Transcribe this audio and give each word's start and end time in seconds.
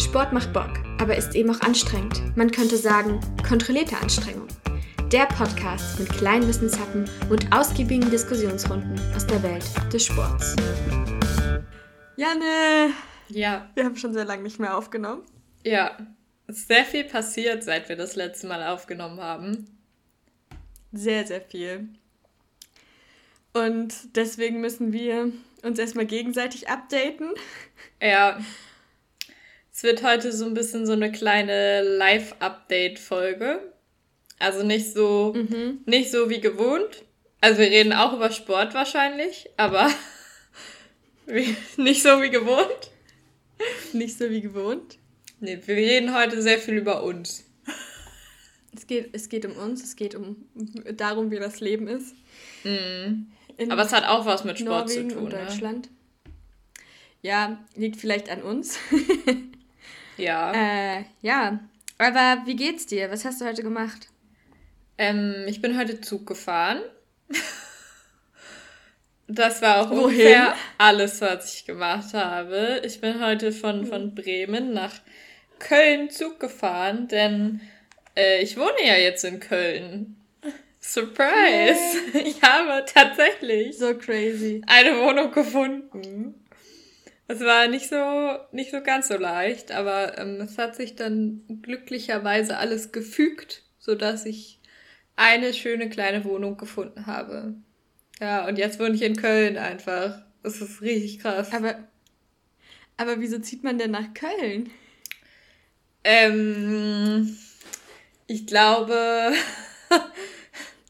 Sport 0.00 0.32
macht 0.32 0.54
Bock, 0.54 0.70
aber 0.98 1.14
ist 1.14 1.34
eben 1.34 1.50
auch 1.50 1.60
anstrengend. 1.60 2.34
Man 2.34 2.50
könnte 2.50 2.78
sagen, 2.78 3.20
kontrollierte 3.46 3.98
Anstrengung. 3.98 4.48
Der 5.12 5.26
Podcast 5.26 6.00
mit 6.00 6.08
kleinen 6.08 6.48
Wissenshappen 6.48 7.04
und 7.28 7.52
ausgiebigen 7.52 8.10
Diskussionsrunden 8.10 8.98
aus 9.14 9.26
der 9.26 9.42
Welt 9.42 9.62
des 9.92 10.06
Sports. 10.06 10.56
Janne! 12.16 12.94
Ja. 13.28 13.70
Wir 13.74 13.84
haben 13.84 13.96
schon 13.96 14.14
sehr 14.14 14.24
lange 14.24 14.42
nicht 14.42 14.58
mehr 14.58 14.74
aufgenommen. 14.74 15.22
Ja. 15.64 15.98
Sehr 16.48 16.86
viel 16.86 17.04
passiert, 17.04 17.62
seit 17.62 17.90
wir 17.90 17.96
das 17.96 18.16
letzte 18.16 18.46
Mal 18.46 18.66
aufgenommen 18.66 19.20
haben. 19.20 19.78
Sehr, 20.92 21.26
sehr 21.26 21.42
viel. 21.42 21.90
Und 23.52 24.16
deswegen 24.16 24.62
müssen 24.62 24.94
wir 24.94 25.30
uns 25.62 25.78
erstmal 25.78 26.06
gegenseitig 26.06 26.70
updaten. 26.70 27.28
Ja. 28.00 28.40
Es 29.80 29.84
wird 29.84 30.02
heute 30.02 30.30
so 30.30 30.44
ein 30.44 30.52
bisschen 30.52 30.84
so 30.84 30.92
eine 30.92 31.10
kleine 31.10 31.80
Live-Update-Folge. 31.80 33.72
Also 34.38 34.62
nicht 34.62 34.92
so, 34.92 35.32
mhm. 35.34 35.80
nicht 35.86 36.10
so 36.10 36.28
wie 36.28 36.42
gewohnt. 36.42 37.02
Also 37.40 37.60
wir 37.60 37.70
reden 37.70 37.94
auch 37.94 38.12
über 38.12 38.30
Sport 38.30 38.74
wahrscheinlich, 38.74 39.48
aber 39.56 39.90
nicht 41.78 42.02
so 42.02 42.20
wie 42.20 42.28
gewohnt. 42.28 42.90
Nicht 43.94 44.18
so 44.18 44.28
wie 44.28 44.42
gewohnt. 44.42 44.98
Nee, 45.40 45.58
wir 45.64 45.76
reden 45.76 46.14
heute 46.14 46.42
sehr 46.42 46.58
viel 46.58 46.74
über 46.74 47.02
uns. 47.02 47.46
Es 48.76 48.86
geht, 48.86 49.08
es 49.14 49.30
geht 49.30 49.46
um 49.46 49.56
uns, 49.56 49.82
es 49.82 49.96
geht 49.96 50.14
um 50.14 50.44
darum, 50.94 51.30
wie 51.30 51.38
das 51.38 51.60
Leben 51.60 51.88
ist. 51.88 52.14
Mhm. 52.64 53.32
Aber 53.70 53.80
es 53.80 53.94
hat 53.94 54.04
auch 54.04 54.26
was 54.26 54.44
mit 54.44 54.58
Sport 54.58 54.88
Norwegen 54.88 55.08
zu 55.08 55.16
tun. 55.16 55.24
Und 55.24 55.32
ne? 55.32 55.38
Deutschland. 55.38 55.86
Ne? 55.86 56.32
Ja, 57.22 57.64
liegt 57.76 57.96
vielleicht 57.96 58.28
an 58.28 58.42
uns. 58.42 58.78
Ja. 60.20 60.52
Äh, 60.52 61.04
ja. 61.22 61.60
Aber 61.98 62.42
wie 62.46 62.56
geht's 62.56 62.86
dir? 62.86 63.10
Was 63.10 63.24
hast 63.24 63.40
du 63.40 63.46
heute 63.46 63.62
gemacht? 63.62 64.08
Ähm, 64.98 65.44
ich 65.46 65.60
bin 65.60 65.78
heute 65.78 66.00
Zug 66.00 66.26
gefahren. 66.26 66.80
Das 69.32 69.62
war 69.62 69.82
auch 69.82 69.90
Wohin? 69.90 70.02
ungefähr 70.04 70.56
alles, 70.76 71.20
was 71.20 71.54
ich 71.54 71.64
gemacht 71.64 72.14
habe. 72.14 72.82
Ich 72.84 73.00
bin 73.00 73.24
heute 73.24 73.52
von, 73.52 73.86
von 73.86 74.14
Bremen 74.14 74.72
nach 74.72 74.94
Köln 75.60 76.10
Zug 76.10 76.40
gefahren, 76.40 77.06
denn 77.06 77.60
äh, 78.16 78.42
ich 78.42 78.56
wohne 78.56 78.84
ja 78.84 78.96
jetzt 78.96 79.24
in 79.24 79.38
Köln. 79.38 80.16
Surprise! 80.80 81.78
Yeah. 82.14 82.24
Ich 82.26 82.42
habe 82.42 82.84
tatsächlich 82.92 83.78
so 83.78 83.94
crazy 83.94 84.62
eine 84.66 84.98
Wohnung 84.98 85.30
gefunden. 85.30 86.39
Es 87.30 87.38
war 87.38 87.68
nicht 87.68 87.88
so, 87.88 88.38
nicht 88.50 88.72
so 88.72 88.82
ganz 88.82 89.06
so 89.06 89.16
leicht, 89.16 89.70
aber 89.70 90.18
ähm, 90.18 90.40
es 90.40 90.58
hat 90.58 90.74
sich 90.74 90.96
dann 90.96 91.42
glücklicherweise 91.62 92.56
alles 92.56 92.90
gefügt, 92.90 93.62
sodass 93.78 94.26
ich 94.26 94.58
eine 95.14 95.54
schöne 95.54 95.88
kleine 95.88 96.24
Wohnung 96.24 96.56
gefunden 96.56 97.06
habe. 97.06 97.54
Ja, 98.18 98.48
und 98.48 98.58
jetzt 98.58 98.80
wohne 98.80 98.96
ich 98.96 99.02
in 99.02 99.14
Köln 99.14 99.58
einfach. 99.58 100.22
Das 100.42 100.60
ist 100.60 100.82
richtig 100.82 101.20
krass. 101.20 101.52
Aber, 101.52 101.76
aber 102.96 103.20
wieso 103.20 103.38
zieht 103.38 103.62
man 103.62 103.78
denn 103.78 103.92
nach 103.92 104.12
Köln? 104.12 104.68
Ähm, 106.02 107.38
ich 108.26 108.44
glaube. 108.48 109.32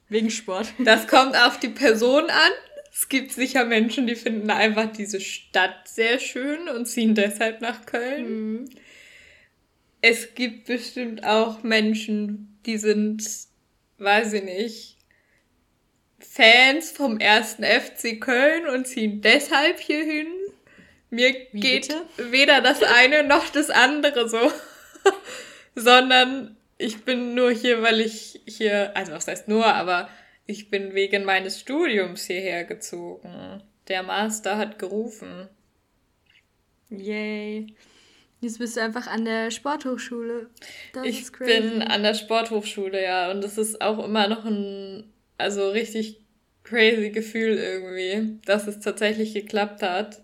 Wegen 0.08 0.30
Sport. 0.30 0.72
Das 0.78 1.06
kommt 1.06 1.36
auf 1.36 1.60
die 1.60 1.68
Person 1.68 2.30
an. 2.30 2.52
Es 3.00 3.08
gibt 3.08 3.32
sicher 3.32 3.64
Menschen, 3.64 4.06
die 4.06 4.14
finden 4.14 4.50
einfach 4.50 4.92
diese 4.92 5.22
Stadt 5.22 5.88
sehr 5.88 6.18
schön 6.18 6.68
und 6.68 6.84
ziehen 6.84 7.14
deshalb 7.14 7.62
nach 7.62 7.86
Köln. 7.86 8.58
Mhm. 8.60 8.70
Es 10.02 10.34
gibt 10.34 10.66
bestimmt 10.66 11.24
auch 11.24 11.62
Menschen, 11.62 12.58
die 12.66 12.76
sind, 12.76 13.26
weiß 13.96 14.34
ich 14.34 14.42
nicht, 14.42 14.96
Fans 16.18 16.90
vom 16.90 17.18
ersten 17.18 17.64
FC 17.64 18.20
Köln 18.20 18.66
und 18.66 18.86
ziehen 18.86 19.22
deshalb 19.22 19.80
hier 19.80 20.04
hin. 20.04 20.26
Mir 21.08 21.34
Wie 21.52 21.60
geht 21.60 21.88
bitte? 21.88 22.30
weder 22.30 22.60
das 22.60 22.82
eine 22.82 23.24
noch 23.24 23.48
das 23.48 23.70
andere 23.70 24.28
so, 24.28 24.52
sondern 25.74 26.54
ich 26.76 27.02
bin 27.04 27.34
nur 27.34 27.50
hier, 27.50 27.80
weil 27.80 28.02
ich 28.02 28.42
hier, 28.46 28.94
also 28.94 29.12
was 29.12 29.26
heißt 29.26 29.48
nur, 29.48 29.64
aber 29.64 30.10
ich 30.50 30.68
bin 30.68 30.94
wegen 30.94 31.24
meines 31.24 31.60
Studiums 31.60 32.24
hierher 32.24 32.64
gezogen. 32.64 33.62
Der 33.88 34.02
Master 34.02 34.58
hat 34.58 34.78
gerufen. 34.78 35.48
Yay. 36.90 37.74
Jetzt 38.40 38.58
bist 38.58 38.76
du 38.76 38.80
einfach 38.80 39.06
an 39.06 39.24
der 39.24 39.50
Sporthochschule. 39.50 40.50
Das 40.92 41.06
ich 41.06 41.30
bin 41.32 41.82
an 41.82 42.02
der 42.02 42.14
Sporthochschule, 42.14 43.02
ja. 43.02 43.30
Und 43.30 43.42
das 43.42 43.58
ist 43.58 43.80
auch 43.80 44.04
immer 44.04 44.28
noch 44.28 44.44
ein, 44.44 45.12
also 45.38 45.70
richtig 45.70 46.20
crazy 46.64 47.10
Gefühl 47.10 47.56
irgendwie, 47.56 48.38
dass 48.44 48.66
es 48.66 48.80
tatsächlich 48.80 49.34
geklappt 49.34 49.82
hat. 49.82 50.22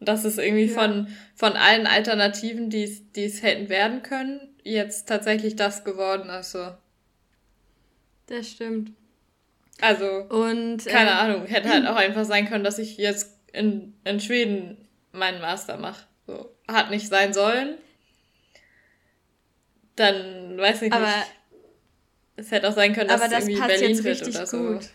Dass 0.00 0.24
es 0.24 0.36
irgendwie 0.36 0.66
ja. 0.66 0.74
von, 0.74 1.08
von 1.34 1.52
allen 1.52 1.86
Alternativen, 1.86 2.68
die 2.68 2.84
es 3.14 3.42
hätten 3.42 3.68
werden 3.68 4.02
können, 4.02 4.40
jetzt 4.64 5.08
tatsächlich 5.08 5.54
das 5.54 5.84
geworden 5.84 6.28
ist. 6.28 6.50
So. 6.50 6.72
Das 8.26 8.50
stimmt. 8.50 8.92
Also, 9.80 10.06
und, 10.06 10.84
keine 10.84 11.10
äh, 11.10 11.14
Ahnung, 11.14 11.46
hätte 11.46 11.68
halt 11.68 11.86
auch 11.86 11.96
einfach 11.96 12.24
sein 12.24 12.48
können, 12.48 12.64
dass 12.64 12.78
ich 12.78 12.98
jetzt 12.98 13.40
in, 13.52 13.94
in 14.04 14.20
Schweden 14.20 14.88
meinen 15.12 15.40
Master 15.40 15.76
mache. 15.76 16.06
So, 16.26 16.54
hat 16.68 16.90
nicht 16.90 17.08
sein 17.08 17.32
sollen. 17.32 17.78
Dann 19.96 20.56
weiß 20.58 20.82
ich 20.82 20.92
aber, 20.92 21.06
nicht. 21.06 21.34
Es 22.36 22.50
hätte 22.50 22.68
auch 22.68 22.74
sein 22.74 22.94
können, 22.94 23.08
dass 23.08 23.20
es 23.20 23.32
irgendwie 23.32 23.60
Berlin 23.60 24.04
wird 24.04 24.26
oder 24.26 24.46
so. 24.46 24.58
Gut. 24.74 24.88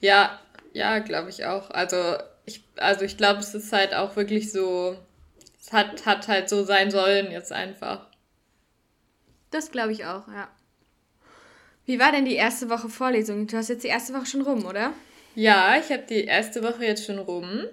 Ja, 0.00 0.40
ja, 0.72 0.98
glaube 0.98 1.30
ich 1.30 1.46
auch. 1.46 1.70
Also 1.70 2.16
ich, 2.44 2.64
also 2.76 3.04
ich 3.04 3.16
glaube, 3.16 3.40
es 3.40 3.54
ist 3.54 3.72
halt 3.72 3.94
auch 3.94 4.16
wirklich 4.16 4.52
so, 4.52 4.98
es 5.58 5.72
hat, 5.72 6.04
hat 6.04 6.28
halt 6.28 6.48
so 6.48 6.64
sein 6.64 6.90
sollen 6.90 7.30
jetzt 7.30 7.52
einfach. 7.52 8.06
Das 9.50 9.70
glaube 9.70 9.92
ich 9.92 10.04
auch, 10.04 10.28
ja. 10.28 10.48
Wie 11.86 11.98
war 11.98 12.12
denn 12.12 12.24
die 12.24 12.34
erste 12.34 12.68
Woche 12.68 12.88
Vorlesung? 12.88 13.46
Du 13.46 13.56
hast 13.56 13.68
jetzt 13.68 13.84
die 13.84 13.88
erste 13.88 14.12
Woche 14.12 14.26
schon 14.26 14.42
rum, 14.42 14.66
oder? 14.66 14.92
Ja, 15.34 15.76
ich 15.78 15.90
habe 15.92 16.04
die 16.08 16.24
erste 16.24 16.62
Woche 16.62 16.84
jetzt 16.84 17.06
schon 17.06 17.18
rum. 17.18 17.64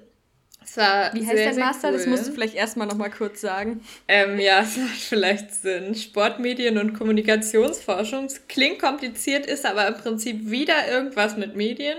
Es 0.63 0.77
war 0.77 1.13
Wie 1.13 1.25
heißt 1.25 1.37
sehr, 1.37 1.53
der 1.53 1.65
Master? 1.65 1.89
Cool. 1.89 1.97
Das 1.97 2.07
musst 2.07 2.27
du 2.27 2.31
vielleicht 2.31 2.55
erstmal 2.55 2.87
nochmal 2.87 3.09
kurz 3.09 3.41
sagen. 3.41 3.83
Ähm, 4.07 4.39
ja, 4.39 4.61
es 4.63 4.77
macht 4.77 4.99
vielleicht 4.99 5.53
Sinn. 5.53 5.95
Sportmedien 5.95 6.77
und 6.77 6.93
Kommunikationsforschung. 6.93 8.27
Klingt 8.47 8.79
kompliziert, 8.79 9.45
ist 9.45 9.65
aber 9.65 9.87
im 9.87 9.95
Prinzip 9.95 10.49
wieder 10.49 10.87
irgendwas 10.89 11.35
mit 11.35 11.55
Medien. 11.55 11.97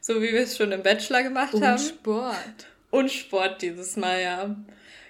So 0.00 0.22
wie 0.22 0.32
wir 0.32 0.42
es 0.42 0.56
schon 0.56 0.72
im 0.72 0.82
Bachelor 0.82 1.22
gemacht 1.22 1.54
und 1.54 1.64
haben. 1.64 1.80
Und 1.80 1.88
Sport. 1.88 2.66
Und 2.90 3.10
Sport 3.10 3.62
dieses 3.62 3.96
Mal, 3.96 4.22
ja. 4.22 4.56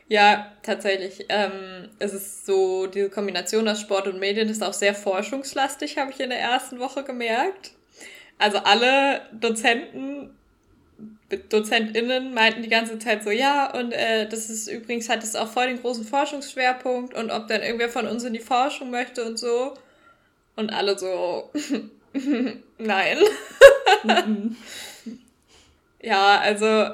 Ja, 0.08 0.52
tatsächlich. 0.62 1.26
Ähm, 1.28 1.88
es 1.98 2.14
ist 2.14 2.46
so, 2.46 2.86
diese 2.86 3.10
Kombination 3.10 3.66
aus 3.68 3.80
Sport 3.80 4.06
und 4.06 4.20
Medien 4.20 4.48
ist 4.48 4.62
auch 4.62 4.72
sehr 4.72 4.94
forschungslastig, 4.94 5.98
habe 5.98 6.12
ich 6.12 6.20
in 6.20 6.30
der 6.30 6.38
ersten 6.38 6.78
Woche 6.78 7.02
gemerkt. 7.02 7.72
Also 8.38 8.58
alle 8.58 9.22
Dozenten, 9.32 10.30
DozentInnen 11.48 12.34
meinten 12.34 12.62
die 12.62 12.68
ganze 12.68 12.98
Zeit 13.00 13.24
so, 13.24 13.30
ja, 13.30 13.72
und 13.76 13.92
äh, 13.92 14.28
das 14.28 14.48
ist 14.48 14.68
übrigens, 14.68 15.08
hat 15.08 15.24
es 15.24 15.34
auch 15.34 15.48
voll 15.48 15.66
den 15.66 15.80
großen 15.80 16.04
Forschungsschwerpunkt 16.04 17.14
und 17.14 17.32
ob 17.32 17.48
dann 17.48 17.62
irgendwer 17.62 17.88
von 17.88 18.06
uns 18.06 18.22
in 18.22 18.32
die 18.32 18.38
Forschung 18.38 18.90
möchte 18.90 19.24
und 19.24 19.38
so. 19.38 19.74
Und 20.54 20.70
alle 20.72 20.96
so, 20.98 21.50
nein. 22.78 23.18
ja, 26.00 26.38
also 26.38 26.90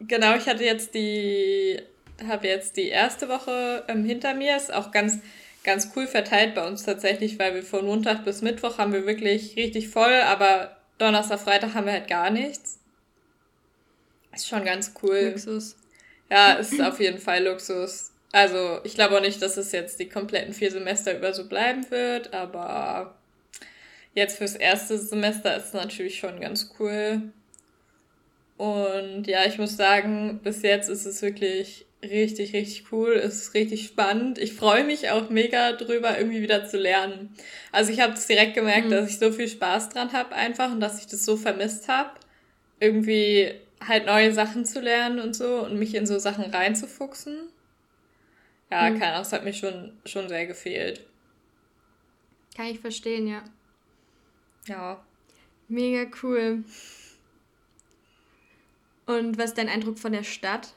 genau, 0.00 0.36
ich 0.36 0.46
hatte 0.46 0.64
jetzt 0.64 0.94
die 0.94 1.80
habe 2.28 2.46
jetzt 2.46 2.76
die 2.76 2.88
erste 2.88 3.28
Woche 3.28 3.84
ähm, 3.88 4.04
hinter 4.04 4.34
mir. 4.34 4.56
Ist 4.56 4.72
auch 4.72 4.90
ganz, 4.90 5.18
ganz 5.64 5.90
cool 5.96 6.06
verteilt 6.06 6.54
bei 6.54 6.66
uns 6.66 6.84
tatsächlich, 6.84 7.38
weil 7.38 7.54
wir 7.54 7.62
von 7.62 7.84
Montag 7.84 8.24
bis 8.24 8.42
Mittwoch 8.42 8.78
haben 8.78 8.92
wir 8.92 9.06
wirklich 9.06 9.56
richtig 9.56 9.88
voll, 9.88 10.20
aber 10.26 10.76
Donnerstag, 10.98 11.40
Freitag 11.40 11.74
haben 11.74 11.86
wir 11.86 11.92
halt 11.92 12.08
gar 12.08 12.30
nichts. 12.30 12.78
Ist 14.34 14.48
schon 14.48 14.64
ganz 14.64 14.94
cool. 15.02 15.30
Luxus. 15.32 15.76
Ja, 16.30 16.54
ist 16.54 16.80
auf 16.80 17.00
jeden 17.00 17.18
Fall 17.18 17.44
Luxus. 17.44 18.12
Also, 18.32 18.80
ich 18.82 18.94
glaube 18.94 19.16
auch 19.16 19.20
nicht, 19.20 19.40
dass 19.42 19.56
es 19.56 19.70
jetzt 19.70 20.00
die 20.00 20.08
kompletten 20.08 20.54
vier 20.54 20.70
Semester 20.70 21.16
über 21.16 21.32
so 21.32 21.48
bleiben 21.48 21.88
wird, 21.90 22.34
aber 22.34 23.16
jetzt 24.14 24.38
fürs 24.38 24.56
erste 24.56 24.98
Semester 24.98 25.56
ist 25.56 25.66
es 25.66 25.72
natürlich 25.72 26.18
schon 26.18 26.40
ganz 26.40 26.74
cool. 26.78 27.32
Und 28.56 29.26
ja, 29.26 29.44
ich 29.44 29.58
muss 29.58 29.76
sagen, 29.76 30.40
bis 30.42 30.62
jetzt 30.62 30.88
ist 30.88 31.06
es 31.06 31.22
wirklich 31.22 31.86
richtig, 32.10 32.52
richtig 32.52 32.92
cool. 32.92 33.12
Es 33.12 33.36
ist 33.36 33.54
richtig 33.54 33.86
spannend. 33.86 34.38
Ich 34.38 34.54
freue 34.54 34.84
mich 34.84 35.10
auch 35.10 35.30
mega 35.30 35.72
drüber, 35.72 36.18
irgendwie 36.18 36.42
wieder 36.42 36.66
zu 36.66 36.76
lernen. 36.76 37.34
Also 37.72 37.92
ich 37.92 38.00
habe 38.00 38.14
es 38.14 38.26
direkt 38.26 38.54
gemerkt, 38.54 38.86
mhm. 38.86 38.90
dass 38.90 39.10
ich 39.10 39.18
so 39.18 39.32
viel 39.32 39.48
Spaß 39.48 39.90
dran 39.90 40.12
habe 40.12 40.34
einfach 40.34 40.72
und 40.72 40.80
dass 40.80 40.98
ich 40.98 41.06
das 41.06 41.24
so 41.24 41.36
vermisst 41.36 41.88
habe. 41.88 42.10
Irgendwie 42.80 43.52
halt 43.80 44.06
neue 44.06 44.32
Sachen 44.32 44.64
zu 44.64 44.80
lernen 44.80 45.20
und 45.20 45.34
so 45.34 45.64
und 45.64 45.78
mich 45.78 45.94
in 45.94 46.06
so 46.06 46.18
Sachen 46.18 46.44
reinzufuchsen. 46.44 47.48
ja, 48.70 48.90
mhm. 48.90 48.98
keine 48.98 49.12
Ahnung, 49.12 49.22
es 49.22 49.32
hat 49.32 49.44
mir 49.44 49.52
schon, 49.52 49.92
schon 50.04 50.28
sehr 50.28 50.46
gefehlt. 50.46 51.04
Kann 52.56 52.66
ich 52.66 52.80
verstehen, 52.80 53.26
ja. 53.26 53.42
Ja. 54.66 55.04
Mega 55.68 56.10
cool. 56.22 56.64
Und 59.06 59.38
was 59.38 59.46
ist 59.46 59.58
dein 59.58 59.68
Eindruck 59.68 59.98
von 59.98 60.12
der 60.12 60.22
Stadt? 60.24 60.72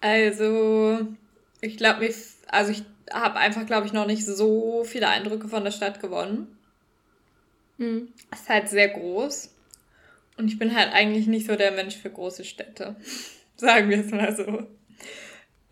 Also, 0.00 1.06
ich 1.60 1.76
glaube, 1.76 2.12
also 2.48 2.72
ich 2.72 2.82
habe 3.12 3.38
einfach, 3.38 3.66
glaube 3.66 3.86
ich, 3.86 3.92
noch 3.92 4.06
nicht 4.06 4.24
so 4.24 4.84
viele 4.84 5.08
Eindrücke 5.08 5.48
von 5.48 5.64
der 5.64 5.72
Stadt 5.72 6.00
gewonnen. 6.00 6.56
Mhm. 7.78 8.08
Es 8.30 8.42
ist 8.42 8.48
halt 8.48 8.68
sehr 8.68 8.88
groß. 8.88 9.54
Und 10.36 10.48
ich 10.48 10.58
bin 10.58 10.74
halt 10.74 10.92
eigentlich 10.92 11.26
nicht 11.26 11.46
so 11.46 11.56
der 11.56 11.72
Mensch 11.72 11.96
für 11.96 12.10
große 12.10 12.44
Städte. 12.44 12.96
Sagen 13.56 13.90
wir 13.90 14.00
es 14.00 14.10
mal 14.10 14.34
so. 14.34 14.66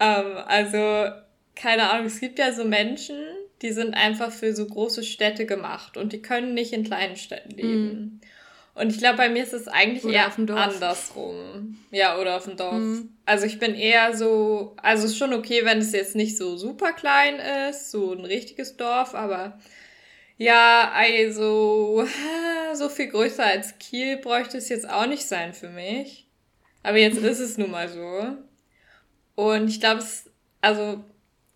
Ähm, 0.01 0.37
also, 0.47 1.11
keine 1.55 1.91
Ahnung, 1.91 2.07
es 2.07 2.21
gibt 2.21 2.39
ja 2.39 2.53
so 2.53 2.65
Menschen, 2.65 3.17
die 3.63 3.73
sind 3.73 3.95
einfach 3.95 4.31
für 4.31 4.55
so 4.55 4.67
große 4.67 5.03
Städte 5.03 5.47
gemacht 5.47 5.97
und 5.97 6.13
die 6.13 6.23
können 6.23 6.55
nicht 6.55 6.73
in 6.73 6.85
kleinen 6.85 7.17
Städten 7.17 7.51
leben. 7.51 7.85
Mhm. 7.85 8.21
Und 8.79 8.91
ich 8.91 8.99
glaube, 8.99 9.17
bei 9.17 9.29
mir 9.29 9.43
ist 9.43 9.53
es 9.53 9.67
eigentlich 9.67 10.05
oder 10.05 10.15
eher 10.15 10.57
andersrum. 10.57 11.79
Ja, 11.91 12.19
oder 12.19 12.37
auf 12.37 12.45
dem 12.45 12.57
Dorf. 12.57 12.75
Mhm. 12.75 13.17
Also 13.27 13.45
ich 13.45 13.59
bin 13.59 13.75
eher 13.75 14.17
so, 14.17 14.77
also 14.81 15.05
es 15.05 15.13
ist 15.13 15.19
schon 15.19 15.35
okay, 15.35 15.65
wenn 15.65 15.79
es 15.79 15.93
jetzt 15.93 16.15
nicht 16.15 16.37
so 16.37 16.57
super 16.57 16.93
klein 16.93 17.41
ist, 17.71 17.91
so 17.91 18.13
ein 18.13 18.25
richtiges 18.25 18.77
Dorf, 18.77 19.15
aber 19.15 19.59
ja, 20.37 20.93
also 20.95 22.07
so 22.75 22.89
viel 22.89 23.09
größer 23.09 23.45
als 23.45 23.79
Kiel 23.79 24.19
bräuchte 24.19 24.59
es 24.59 24.69
jetzt 24.69 24.89
auch 24.89 25.07
nicht 25.07 25.27
sein 25.27 25.55
für 25.55 25.71
mich. 25.71 26.29
Aber 26.85 26.99
jetzt 26.99 27.19
ist 27.19 27.41
es 27.41 27.59
nun 27.59 27.73
mal 27.73 27.89
so. 27.89 28.37
Und 29.35 29.69
ich 29.69 29.81
glaube, 29.81 30.01
es, 30.01 30.31
also, 30.61 31.03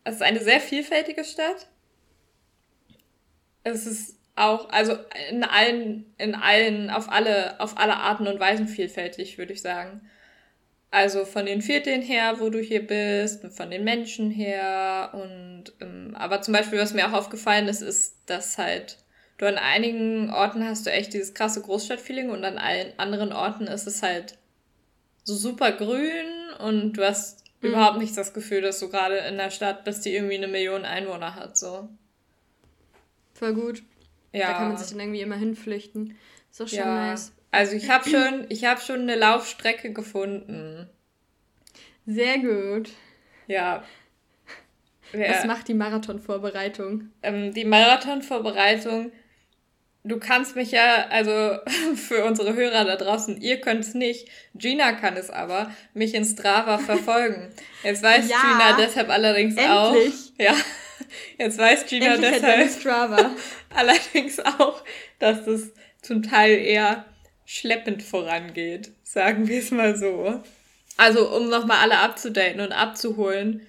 es 0.02 0.16
ist 0.16 0.22
eine 0.22 0.40
sehr 0.40 0.60
vielfältige 0.60 1.24
Stadt. 1.24 1.68
Es 3.62 3.86
ist 3.86 4.16
auch, 4.34 4.70
also 4.70 4.96
in 5.30 5.44
allen, 5.44 6.12
in 6.18 6.34
allen, 6.34 6.90
auf 6.90 7.10
alle, 7.10 7.60
auf 7.60 7.78
alle 7.78 7.96
Arten 7.96 8.26
und 8.26 8.40
Weisen 8.40 8.66
vielfältig, 8.66 9.38
würde 9.38 9.52
ich 9.52 9.62
sagen. 9.62 10.00
Also 10.90 11.24
von 11.24 11.46
den 11.46 11.62
Vierteln 11.62 12.02
her, 12.02 12.36
wo 12.38 12.50
du 12.50 12.60
hier 12.60 12.86
bist, 12.86 13.46
von 13.56 13.70
den 13.70 13.82
Menschen 13.82 14.30
her 14.30 15.10
und 15.14 15.72
ähm, 15.80 16.14
aber 16.18 16.42
zum 16.42 16.52
Beispiel, 16.52 16.78
was 16.78 16.92
mir 16.92 17.08
auch 17.08 17.14
aufgefallen 17.14 17.66
ist, 17.68 17.80
ist, 17.80 18.16
dass 18.26 18.58
halt 18.58 18.98
du 19.38 19.46
an 19.46 19.56
einigen 19.56 20.30
Orten 20.30 20.64
hast 20.64 20.84
du 20.84 20.90
echt 20.90 21.14
dieses 21.14 21.32
krasse 21.32 21.62
Großstadtfeeling 21.62 22.28
und 22.28 22.44
an 22.44 22.58
allen 22.58 22.92
anderen 22.98 23.32
Orten 23.32 23.66
ist 23.66 23.86
es 23.86 24.02
halt 24.02 24.36
so 25.24 25.34
super 25.34 25.72
grün 25.72 26.26
und 26.58 26.92
du 26.92 27.06
hast 27.06 27.42
mhm. 27.62 27.70
überhaupt 27.70 27.98
nicht 27.98 28.16
das 28.16 28.34
Gefühl, 28.34 28.60
dass 28.60 28.78
du 28.78 28.90
gerade 28.90 29.16
in 29.16 29.38
der 29.38 29.50
Stadt 29.50 29.84
bist, 29.84 30.04
die 30.04 30.14
irgendwie 30.14 30.36
eine 30.36 30.48
Million 30.48 30.84
Einwohner 30.84 31.34
hat, 31.34 31.56
so. 31.56 31.88
Voll 33.32 33.54
gut. 33.54 33.82
Ja. 34.32 34.48
Da 34.48 34.52
kann 34.54 34.68
man 34.68 34.76
sich 34.76 34.90
dann 34.90 35.00
irgendwie 35.00 35.20
immer 35.20 35.36
hinflüchten. 35.36 36.16
Ist 36.50 36.60
doch 36.60 36.68
schon 36.68 36.78
ja. 36.78 37.10
nice. 37.10 37.32
Also 37.50 37.76
ich 37.76 37.90
habe 37.90 38.08
schon, 38.08 38.46
ich 38.48 38.64
habe 38.64 38.80
schon 38.80 39.02
eine 39.02 39.14
Laufstrecke 39.14 39.92
gefunden. 39.92 40.88
Sehr 42.06 42.38
gut. 42.38 42.90
Ja. 43.46 43.84
Was 45.12 45.44
macht 45.44 45.68
die 45.68 45.74
Marathonvorbereitung? 45.74 47.10
Ähm, 47.22 47.52
die 47.52 47.66
Marathonvorbereitung, 47.66 49.12
du 50.04 50.18
kannst 50.18 50.56
mich 50.56 50.70
ja, 50.70 51.06
also 51.10 51.58
für 51.94 52.24
unsere 52.24 52.54
Hörer 52.54 52.84
da 52.86 52.96
draußen, 52.96 53.40
ihr 53.40 53.60
könnt 53.60 53.80
es 53.80 53.92
nicht, 53.92 54.28
Gina 54.54 54.92
kann 54.92 55.16
es 55.16 55.28
aber, 55.28 55.70
mich 55.92 56.14
in 56.14 56.24
Strava 56.24 56.78
verfolgen. 56.78 57.50
Jetzt 57.82 58.02
weiß 58.02 58.28
ja, 58.30 58.40
Gina 58.40 58.76
deshalb 58.78 59.10
allerdings 59.10 59.56
endlich. 59.56 59.70
auch. 59.70 59.94
Ja. 60.38 60.54
Jetzt 61.38 61.58
weiß 61.58 61.86
Gina 61.86 62.14
endlich 62.14 62.32
deshalb 62.32 62.70
Strava. 62.70 63.30
allerdings 63.74 64.40
auch, 64.40 64.82
dass 65.18 65.46
es 65.46 65.72
zum 66.00 66.22
Teil 66.22 66.58
eher 66.58 67.04
schleppend 67.44 68.02
vorangeht, 68.02 68.92
sagen 69.02 69.48
wir 69.48 69.58
es 69.58 69.70
mal 69.70 69.96
so. 69.96 70.42
Also, 70.96 71.34
um 71.34 71.48
nochmal 71.48 71.78
alle 71.78 71.98
abzudaten 71.98 72.60
und 72.60 72.72
abzuholen. 72.72 73.66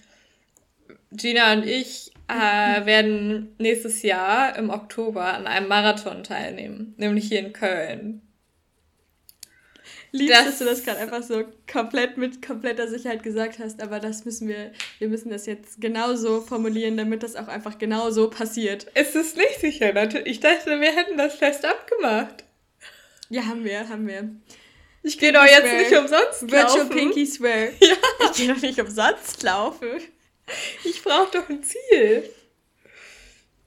Gina 1.12 1.54
und 1.54 1.66
ich 1.66 2.12
äh, 2.28 2.34
werden 2.86 3.56
nächstes 3.58 4.02
Jahr 4.02 4.56
im 4.58 4.70
Oktober 4.70 5.34
an 5.34 5.48
einem 5.48 5.68
Marathon 5.68 6.24
teilnehmen, 6.24 6.94
nämlich 6.98 7.28
hier 7.28 7.40
in 7.40 7.54
Köln. 7.54 8.22
Liebst, 10.16 10.32
das, 10.32 10.46
dass 10.46 10.60
du 10.60 10.66
das 10.66 10.84
gerade 10.84 11.00
einfach 11.00 11.24
so 11.24 11.44
komplett 11.72 12.18
mit 12.18 12.46
kompletter 12.46 12.88
Sicherheit 12.88 13.24
gesagt 13.24 13.58
hast, 13.58 13.82
aber 13.82 14.00
das 14.00 14.26
müssen 14.26 14.48
wir, 14.48 14.72
wir 15.00 15.10
müssen 15.10 15.32
das 15.32 15.48
jetzt 15.48 15.82
genauso 15.82 16.42
formulieren, 16.42 16.98
damit 16.98 17.24
das 17.24 17.36
auch 17.36 17.48
einfach 17.48 17.80
genauso 17.80 18.30
passiert. 18.30 18.86
Es 18.94 19.16
ist 19.16 19.36
nicht 19.36 19.60
sicher, 19.60 19.92
natürlich. 19.92 20.28
Ich 20.28 20.40
dachte, 20.40 20.80
wir 20.80 20.92
hätten 20.92 21.18
das 21.18 21.34
fest 21.34 21.66
abgemacht. 21.66 22.44
Ja, 23.30 23.48
haben 23.48 23.64
wir, 23.64 23.90
haben 23.90 24.08
wir. 24.08 24.30
Ich 25.02 25.18
gehe 25.18 25.34
doch 25.34 25.46
jetzt 25.46 25.74
nicht 25.74 25.98
umsonst 25.98 26.44
laufen. 26.44 26.52
Virtual 26.52 26.86
Pinky 26.86 27.26
Swear. 27.26 27.70
Ja. 27.82 27.96
Ich 28.26 28.38
gehe 28.38 28.54
doch 28.54 28.62
nicht 28.62 28.80
umsonst 28.80 29.42
laufen. 29.42 30.00
Ich 30.84 31.02
brauche 31.02 31.32
doch 31.32 31.50
ein 31.50 31.64
Ziel. 31.64 32.30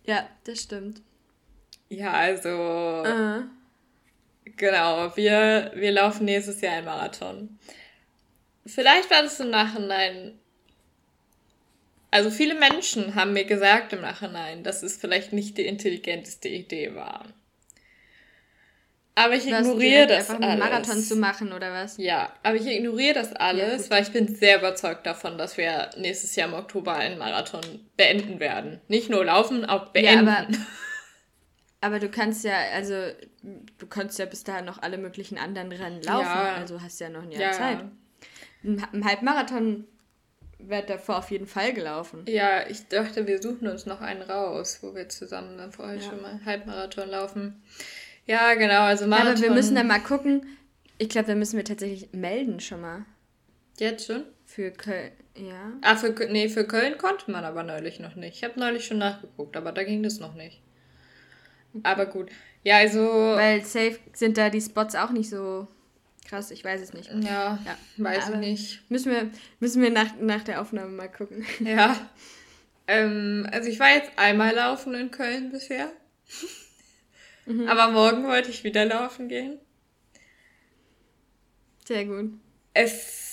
Ja, 0.04 0.28
das 0.44 0.62
stimmt. 0.62 1.02
Ja, 1.88 2.12
also. 2.12 2.48
Uh. 2.48 3.42
Genau, 4.56 5.14
wir, 5.16 5.72
wir 5.74 5.92
laufen 5.92 6.24
nächstes 6.24 6.60
Jahr 6.60 6.74
einen 6.74 6.86
Marathon. 6.86 7.58
Vielleicht 8.64 9.10
war 9.10 9.22
das 9.22 9.38
im 9.40 9.50
Nachhinein. 9.50 10.38
Also 12.10 12.30
viele 12.30 12.54
Menschen 12.54 13.14
haben 13.14 13.34
mir 13.34 13.44
gesagt 13.44 13.92
im 13.92 14.00
Nachhinein, 14.00 14.62
dass 14.62 14.82
es 14.82 14.96
vielleicht 14.96 15.32
nicht 15.32 15.58
die 15.58 15.66
intelligenteste 15.66 16.48
Idee 16.48 16.94
war. 16.94 17.26
Aber 19.18 19.34
ich 19.34 19.46
ignoriere 19.46 20.06
das 20.06 20.30
einfach 20.30 20.34
alles. 20.34 20.50
Einen 20.50 20.58
Marathon 20.58 21.02
zu 21.02 21.16
machen 21.16 21.52
oder 21.54 21.72
was? 21.72 21.96
Ja, 21.96 22.34
aber 22.42 22.56
ich 22.56 22.66
ignoriere 22.66 23.14
das 23.14 23.32
alles, 23.32 23.84
ja, 23.84 23.90
weil 23.90 24.02
ich 24.02 24.12
bin 24.12 24.34
sehr 24.34 24.58
überzeugt 24.58 25.06
davon, 25.06 25.38
dass 25.38 25.56
wir 25.56 25.90
nächstes 25.96 26.36
Jahr 26.36 26.48
im 26.48 26.54
Oktober 26.54 26.94
einen 26.94 27.16
Marathon 27.18 27.62
beenden 27.96 28.40
werden. 28.40 28.80
Nicht 28.88 29.08
nur 29.08 29.24
laufen, 29.24 29.64
auch 29.64 29.86
beenden. 29.86 30.26
Ja, 30.26 30.46
aber, 31.86 31.98
du 31.98 32.08
kannst 32.08 32.44
ja, 32.44 32.54
also 32.74 32.94
du 33.78 33.86
kannst 33.86 34.18
ja 34.18 34.26
bis 34.26 34.44
dahin 34.44 34.64
noch 34.64 34.82
alle 34.82 34.98
möglichen 34.98 35.38
anderen 35.38 35.72
Rennen 35.72 36.02
laufen, 36.02 36.26
ja. 36.26 36.54
also 36.54 36.80
hast 36.80 37.00
ja 37.00 37.08
noch 37.08 37.22
ein 37.22 37.32
Jahr 37.32 37.42
ja. 37.42 37.52
Zeit. 37.52 37.84
Ein 38.64 39.04
Halbmarathon 39.04 39.86
wird 40.58 40.90
davor 40.90 41.18
auf 41.18 41.30
jeden 41.30 41.46
Fall 41.46 41.72
gelaufen. 41.72 42.24
Ja, 42.26 42.66
ich 42.66 42.88
dachte, 42.88 43.26
wir 43.26 43.40
suchen 43.40 43.68
uns 43.68 43.86
noch 43.86 44.00
einen 44.00 44.22
raus, 44.22 44.78
wo 44.82 44.94
wir 44.94 45.08
zusammen 45.08 45.58
dann 45.58 45.72
vorher 45.72 46.00
schon 46.00 46.20
mal 46.22 46.40
Halbmarathon 46.44 47.08
laufen. 47.08 47.62
Ja, 48.26 48.54
genau, 48.54 48.82
also 48.82 49.06
Marathon. 49.06 49.32
Aber 49.32 49.42
wir 49.42 49.50
müssen 49.52 49.76
dann 49.76 49.86
mal 49.86 50.00
gucken. 50.00 50.46
Ich 50.98 51.08
glaube, 51.08 51.28
da 51.28 51.34
müssen 51.34 51.56
wir 51.56 51.64
tatsächlich 51.64 52.12
melden 52.12 52.60
schon 52.60 52.80
mal. 52.80 53.04
Jetzt 53.78 54.06
schon? 54.06 54.24
Für 54.46 54.70
Köln, 54.70 55.12
ja. 55.34 55.72
Ah, 55.82 55.96
für, 55.96 56.10
nee, 56.30 56.48
für 56.48 56.66
Köln 56.66 56.98
konnte 56.98 57.30
man 57.30 57.44
aber 57.44 57.62
neulich 57.62 58.00
noch 58.00 58.14
nicht. 58.14 58.36
Ich 58.36 58.44
habe 58.44 58.58
neulich 58.58 58.86
schon 58.86 58.98
nachgeguckt, 58.98 59.56
aber 59.56 59.72
da 59.72 59.84
ging 59.84 60.02
das 60.02 60.18
noch 60.18 60.34
nicht. 60.34 60.62
Aber 61.82 62.06
gut. 62.06 62.30
Ja, 62.62 62.78
also. 62.78 63.00
Weil 63.00 63.64
safe 63.64 63.98
sind 64.12 64.36
da 64.38 64.50
die 64.50 64.60
Spots 64.60 64.94
auch 64.94 65.10
nicht 65.10 65.30
so 65.30 65.68
krass, 66.26 66.50
ich 66.50 66.64
weiß 66.64 66.80
es 66.80 66.92
nicht. 66.92 67.10
Ja, 67.12 67.58
ja. 67.64 67.76
weiß 67.96 68.30
ich 68.30 68.36
nicht. 68.36 68.90
Müssen 68.90 69.12
wir, 69.12 69.30
müssen 69.60 69.82
wir 69.82 69.90
nach, 69.90 70.16
nach 70.20 70.42
der 70.42 70.60
Aufnahme 70.60 70.90
mal 70.90 71.10
gucken. 71.10 71.44
Ja. 71.60 71.96
Ähm, 72.88 73.48
also 73.50 73.68
ich 73.68 73.80
war 73.80 73.90
jetzt 73.90 74.12
einmal 74.16 74.54
laufen 74.54 74.94
in 74.94 75.10
Köln 75.10 75.50
bisher. 75.50 75.90
Mhm. 77.46 77.68
Aber 77.68 77.90
morgen 77.90 78.24
wollte 78.24 78.50
ich 78.50 78.62
wieder 78.62 78.84
laufen 78.84 79.28
gehen. 79.28 79.58
Sehr 81.84 82.04
gut. 82.04 82.30
Es 82.74 83.25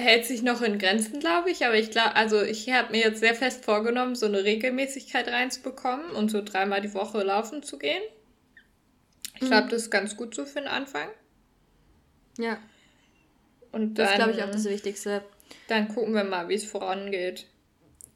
hält 0.00 0.26
sich 0.26 0.42
noch 0.42 0.62
in 0.62 0.78
Grenzen, 0.78 1.20
glaube 1.20 1.50
ich, 1.50 1.64
aber 1.64 1.76
ich 1.76 1.90
glaube, 1.90 2.16
also 2.16 2.42
ich 2.42 2.68
habe 2.70 2.92
mir 2.92 3.00
jetzt 3.00 3.20
sehr 3.20 3.34
fest 3.34 3.64
vorgenommen, 3.64 4.14
so 4.14 4.26
eine 4.26 4.44
Regelmäßigkeit 4.44 5.28
reinzubekommen 5.28 6.10
und 6.12 6.30
so 6.30 6.42
dreimal 6.42 6.80
die 6.80 6.94
Woche 6.94 7.22
laufen 7.22 7.62
zu 7.62 7.78
gehen. 7.78 8.02
Ich 9.34 9.46
glaube, 9.46 9.66
mhm. 9.66 9.70
das 9.70 9.82
ist 9.82 9.90
ganz 9.90 10.16
gut 10.16 10.34
so 10.34 10.44
für 10.44 10.60
den 10.60 10.68
Anfang. 10.68 11.08
Ja. 12.38 12.58
Und 13.72 13.94
dann, 13.94 14.06
das 14.06 14.14
glaube 14.16 14.32
ich 14.32 14.42
auch 14.42 14.50
das 14.50 14.64
Wichtigste. 14.64 15.24
Dann 15.68 15.88
gucken 15.88 16.14
wir 16.14 16.24
mal, 16.24 16.48
wie 16.48 16.54
es 16.54 16.64
vorangeht. 16.64 17.46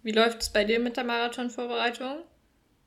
Wie 0.03 0.13
läuft 0.13 0.43
es 0.43 0.51
bei 0.51 0.65
dir 0.65 0.81
mit 0.81 0.97
der 0.97 1.05
Marathonvorbereitung? 1.05 2.19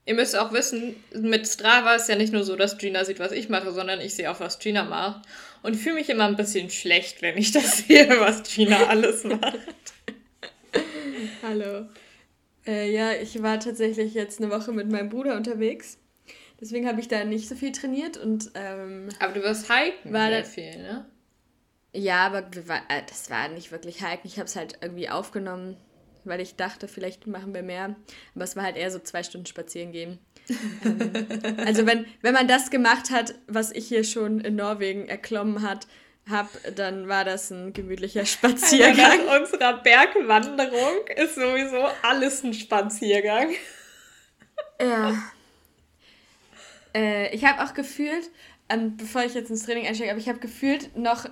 Ihr 0.07 0.13
müsst 0.13 0.37
auch 0.37 0.53
wissen, 0.53 0.95
mit 1.13 1.45
Strava 1.45 1.95
ist 1.95 2.07
ja 2.07 2.15
nicht 2.15 2.31
nur 2.31 2.45
so, 2.45 2.55
dass 2.55 2.77
Gina 2.77 3.03
sieht, 3.03 3.19
was 3.19 3.33
ich 3.33 3.49
mache, 3.49 3.73
sondern 3.73 3.99
ich 3.99 4.15
sehe 4.15 4.31
auch, 4.31 4.39
was 4.39 4.57
Gina 4.57 4.85
macht. 4.85 5.27
Und 5.63 5.75
ich 5.75 5.81
fühle 5.81 5.95
mich 5.95 6.09
immer 6.09 6.23
ein 6.23 6.37
bisschen 6.37 6.69
schlecht, 6.69 7.21
wenn 7.21 7.37
ich 7.37 7.51
das 7.51 7.79
sehe, 7.87 8.07
was 8.21 8.43
Gina 8.43 8.85
alles 8.85 9.25
macht. 9.25 9.59
Hallo. 11.43 11.89
Äh, 12.65 12.89
ja, 12.89 13.11
ich 13.11 13.43
war 13.43 13.59
tatsächlich 13.59 14.13
jetzt 14.13 14.41
eine 14.41 14.49
Woche 14.49 14.71
mit 14.71 14.89
meinem 14.89 15.09
Bruder 15.09 15.35
unterwegs. 15.35 15.97
Deswegen 16.61 16.87
habe 16.87 17.01
ich 17.01 17.09
da 17.09 17.25
nicht 17.25 17.49
so 17.49 17.55
viel 17.55 17.73
trainiert 17.73 18.15
und. 18.15 18.51
Ähm, 18.55 19.09
Aber 19.19 19.33
du 19.33 19.43
wirst 19.43 19.69
hiken 19.69 20.13
war 20.13 20.29
sehr 20.29 20.45
viel, 20.45 20.77
ne? 20.77 21.05
Ja, 21.93 22.27
aber 22.27 22.39
äh, 22.39 23.01
das 23.09 23.29
war 23.29 23.49
nicht 23.49 23.73
wirklich 23.73 23.97
Hiken. 23.97 24.21
Ich 24.23 24.37
habe 24.37 24.45
es 24.45 24.55
halt 24.55 24.77
irgendwie 24.81 25.09
aufgenommen, 25.09 25.75
weil 26.27 26.41
ich 26.41 26.55
dachte, 26.55 26.87
vielleicht 26.87 27.27
machen 27.27 27.53
wir 27.53 27.63
mehr. 27.63 27.95
Aber 28.35 28.43
es 28.43 28.55
war 28.55 28.63
halt 28.63 28.77
eher 28.77 28.91
so 28.91 28.99
zwei 28.99 29.23
Stunden 29.23 29.45
spazieren 29.45 29.91
gehen. 29.91 30.19
ähm, 30.83 31.11
also 31.65 31.85
wenn, 31.85 32.05
wenn 32.21 32.33
man 32.33 32.47
das 32.47 32.69
gemacht 32.69 33.11
hat, 33.11 33.35
was 33.47 33.71
ich 33.71 33.87
hier 33.87 34.03
schon 34.03 34.39
in 34.39 34.55
Norwegen 34.55 35.07
erklommen 35.07 35.61
hat, 35.61 35.87
hab, 36.29 36.49
dann 36.75 37.07
war 37.07 37.25
das 37.25 37.51
ein 37.51 37.73
gemütlicher 37.73 38.25
Spaziergang. 38.25 38.99
Also 38.99 39.25
nach 39.25 39.39
unserer 39.39 39.73
Bergwanderung 39.81 41.07
ist 41.15 41.35
sowieso 41.35 41.87
alles 42.01 42.43
ein 42.43 42.53
Spaziergang. 42.53 43.51
Ja. 44.81 45.13
Äh, 46.93 47.33
ich 47.33 47.45
habe 47.45 47.63
auch 47.63 47.73
gefühlt, 47.73 48.29
ähm, 48.69 48.97
bevor 48.97 49.23
ich 49.23 49.33
jetzt 49.33 49.49
ins 49.49 49.63
Training 49.63 49.87
einsteige, 49.87 50.11
aber 50.11 50.19
ich 50.19 50.29
habe 50.29 50.39
gefühlt 50.39 50.95
noch 50.97 51.25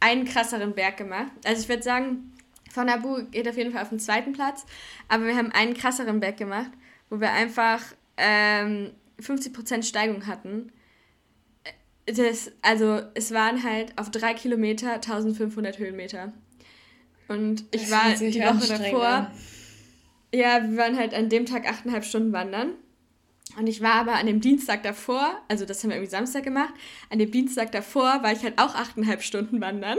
einen 0.00 0.24
krasseren 0.24 0.74
Berg 0.74 0.96
gemacht. 0.96 1.30
Also 1.44 1.62
ich 1.62 1.68
würde 1.68 1.82
sagen, 1.82 2.31
von 2.72 2.88
Abu 2.88 3.24
geht 3.30 3.46
auf 3.46 3.56
jeden 3.56 3.72
Fall 3.72 3.82
auf 3.82 3.90
den 3.90 3.98
zweiten 3.98 4.32
Platz, 4.32 4.64
aber 5.08 5.26
wir 5.26 5.36
haben 5.36 5.52
einen 5.52 5.74
krasseren 5.74 6.20
Berg 6.20 6.38
gemacht, 6.38 6.70
wo 7.10 7.20
wir 7.20 7.30
einfach 7.32 7.82
ähm, 8.16 8.92
50% 9.20 9.82
Steigung 9.82 10.26
hatten. 10.26 10.72
Das, 12.06 12.50
also 12.62 13.02
es 13.14 13.32
waren 13.32 13.62
halt 13.62 13.96
auf 13.98 14.10
drei 14.10 14.34
Kilometer 14.34 14.94
1500 14.94 15.78
Höhenmeter. 15.78 16.32
Und 17.28 17.64
ich 17.70 17.88
das 17.88 17.90
war 17.90 18.14
die 18.14 18.40
Woche 18.40 18.78
davor. 18.78 19.30
Ja, 20.34 20.62
wir 20.68 20.76
waren 20.76 20.98
halt 20.98 21.14
an 21.14 21.28
dem 21.28 21.44
Tag 21.44 21.68
achteinhalb 21.68 22.04
Stunden 22.04 22.32
wandern. 22.32 22.72
Und 23.58 23.66
ich 23.66 23.82
war 23.82 23.94
aber 23.94 24.14
an 24.14 24.26
dem 24.26 24.40
Dienstag 24.40 24.82
davor, 24.82 25.38
also 25.48 25.66
das 25.66 25.82
haben 25.82 25.90
wir 25.90 25.96
irgendwie 25.96 26.10
Samstag 26.10 26.42
gemacht, 26.42 26.72
an 27.10 27.18
dem 27.18 27.30
Dienstag 27.30 27.70
davor 27.70 28.22
war 28.22 28.32
ich 28.32 28.42
halt 28.42 28.58
auch 28.58 28.74
achteinhalb 28.74 29.22
Stunden 29.22 29.60
wandern. 29.60 29.98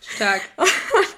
Stark. 0.00 0.42
Und 0.56 1.09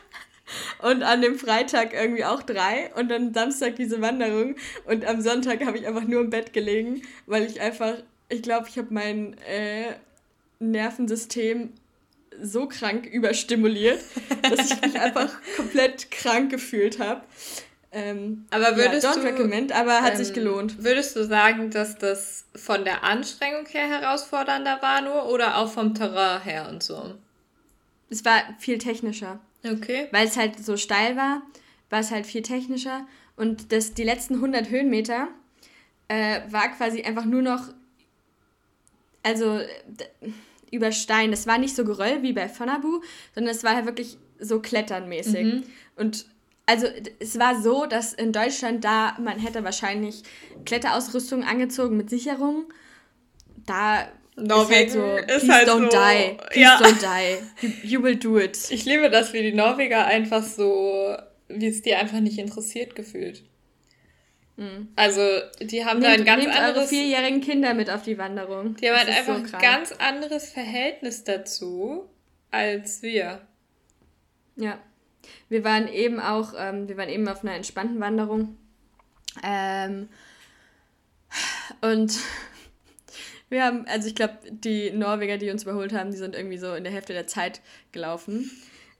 an 0.82 1.22
dem 1.22 1.38
Freitag 1.38 1.94
irgendwie 1.94 2.24
auch 2.24 2.42
drei 2.42 2.90
und 2.96 3.08
dann 3.08 3.32
Samstag 3.32 3.76
diese 3.76 4.00
Wanderung 4.00 4.56
und 4.86 5.04
am 5.04 5.20
Sonntag 5.20 5.64
habe 5.64 5.78
ich 5.78 5.86
einfach 5.86 6.04
nur 6.04 6.20
im 6.20 6.30
Bett 6.30 6.52
gelegen, 6.52 7.02
weil 7.26 7.44
ich 7.44 7.60
einfach, 7.60 7.94
ich 8.28 8.42
glaube, 8.42 8.68
ich 8.68 8.78
habe 8.78 8.88
mein 8.90 9.36
äh, 9.48 9.94
Nervensystem 10.58 11.72
so 12.40 12.66
krank 12.66 13.06
überstimuliert, 13.06 14.00
dass 14.42 14.70
ich 14.70 14.80
mich 14.80 15.00
einfach 15.00 15.30
komplett 15.56 16.10
krank 16.10 16.50
gefühlt 16.50 16.98
habe. 16.98 17.22
Ähm, 17.94 18.46
aber 18.50 18.76
würdest 18.76 19.04
ja, 19.04 19.12
don't 19.12 19.20
du, 19.20 19.26
recommend, 19.26 19.72
aber 19.72 20.00
hat 20.00 20.12
ähm, 20.12 20.24
sich 20.24 20.32
gelohnt. 20.32 20.82
Würdest 20.82 21.14
du 21.14 21.26
sagen, 21.26 21.70
dass 21.70 21.98
das 21.98 22.46
von 22.56 22.84
der 22.84 23.04
Anstrengung 23.04 23.66
her 23.66 23.86
herausfordernder 23.86 24.80
war 24.80 25.02
nur 25.02 25.28
oder 25.28 25.58
auch 25.58 25.70
vom 25.70 25.94
Terrain 25.94 26.40
her 26.42 26.68
und 26.70 26.82
so? 26.82 27.14
Es 28.08 28.24
war 28.24 28.40
viel 28.58 28.78
technischer. 28.78 29.40
Okay. 29.64 30.08
Weil 30.10 30.26
es 30.26 30.36
halt 30.36 30.64
so 30.64 30.76
steil 30.76 31.16
war, 31.16 31.42
war 31.90 32.00
es 32.00 32.10
halt 32.10 32.26
viel 32.26 32.42
technischer 32.42 33.06
und 33.36 33.72
das, 33.72 33.94
die 33.94 34.04
letzten 34.04 34.34
100 34.36 34.70
Höhenmeter 34.70 35.28
äh, 36.08 36.40
war 36.50 36.68
quasi 36.70 37.02
einfach 37.02 37.24
nur 37.24 37.42
noch, 37.42 37.68
also 39.22 39.60
über 40.70 40.90
Stein. 40.90 41.30
Das 41.30 41.46
war 41.46 41.58
nicht 41.58 41.76
so 41.76 41.84
Geröll 41.84 42.22
wie 42.22 42.32
bei 42.32 42.48
Fonabu, 42.48 43.02
sondern 43.34 43.54
es 43.54 43.62
war 43.62 43.74
halt 43.74 43.86
wirklich 43.86 44.18
so 44.40 44.60
kletternmäßig. 44.60 45.44
Mhm. 45.44 45.62
Und 45.96 46.26
also 46.66 46.86
es 47.20 47.38
war 47.38 47.60
so, 47.60 47.86
dass 47.86 48.12
in 48.14 48.32
Deutschland 48.32 48.84
da, 48.84 49.16
man 49.20 49.38
hätte 49.38 49.64
wahrscheinlich 49.64 50.22
Kletterausrüstung 50.64 51.44
angezogen 51.44 51.96
mit 51.96 52.10
Sicherung. 52.10 52.64
Da 53.66 54.08
Norwegen 54.36 54.88
ist 54.88 54.96
halt 54.96 55.30
so, 55.30 55.34
ist 55.34 55.48
halt 55.50 55.68
don't 55.68 55.90
so, 55.90 55.98
die, 55.98 56.36
please 56.48 56.60
ja. 56.60 56.78
don't 56.78 57.38
die, 57.60 57.66
you, 57.66 57.72
you, 57.82 58.02
will 58.02 58.16
do 58.16 58.38
it. 58.38 58.58
Ich 58.70 58.84
liebe 58.84 59.10
das, 59.10 59.32
wie 59.32 59.42
die 59.42 59.52
Norweger 59.52 60.06
einfach 60.06 60.42
so, 60.42 61.16
wie 61.48 61.66
es 61.66 61.82
dir 61.82 61.98
einfach 61.98 62.20
nicht 62.20 62.38
interessiert 62.38 62.94
gefühlt. 62.94 63.44
Mhm. 64.56 64.88
Also, 64.96 65.20
die 65.60 65.84
haben 65.84 66.00
nehmt, 66.00 66.12
da 66.12 66.20
ein 66.20 66.24
ganz 66.24 66.44
nehmt 66.44 66.56
anderes... 66.56 66.76
Eure 66.78 66.88
vierjährigen 66.88 67.40
Kinder 67.40 67.74
mit 67.74 67.90
auf 67.90 68.02
die 68.02 68.16
Wanderung. 68.18 68.76
Die 68.76 68.88
haben 68.88 68.98
halt 68.98 69.08
einfach 69.08 69.46
so 69.46 69.56
ein 69.56 69.62
ganz 69.62 69.92
anderes 69.92 70.50
Verhältnis 70.50 71.24
dazu 71.24 72.08
als 72.50 73.02
wir. 73.02 73.40
Ja. 74.56 74.78
Wir 75.48 75.64
waren 75.64 75.88
eben 75.88 76.20
auch, 76.20 76.54
ähm, 76.56 76.88
wir 76.88 76.96
waren 76.96 77.08
eben 77.08 77.28
auf 77.28 77.42
einer 77.42 77.54
entspannten 77.54 78.00
Wanderung. 78.00 78.56
Ähm, 79.42 80.08
und 81.80 82.18
wir 83.52 83.64
haben, 83.64 83.86
also 83.86 84.08
ich 84.08 84.14
glaube, 84.14 84.38
die 84.50 84.90
Norweger, 84.90 85.38
die 85.38 85.50
uns 85.50 85.62
überholt 85.62 85.92
haben, 85.92 86.10
die 86.10 86.16
sind 86.16 86.34
irgendwie 86.34 86.58
so 86.58 86.74
in 86.74 86.84
der 86.84 86.92
Hälfte 86.92 87.12
der 87.12 87.26
Zeit 87.26 87.60
gelaufen. 87.92 88.50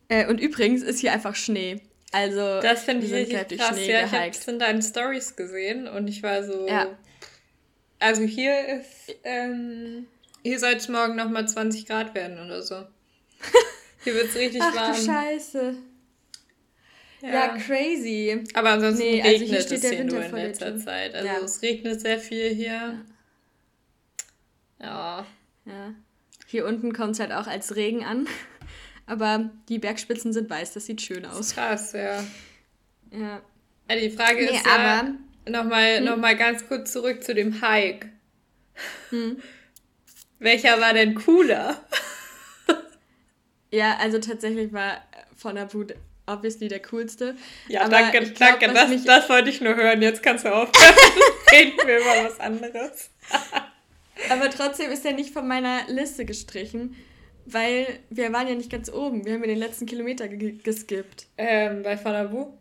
Äh, 0.09 0.27
und 0.29 0.39
übrigens 0.41 0.83
ist 0.83 1.01
hier 1.01 1.13
einfach 1.13 1.35
Schnee. 1.35 1.81
Also, 2.13 2.61
das 2.61 2.85
finde 2.85 3.07
ich 3.07 3.13
richtig 3.13 3.59
krass. 3.59 3.71
Schnee 3.71 3.91
ja, 3.91 4.05
ich 4.05 4.13
habe 4.13 4.29
es 4.29 4.47
in 4.47 4.59
deinen 4.59 4.83
Stories 4.83 5.35
gesehen 5.35 5.89
und 5.89 6.07
ich 6.07 6.23
war 6.23 6.45
so. 6.45 6.69
Ja. 6.69 6.87
Also 7.99 8.23
hier 8.23 8.53
ist, 8.69 9.17
ähm, 9.25 10.07
hier 10.43 10.59
soll 10.59 10.75
es 10.75 10.89
morgen 10.89 11.17
nochmal 11.17 11.49
20 11.49 11.87
Grad 11.87 12.15
werden 12.15 12.39
oder 12.45 12.63
so. 12.63 12.85
Hier 14.05 14.15
wird 14.15 14.31
es 14.31 14.35
richtig 14.35 14.61
Ach, 14.61 14.75
warm. 14.75 14.91
Ach 14.93 14.99
du 14.99 15.05
Scheiße. 15.05 15.77
Ja. 17.23 17.29
ja, 17.29 17.49
crazy. 17.57 18.43
Aber 18.55 18.71
ansonsten 18.71 19.05
nee, 19.05 19.23
regnet 19.23 19.43
also 19.43 19.45
hier 19.45 19.61
steht 19.61 19.85
es 19.85 19.91
hier 19.91 20.05
nur 20.05 20.25
in 20.25 20.35
letzter 20.35 20.77
Zeit. 20.77 21.15
Also 21.15 21.29
ja. 21.29 21.39
es 21.39 21.63
regnet 21.63 22.01
sehr 22.01 22.19
viel 22.19 22.53
hier. 22.53 23.05
Ja. 24.83 25.27
Ja. 25.65 25.95
Hier 26.47 26.67
unten 26.67 26.93
kommt 26.93 27.13
es 27.13 27.21
halt 27.21 27.33
auch 27.33 27.47
als 27.47 27.77
Regen 27.77 28.05
an. 28.05 28.27
Aber 29.07 29.51
die 29.69 29.79
Bergspitzen 29.79 30.33
sind 30.33 30.49
weiß, 30.49 30.75
das 30.75 30.87
sieht 30.87 31.03
schön 31.03 31.25
aus. 31.27 31.55
Krass, 31.55 31.93
ja. 31.93 32.23
Ja. 33.11 33.41
die 33.91 34.11
Frage 34.11 34.45
nee, 34.45 34.57
ist 34.57 34.67
ja, 34.67 35.05
nochmal 35.49 35.99
hm? 35.99 36.05
noch 36.05 36.39
ganz 36.39 36.67
kurz 36.69 36.93
zurück 36.93 37.23
zu 37.23 37.35
dem 37.35 37.63
Hike. 37.63 38.11
Hm? 39.11 39.43
Welcher 40.39 40.81
war 40.81 40.93
denn 40.93 41.15
cooler? 41.15 41.85
ja, 43.71 43.97
also 43.99 44.19
tatsächlich 44.19 44.73
war 44.73 45.03
von 45.37 45.55
der 45.55 45.73
Wut 45.73 45.95
obviously 46.27 46.69
der 46.69 46.81
coolste. 46.83 47.37
Ja, 47.69 47.83
Aber 47.83 47.91
danke, 47.91 48.31
glaub, 48.31 48.61
danke. 48.61 48.73
Das, 48.73 49.05
das 49.05 49.29
wollte 49.29 49.51
ich 49.51 49.61
nur 49.61 49.75
hören. 49.75 50.03
Jetzt 50.03 50.23
kannst 50.23 50.45
du 50.45 50.49
aufhören. 50.49 50.73
Reden 51.53 51.79
wir 51.87 51.99
über 51.99 52.29
was 52.29 52.41
anderes. 52.41 53.11
Aber 54.31 54.51
trotzdem 54.51 54.91
ist 54.91 55.05
er 55.05 55.13
nicht 55.13 55.33
von 55.33 55.47
meiner 55.47 55.87
Liste 55.89 56.25
gestrichen, 56.25 56.95
weil 57.47 57.87
wir 58.11 58.33
waren 58.33 58.49
ja 58.49 58.55
nicht 58.55 58.71
ganz 58.71 58.91
oben. 58.91 59.25
Wir 59.25 59.35
haben 59.35 59.41
ja 59.41 59.49
den 59.49 59.59
letzten 59.59 59.87
Kilometer 59.87 60.29
geskippt. 60.29 61.27
Ähm, 61.37 61.83
bei 61.83 61.97
Fanabu? 61.97 62.53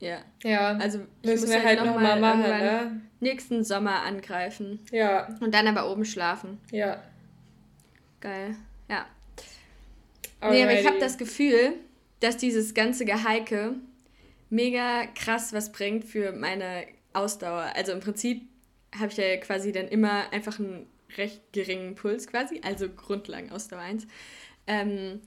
Ja. 0.00 0.18
Ja. 0.42 0.76
Also 0.76 1.00
müssen 1.24 1.48
wir 1.48 1.62
halt, 1.62 1.80
halt 1.80 1.86
noch, 1.86 2.20
machen, 2.20 2.42
ne? 2.42 3.00
Nächsten 3.20 3.64
Sommer 3.64 4.02
angreifen. 4.02 4.80
Ja. 4.90 5.28
Und 5.40 5.54
dann 5.54 5.66
aber 5.66 5.90
oben 5.90 6.04
schlafen. 6.04 6.58
Ja. 6.70 7.02
Geil. 8.20 8.56
Ja. 8.88 9.06
Alrighty. 10.40 10.58
Nee, 10.58 10.62
aber 10.64 10.80
ich 10.80 10.86
habe 10.86 10.98
das 10.98 11.16
Gefühl, 11.16 11.74
dass 12.20 12.36
dieses 12.36 12.74
ganze 12.74 13.04
Geheike 13.04 13.76
mega 14.50 15.06
krass 15.14 15.52
was 15.52 15.72
bringt 15.72 16.04
für 16.04 16.32
meine 16.32 16.84
Ausdauer. 17.12 17.72
Also 17.74 17.92
im 17.92 18.00
Prinzip 18.00 18.42
habe 18.98 19.08
ich 19.10 19.16
ja 19.16 19.36
quasi 19.38 19.72
dann 19.72 19.88
immer 19.88 20.32
einfach 20.32 20.58
einen 20.58 20.86
recht 21.16 21.40
geringen 21.52 21.94
Puls 21.94 22.26
quasi, 22.26 22.60
also 22.64 22.88
Grundlagenausdauer 22.88 23.80
1. 23.80 24.06
Ähm, 24.66 25.20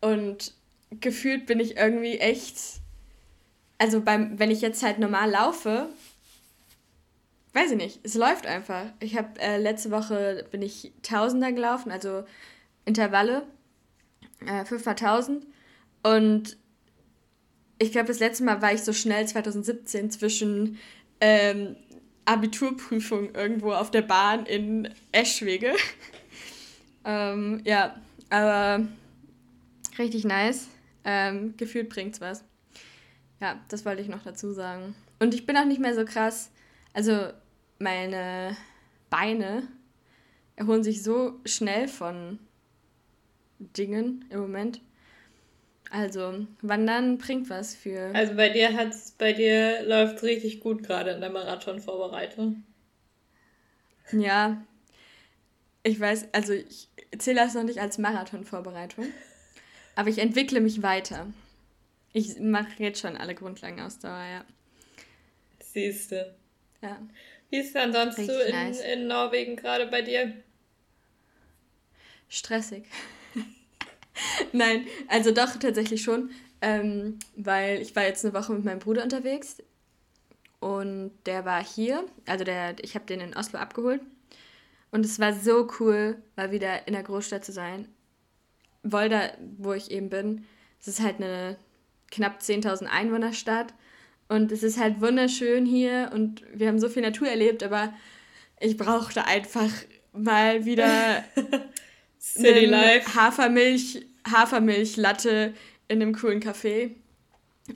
und 0.00 0.54
gefühlt 1.00 1.46
bin 1.46 1.60
ich 1.60 1.76
irgendwie 1.76 2.18
echt, 2.18 2.56
also 3.78 4.00
beim, 4.00 4.38
wenn 4.38 4.50
ich 4.50 4.60
jetzt 4.60 4.82
halt 4.82 4.98
normal 4.98 5.30
laufe, 5.30 5.88
weiß 7.52 7.72
ich 7.72 7.76
nicht, 7.76 8.00
es 8.02 8.14
läuft 8.14 8.46
einfach. 8.46 8.86
Ich 9.00 9.16
habe 9.16 9.38
äh, 9.40 9.58
letzte 9.58 9.90
Woche 9.90 10.46
bin 10.50 10.62
ich 10.62 10.92
Tausender 11.02 11.52
gelaufen, 11.52 11.90
also 11.90 12.24
Intervalle, 12.84 13.46
äh, 14.46 14.62
5x1000 14.62 15.42
und 16.02 16.56
ich 17.78 17.92
glaube, 17.92 18.08
das 18.08 18.20
letzte 18.20 18.44
Mal 18.44 18.60
war 18.60 18.74
ich 18.74 18.82
so 18.82 18.92
schnell 18.92 19.26
2017 19.26 20.10
zwischen 20.10 20.78
ähm, 21.20 21.76
Abiturprüfung 22.30 23.34
irgendwo 23.34 23.72
auf 23.72 23.90
der 23.90 24.02
Bahn 24.02 24.46
in 24.46 24.88
Eschwege. 25.10 25.74
ähm, 27.04 27.60
ja, 27.64 27.96
aber 28.30 28.86
richtig 29.98 30.24
nice. 30.24 30.68
Ähm, 31.04 31.54
gefühlt 31.56 31.88
bringt's 31.88 32.20
was. 32.20 32.44
Ja, 33.40 33.58
das 33.68 33.84
wollte 33.84 34.02
ich 34.02 34.08
noch 34.08 34.22
dazu 34.22 34.52
sagen. 34.52 34.94
Und 35.18 35.34
ich 35.34 35.44
bin 35.44 35.56
auch 35.56 35.64
nicht 35.64 35.80
mehr 35.80 35.94
so 35.94 36.04
krass. 36.04 36.52
Also, 36.92 37.32
meine 37.80 38.56
Beine 39.08 39.66
erholen 40.54 40.84
sich 40.84 41.02
so 41.02 41.40
schnell 41.44 41.88
von 41.88 42.38
Dingen 43.58 44.24
im 44.30 44.40
Moment. 44.40 44.80
Also, 45.90 46.46
Wandern 46.62 47.18
bringt 47.18 47.50
was 47.50 47.74
für. 47.74 48.14
Also 48.14 48.36
bei 48.36 48.48
dir 48.48 48.76
hat's, 48.76 49.10
bei 49.10 49.32
dir 49.32 49.82
läuft 49.82 50.22
richtig 50.22 50.60
gut 50.60 50.84
gerade 50.84 51.10
in 51.10 51.20
der 51.20 51.30
Marathonvorbereitung. 51.30 52.62
Ja. 54.12 54.64
Ich 55.82 55.98
weiß, 55.98 56.28
also 56.32 56.52
ich 56.52 56.88
zähle 57.18 57.40
das 57.40 57.54
noch 57.54 57.64
nicht 57.64 57.80
als 57.80 57.98
Marathonvorbereitung. 57.98 59.06
Aber 59.96 60.08
ich 60.08 60.18
entwickle 60.18 60.60
mich 60.60 60.82
weiter. 60.82 61.26
Ich 62.12 62.38
mache 62.38 62.70
jetzt 62.78 63.00
schon 63.00 63.16
alle 63.16 63.34
Grundlagenausdauer, 63.34 64.24
ja. 64.24 64.44
Siehste. 65.60 66.36
Ja. 66.82 67.00
Wie 67.50 67.58
ist 67.58 67.70
es 67.70 67.76
ansonsten 67.76 68.26
so 68.26 68.38
in, 68.38 68.52
nice. 68.52 68.80
in 68.80 69.08
Norwegen 69.08 69.56
gerade 69.56 69.86
bei 69.86 70.02
dir? 70.02 70.34
Stressig. 72.28 72.84
Nein, 74.52 74.86
also 75.08 75.30
doch 75.32 75.56
tatsächlich 75.56 76.02
schon, 76.02 76.30
ähm, 76.60 77.18
weil 77.36 77.80
ich 77.80 77.94
war 77.96 78.04
jetzt 78.04 78.24
eine 78.24 78.34
Woche 78.34 78.52
mit 78.52 78.64
meinem 78.64 78.78
Bruder 78.78 79.02
unterwegs 79.02 79.58
und 80.60 81.12
der 81.26 81.44
war 81.44 81.64
hier, 81.64 82.04
also 82.26 82.44
der, 82.44 82.76
ich 82.82 82.94
habe 82.94 83.06
den 83.06 83.20
in 83.20 83.36
Oslo 83.36 83.58
abgeholt 83.58 84.00
und 84.90 85.04
es 85.04 85.18
war 85.18 85.32
so 85.32 85.68
cool, 85.80 86.16
mal 86.36 86.52
wieder 86.52 86.86
in 86.86 86.92
der 86.92 87.02
Großstadt 87.02 87.44
zu 87.44 87.52
sein. 87.52 87.88
Wolda, 88.82 89.32
wo 89.58 89.72
ich 89.72 89.90
eben 89.90 90.08
bin, 90.08 90.46
es 90.80 90.88
ist 90.88 91.00
halt 91.00 91.16
eine 91.16 91.56
knapp 92.10 92.40
10.000 92.40 92.86
Einwohnerstadt 92.86 93.74
und 94.28 94.52
es 94.52 94.62
ist 94.62 94.78
halt 94.78 95.00
wunderschön 95.00 95.66
hier 95.66 96.10
und 96.14 96.42
wir 96.52 96.68
haben 96.68 96.78
so 96.78 96.88
viel 96.88 97.02
Natur 97.02 97.28
erlebt, 97.28 97.62
aber 97.62 97.92
ich 98.58 98.76
brauchte 98.76 99.24
einfach 99.24 99.70
mal 100.12 100.64
wieder 100.64 101.24
City 102.20 102.66
Life. 102.66 103.14
Hafermilch, 103.14 104.06
Hafermilch-Latte 104.28 105.54
in 105.88 106.02
einem 106.02 106.14
coolen 106.14 106.40
Café. 106.40 106.90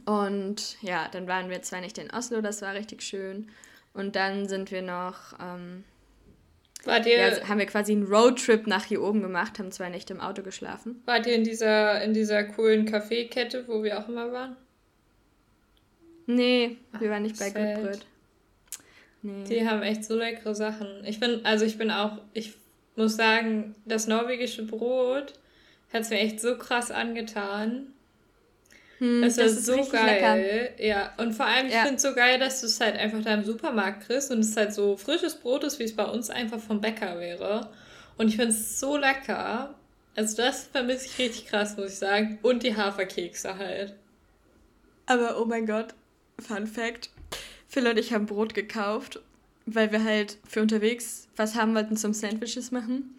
Und 0.04 0.80
ja, 0.82 1.08
dann 1.12 1.28
waren 1.28 1.50
wir 1.50 1.62
zwei 1.62 1.80
Nächte 1.80 2.00
in 2.00 2.10
Oslo, 2.10 2.40
das 2.40 2.62
war 2.62 2.74
richtig 2.74 3.02
schön. 3.02 3.50
Und 3.92 4.16
dann 4.16 4.48
sind 4.48 4.70
wir 4.70 4.82
noch, 4.82 5.38
ähm, 5.40 5.84
Wart 6.84 7.06
ihr, 7.06 7.16
ja, 7.16 7.48
haben 7.48 7.58
wir 7.58 7.66
quasi 7.66 7.92
einen 7.92 8.06
Roadtrip 8.06 8.66
nach 8.66 8.84
hier 8.84 9.02
oben 9.02 9.22
gemacht, 9.22 9.58
haben 9.58 9.70
zwei 9.72 9.88
Nächte 9.88 10.12
im 10.12 10.20
Auto 10.20 10.42
geschlafen. 10.42 11.02
Wart 11.06 11.26
ihr 11.26 11.34
in 11.34 11.44
dieser, 11.44 12.02
in 12.02 12.12
dieser 12.12 12.44
coolen 12.44 12.84
Kaffeekette, 12.84 13.66
wo 13.68 13.82
wir 13.82 13.98
auch 13.98 14.08
immer 14.08 14.32
waren? 14.32 14.56
Nee, 16.26 16.78
wir 16.98 17.10
waren 17.10 17.22
nicht 17.22 17.38
bei 17.38 17.50
Gutbrot. 17.50 18.06
Nee. 19.22 19.44
Die 19.44 19.68
haben 19.68 19.82
echt 19.82 20.04
so 20.04 20.16
leckere 20.16 20.54
Sachen. 20.54 21.04
Ich 21.04 21.20
bin, 21.20 21.44
also 21.44 21.64
ich 21.64 21.78
bin 21.78 21.90
auch, 21.90 22.18
ich 22.34 22.54
muss 22.96 23.16
sagen, 23.16 23.74
das 23.86 24.06
norwegische 24.06 24.64
Brot 24.64 25.34
hat 25.94 26.02
es 26.02 26.10
mir 26.10 26.18
echt 26.18 26.40
so 26.40 26.56
krass 26.58 26.90
angetan. 26.90 27.86
Hm, 28.98 29.22
das, 29.22 29.36
das 29.36 29.52
ist 29.52 29.66
so 29.66 29.84
geil. 29.84 30.74
Lecker. 30.76 30.84
Ja, 30.84 31.12
und 31.18 31.32
vor 31.32 31.46
allem, 31.46 31.66
ich 31.66 31.74
ja. 31.74 31.82
finde 31.82 31.96
es 31.96 32.02
so 32.02 32.14
geil, 32.14 32.38
dass 32.38 32.60
du 32.60 32.66
es 32.66 32.80
halt 32.80 32.96
einfach 32.96 33.22
da 33.22 33.34
im 33.34 33.44
Supermarkt 33.44 34.06
kriegst 34.06 34.30
und 34.30 34.40
es 34.40 34.56
halt 34.56 34.72
so 34.72 34.96
frisches 34.96 35.36
Brot 35.36 35.64
ist, 35.64 35.78
wie 35.78 35.84
es 35.84 35.94
bei 35.94 36.04
uns 36.04 36.30
einfach 36.30 36.60
vom 36.60 36.80
Bäcker 36.80 37.18
wäre. 37.18 37.70
Und 38.16 38.28
ich 38.28 38.36
finde 38.36 38.50
es 38.52 38.78
so 38.78 38.96
lecker. 38.96 39.74
Also 40.16 40.36
das 40.36 40.64
vermisse 40.64 41.06
ich 41.06 41.18
richtig 41.18 41.46
krass, 41.46 41.76
muss 41.76 41.92
ich 41.92 41.98
sagen. 41.98 42.38
Und 42.42 42.62
die 42.62 42.76
Haferkekse 42.76 43.58
halt. 43.58 43.94
Aber 45.06 45.40
oh 45.40 45.44
mein 45.44 45.66
Gott, 45.66 45.94
Fun 46.38 46.66
Fact. 46.66 47.10
Phil 47.68 47.86
und 47.86 47.98
ich 47.98 48.12
haben 48.12 48.26
Brot 48.26 48.54
gekauft, 48.54 49.20
weil 49.66 49.90
wir 49.90 50.04
halt 50.04 50.38
für 50.48 50.62
unterwegs 50.62 51.28
was 51.36 51.56
haben 51.56 51.74
wollten 51.74 51.96
zum 51.96 52.14
Sandwiches 52.14 52.70
machen. 52.70 53.18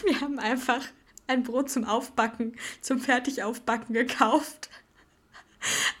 Wir 0.04 0.20
haben 0.20 0.38
einfach 0.38 0.84
ein 1.26 1.42
Brot 1.42 1.70
zum 1.70 1.84
Aufbacken, 1.84 2.56
zum 2.80 2.98
Fertigaufbacken 2.98 3.94
gekauft. 3.94 4.68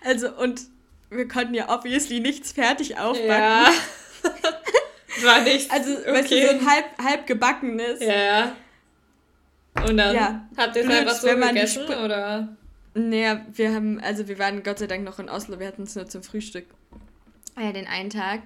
Also, 0.04 0.34
und 0.36 0.62
wir 1.10 1.28
konnten 1.28 1.54
ja 1.54 1.68
obviously 1.68 2.20
nichts 2.20 2.52
fertig 2.52 2.98
aufbacken. 2.98 3.28
Ja. 3.28 3.72
War 5.22 5.40
nichts. 5.42 5.70
Also, 5.70 5.98
okay. 5.98 6.12
weißt 6.12 6.30
du, 6.30 6.42
so 6.42 6.48
ein 6.48 6.66
halb, 6.66 6.84
halb 7.02 7.26
gebackenes. 7.26 8.00
Ja. 8.00 8.56
Und 9.86 9.96
dann 9.96 10.14
ja. 10.14 10.48
habt 10.56 10.76
ihr 10.76 10.84
es 10.84 10.90
einfach 10.90 11.14
so 11.14 11.28
gegessen, 11.28 11.84
oder? 11.86 12.56
Naja, 12.94 13.44
wir 13.52 13.72
haben, 13.72 14.00
also 14.00 14.26
wir 14.26 14.38
waren 14.38 14.62
Gott 14.62 14.78
sei 14.78 14.86
Dank 14.86 15.04
noch 15.04 15.18
in 15.18 15.28
Oslo, 15.28 15.60
wir 15.60 15.66
hatten 15.68 15.84
es 15.84 15.94
nur 15.94 16.08
zum 16.08 16.22
Frühstück. 16.22 16.66
Ja, 17.56 17.72
den 17.72 17.86
einen 17.86 18.10
Tag. 18.10 18.42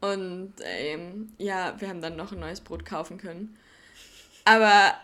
Und 0.00 0.52
ähm, 0.62 1.32
ja, 1.38 1.74
wir 1.78 1.88
haben 1.88 2.02
dann 2.02 2.16
noch 2.16 2.32
ein 2.32 2.40
neues 2.40 2.60
Brot 2.60 2.84
kaufen 2.84 3.18
können. 3.18 3.56
Aber 4.46 4.94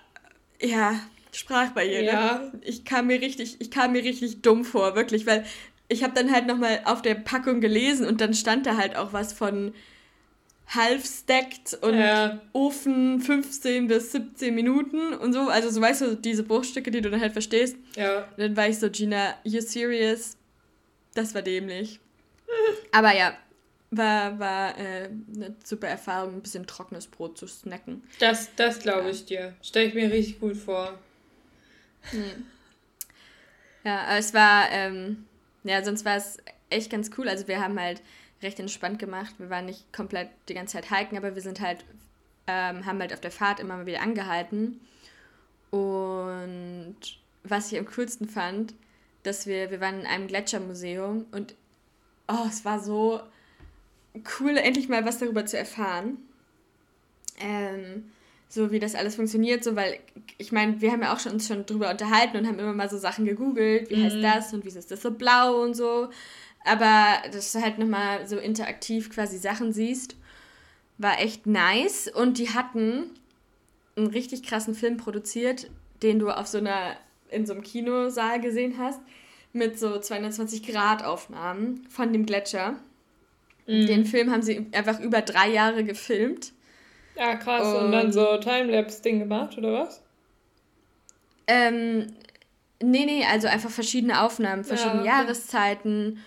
ja, 0.61 1.01
Sprachbarriere. 1.33 2.05
Ja. 2.05 2.53
Ich 2.63 2.85
kam 2.85 3.09
mir 3.09 3.21
richtig, 3.21 3.57
ich 3.59 3.71
kam 3.71 3.93
mir 3.93 4.05
richtig 4.05 4.41
dumm 4.41 4.65
vor, 4.65 4.95
wirklich, 4.95 5.27
weil 5.27 5.45
ich 5.89 6.03
habe 6.03 6.15
dann 6.15 6.33
halt 6.33 6.47
nochmal 6.47 6.81
auf 6.85 7.03
der 7.03 7.17
Packung 7.17 7.61
gelesen 7.61 8.07
und 8.07 8.21
dann 8.21 8.33
stand 8.33 8.67
da 8.67 8.77
halt 8.77 8.97
auch 8.97 9.13
was 9.13 9.33
von 9.33 9.75
half 10.69 11.05
stacked 11.05 11.75
und 11.83 11.99
ja. 11.99 12.41
Ofen 12.53 13.21
15 13.21 13.89
bis 13.89 14.13
17 14.13 14.55
Minuten 14.55 15.13
und 15.13 15.33
so. 15.33 15.41
Also 15.49 15.71
so 15.71 15.81
weißt 15.81 16.01
du, 16.03 16.17
diese 16.17 16.45
Bruchstücke, 16.45 16.91
die 16.91 17.01
du 17.01 17.11
dann 17.11 17.21
halt 17.21 17.33
verstehst. 17.33 17.77
Ja. 17.97 18.29
Und 18.37 18.39
dann 18.39 18.57
war 18.57 18.69
ich 18.69 18.79
so, 18.79 18.89
Gina, 18.89 19.35
you 19.45 19.61
serious? 19.61 20.37
Das 21.15 21.35
war 21.35 21.43
dämlich. 21.43 22.01
Aber 22.93 23.15
ja, 23.15 23.37
war, 23.93 24.39
war 24.39 24.79
äh, 24.79 25.11
eine 25.35 25.55
super 25.63 25.87
Erfahrung, 25.87 26.35
ein 26.35 26.43
bisschen 26.43 26.67
trockenes 26.67 27.07
Brot 27.07 27.39
zu 27.39 27.47
snacken. 27.47 28.03
Das, 28.19 28.49
das 28.57 28.81
glaube 28.81 29.11
ich 29.11 29.27
dir. 29.27 29.55
Stelle 29.63 29.87
ich 29.87 29.95
mir 29.95 30.11
richtig 30.11 30.41
gut 30.41 30.57
vor. 30.57 30.99
Hm. 32.11 32.47
Ja, 33.85 34.03
aber 34.05 34.19
es 34.19 34.33
war, 34.33 34.71
ähm, 34.71 35.27
ja, 35.63 35.85
sonst 35.85 36.05
war 36.05 36.17
es 36.17 36.39
echt 36.71 36.91
ganz 36.91 37.11
cool. 37.19 37.29
Also 37.29 37.47
wir 37.49 37.61
haben 37.61 37.79
halt 37.79 38.03
recht 38.43 38.59
entspannt 38.59 38.99
gemacht. 38.99 39.35
Wir 39.39 39.51
waren 39.51 39.67
nicht 39.67 39.93
komplett 39.93 40.31
die 40.49 40.55
ganze 40.55 40.75
Zeit 40.75 40.91
hiken, 40.91 41.19
aber 41.19 41.35
wir 41.35 41.43
sind 41.43 41.61
halt, 41.61 41.85
ähm, 42.47 42.87
haben 42.87 42.99
halt 42.99 43.13
auf 43.13 43.21
der 43.21 43.31
Fahrt 43.31 43.61
immer 43.61 43.77
mal 43.77 43.87
wieder 43.87 44.01
angehalten. 44.01 44.81
Und 45.71 46.97
was 47.45 47.71
ich 47.71 47.79
am 47.79 47.87
coolsten 47.87 48.27
fand, 48.27 48.75
dass 49.23 49.47
wir, 49.47 49.71
wir 49.71 49.81
waren 49.81 50.01
in 50.01 50.07
einem 50.07 50.29
Gletschermuseum 50.29 51.27
und 51.31 51.55
oh, 52.29 52.47
es 52.49 52.65
war 52.65 52.81
so 52.81 53.21
cool, 54.41 54.57
endlich 54.57 54.89
mal 54.89 55.05
was 55.05 55.19
darüber 55.19 55.47
zu 55.47 55.59
erfahren. 55.59 56.19
Ähm, 57.41 58.05
so 58.49 58.71
wie 58.71 58.79
das 58.79 58.95
alles 58.95 59.17
funktioniert, 59.17 59.65
so 59.65 59.77
weil 59.77 59.99
ich 60.37 60.53
meine, 60.53 60.81
wir 60.83 60.93
haben 60.93 61.01
ja 61.01 61.15
auch 61.15 61.21
schon 61.21 61.33
uns 61.33 61.49
schon 61.49 61.65
drüber 61.65 61.91
unterhalten 61.91 62.37
und 62.37 62.47
haben 62.47 62.59
immer 62.59 62.75
mal 62.75 62.91
so 62.91 62.99
Sachen 62.99 63.25
gegoogelt, 63.25 63.89
wie 63.89 63.97
mhm. 63.97 64.05
heißt 64.05 64.23
das 64.23 64.53
und 64.53 64.65
wie 64.65 64.69
ist 64.69 64.91
das 64.91 65.01
so 65.01 65.11
blau 65.11 65.63
und 65.63 65.75
so. 65.75 66.11
Aber 66.65 67.17
dass 67.33 67.53
du 67.53 67.63
halt 67.63 67.79
nochmal 67.79 68.27
so 68.27 68.37
interaktiv 68.37 69.11
quasi 69.11 69.39
Sachen 69.39 69.73
siehst, 69.73 70.17
war 70.99 71.21
echt 71.21 71.47
nice. 71.47 72.09
Und 72.09 72.39
die 72.39 72.51
hatten 72.51 73.11
einen 73.97 74.09
richtig 74.09 74.43
krassen 74.43 74.75
Film 74.75 74.97
produziert, 74.97 75.71
den 76.03 76.19
du 76.19 76.31
auf 76.31 76.47
so 76.47 76.59
einer, 76.59 76.97
in 77.31 77.47
so 77.47 77.55
einem 77.55 77.63
Kinosaal 77.63 78.41
gesehen 78.41 78.77
hast, 78.79 79.01
mit 79.53 79.79
so 79.79 79.99
220 79.99 80.63
Grad 80.63 81.05
Aufnahmen 81.05 81.87
von 81.89 82.13
dem 82.13 82.27
Gletscher. 82.27 82.77
Mhm. 83.67 83.87
Den 83.87 84.05
Film 84.05 84.31
haben 84.31 84.43
sie 84.43 84.67
einfach 84.73 85.01
über 85.01 85.23
drei 85.23 85.51
Jahre 85.51 85.85
gefilmt. 85.85 86.53
Ja, 87.17 87.37
krass. 87.37 87.67
Und, 87.67 87.87
und 87.87 87.93
dann 87.93 88.13
so 88.13 88.39
Timelapse-Ding 88.39 89.19
gemacht, 89.19 89.57
oder 89.59 89.73
was? 89.73 90.03
Ähm, 91.47 92.07
nee, 92.81 93.05
nee, 93.05 93.25
also 93.31 93.49
einfach 93.49 93.71
verschiedene 93.71 94.23
Aufnahmen, 94.23 94.65
verschiedene 94.65 95.05
ja, 95.05 95.13
okay. 95.13 95.23
Jahreszeiten 95.23 96.19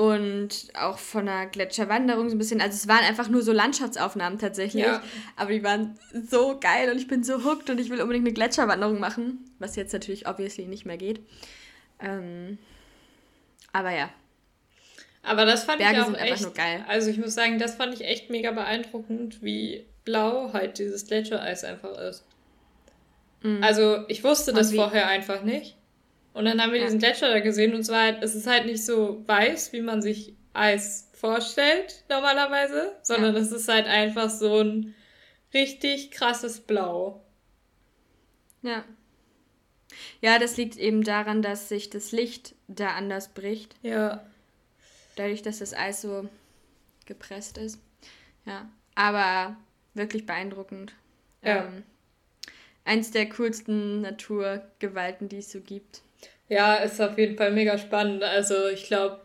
und 0.00 0.68
auch 0.74 0.98
von 0.98 1.28
einer 1.28 1.46
Gletscherwanderung 1.46 2.30
so 2.30 2.34
ein 2.34 2.38
bisschen. 2.38 2.62
Also 2.62 2.74
es 2.74 2.88
waren 2.88 3.04
einfach 3.04 3.28
nur 3.28 3.42
so 3.42 3.52
Landschaftsaufnahmen 3.52 4.38
tatsächlich. 4.38 4.84
Ja. 4.84 5.02
Aber 5.36 5.50
die 5.50 5.62
waren 5.62 5.98
so 6.12 6.58
geil 6.58 6.90
und 6.90 6.96
ich 6.96 7.06
bin 7.06 7.22
so 7.22 7.44
hooked 7.44 7.68
und 7.68 7.78
ich 7.78 7.90
will 7.90 8.00
unbedingt 8.00 8.26
eine 8.26 8.32
Gletscherwanderung 8.32 8.98
machen. 8.98 9.44
Was 9.58 9.76
jetzt 9.76 9.92
natürlich 9.92 10.26
obviously 10.26 10.66
nicht 10.66 10.86
mehr 10.86 10.96
geht. 10.96 11.20
Ähm, 11.98 12.56
aber 13.72 13.90
ja. 13.90 14.08
Aber 15.22 15.44
das 15.44 15.64
fand 15.64 15.78
Berge 15.78 15.98
ich 15.98 16.02
auch 16.02 16.14
echt, 16.14 16.42
nur 16.42 16.54
geil. 16.54 16.84
Also 16.88 17.10
ich 17.10 17.18
muss 17.18 17.34
sagen, 17.34 17.58
das 17.58 17.74
fand 17.74 17.94
ich 17.94 18.04
echt 18.04 18.30
mega 18.30 18.52
beeindruckend, 18.52 19.42
wie 19.42 19.86
blau 20.04 20.52
halt 20.52 20.78
dieses 20.78 21.06
Gletschereis 21.06 21.64
einfach 21.64 21.96
ist. 21.98 22.24
Mhm. 23.42 23.62
Also 23.62 24.04
ich 24.08 24.24
wusste 24.24 24.52
und 24.52 24.58
das 24.58 24.72
wie? 24.72 24.76
vorher 24.76 25.08
einfach 25.08 25.42
nicht. 25.42 25.76
Und 26.32 26.44
dann 26.44 26.62
haben 26.62 26.72
wir 26.72 26.78
ja. 26.78 26.86
diesen 26.86 27.00
Gletscher 27.00 27.28
da 27.28 27.40
gesehen 27.40 27.74
und 27.74 27.82
zwar, 27.84 28.22
es 28.22 28.34
ist 28.34 28.46
halt 28.46 28.66
nicht 28.66 28.84
so 28.84 29.22
weiß, 29.26 29.72
wie 29.72 29.80
man 29.80 30.00
sich 30.00 30.34
Eis 30.52 31.10
vorstellt 31.12 32.04
normalerweise, 32.08 32.92
sondern 33.02 33.34
ja. 33.34 33.40
es 33.40 33.52
ist 33.52 33.68
halt 33.68 33.86
einfach 33.86 34.30
so 34.30 34.60
ein 34.60 34.94
richtig 35.52 36.10
krasses 36.12 36.60
Blau. 36.60 37.22
Ja. 38.62 38.84
Ja, 40.20 40.38
das 40.38 40.56
liegt 40.56 40.76
eben 40.76 41.02
daran, 41.02 41.42
dass 41.42 41.68
sich 41.68 41.90
das 41.90 42.12
Licht 42.12 42.54
da 42.68 42.90
anders 42.90 43.28
bricht. 43.28 43.74
Ja. 43.82 44.24
Dadurch, 45.16 45.42
dass 45.42 45.58
das 45.58 45.74
Eis 45.74 46.02
so 46.02 46.28
gepresst 47.06 47.58
ist. 47.58 47.78
Ja. 48.46 48.68
Aber 48.94 49.56
wirklich 49.94 50.26
beeindruckend. 50.26 50.92
Ja. 51.42 51.64
Ähm, 51.64 51.84
eins 52.84 53.10
der 53.10 53.28
coolsten 53.28 54.00
Naturgewalten, 54.02 55.28
die 55.28 55.38
es 55.38 55.50
so 55.50 55.60
gibt. 55.60 56.02
Ja, 56.48 56.76
ist 56.76 57.00
auf 57.00 57.16
jeden 57.18 57.36
Fall 57.36 57.52
mega 57.52 57.78
spannend. 57.78 58.22
Also 58.22 58.68
ich 58.68 58.84
glaube, 58.84 59.20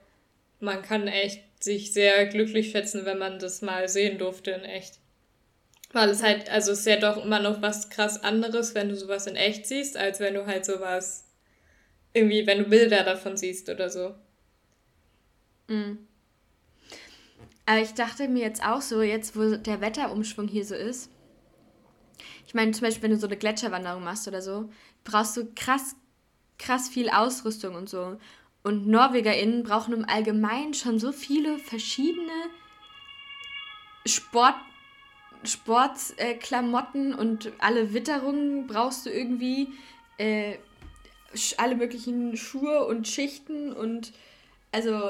man 0.59 0.81
kann 0.81 1.07
echt 1.07 1.41
sich 1.63 1.93
sehr 1.93 2.25
glücklich 2.27 2.71
schätzen, 2.71 3.05
wenn 3.05 3.17
man 3.17 3.39
das 3.39 3.61
mal 3.61 3.89
sehen 3.89 4.17
durfte 4.17 4.51
in 4.51 4.63
echt. 4.63 4.99
Weil 5.91 6.09
es 6.09 6.21
halt, 6.21 6.49
also 6.49 6.71
es 6.73 6.79
ist 6.79 6.87
ja 6.87 6.97
doch 6.97 7.23
immer 7.23 7.39
noch 7.39 7.61
was 7.61 7.89
krass 7.89 8.21
anderes, 8.23 8.75
wenn 8.75 8.89
du 8.89 8.95
sowas 8.95 9.27
in 9.27 9.35
echt 9.35 9.65
siehst, 9.65 9.97
als 9.97 10.19
wenn 10.19 10.33
du 10.33 10.45
halt 10.45 10.65
sowas 10.65 11.25
irgendwie, 12.13 12.45
wenn 12.45 12.59
du 12.59 12.65
Bilder 12.65 13.03
davon 13.03 13.37
siehst 13.37 13.69
oder 13.69 13.89
so. 13.89 14.13
Mhm. 15.67 15.99
Aber 17.65 17.81
ich 17.81 17.93
dachte 17.93 18.27
mir 18.27 18.43
jetzt 18.43 18.63
auch 18.63 18.81
so, 18.81 19.01
jetzt 19.01 19.35
wo 19.35 19.55
der 19.55 19.81
Wetterumschwung 19.81 20.47
hier 20.47 20.65
so 20.65 20.75
ist, 20.75 21.09
ich 22.47 22.53
meine 22.53 22.71
zum 22.71 22.81
Beispiel, 22.81 23.03
wenn 23.03 23.11
du 23.11 23.17
so 23.17 23.27
eine 23.27 23.37
Gletscherwanderung 23.37 24.03
machst 24.03 24.27
oder 24.27 24.41
so, 24.41 24.69
brauchst 25.03 25.35
du 25.35 25.51
krass, 25.55 25.95
krass 26.59 26.87
viel 26.87 27.09
Ausrüstung 27.09 27.75
und 27.75 27.89
so. 27.89 28.17
Und 28.63 28.87
NorwegerInnen 28.87 29.63
brauchen 29.63 29.93
im 29.93 30.07
Allgemeinen 30.07 30.73
schon 30.73 30.99
so 30.99 31.11
viele 31.11 31.57
verschiedene 31.59 32.31
Sport, 34.05 34.55
Sportklamotten 35.43 37.13
äh, 37.13 37.15
und 37.15 37.51
alle 37.59 37.93
Witterungen 37.93 38.67
brauchst 38.67 39.05
du 39.05 39.09
irgendwie. 39.09 39.69
Äh, 40.17 40.57
alle 41.57 41.75
möglichen 41.75 42.37
Schuhe 42.37 42.85
und 42.85 43.07
Schichten 43.07 43.73
und 43.73 44.13
also 44.71 45.09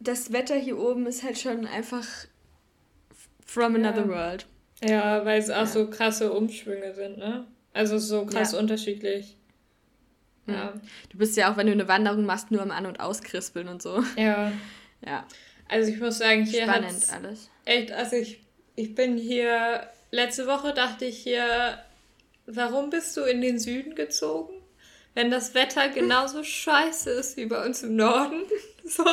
das 0.00 0.32
Wetter 0.32 0.56
hier 0.56 0.78
oben 0.78 1.06
ist 1.06 1.22
halt 1.22 1.38
schon 1.38 1.66
einfach 1.66 2.06
from 3.44 3.76
ja. 3.76 3.88
another 3.88 4.08
world. 4.08 4.46
Ja, 4.82 5.24
weil 5.24 5.40
es 5.40 5.50
auch 5.50 5.56
ja. 5.56 5.66
so 5.66 5.88
krasse 5.88 6.32
Umschwünge 6.32 6.94
sind, 6.94 7.18
ne? 7.18 7.46
Also 7.72 7.98
so 7.98 8.26
krass 8.26 8.52
ja. 8.52 8.58
unterschiedlich. 8.58 9.36
Ja. 10.46 10.74
Du 11.10 11.18
bist 11.18 11.36
ja 11.36 11.50
auch, 11.50 11.56
wenn 11.56 11.66
du 11.66 11.72
eine 11.72 11.88
Wanderung 11.88 12.26
machst, 12.26 12.50
nur 12.50 12.62
am 12.62 12.70
An- 12.70 12.86
und 12.86 13.00
Auskrispeln 13.00 13.68
und 13.68 13.82
so. 13.82 14.02
Ja. 14.16 14.52
Ja. 15.06 15.26
Also 15.68 15.92
ich 15.92 16.00
muss 16.00 16.16
sagen, 16.16 16.46
hier 16.46 16.66
hat 16.66 16.82
alles. 17.12 17.50
Echt, 17.66 17.92
also 17.92 18.16
ich, 18.16 18.42
ich 18.74 18.94
bin 18.94 19.18
hier, 19.18 19.86
letzte 20.10 20.46
Woche 20.46 20.72
dachte 20.72 21.04
ich 21.04 21.18
hier, 21.18 21.78
warum 22.46 22.88
bist 22.88 23.14
du 23.18 23.20
in 23.20 23.42
den 23.42 23.58
Süden 23.58 23.94
gezogen? 23.94 24.54
Wenn 25.12 25.30
das 25.30 25.52
Wetter 25.52 25.88
genauso 25.94 26.42
scheiße 26.42 27.10
ist 27.10 27.36
wie 27.36 27.44
bei 27.44 27.66
uns 27.66 27.82
im 27.82 27.96
Norden. 27.96 28.44
So. 28.86 29.04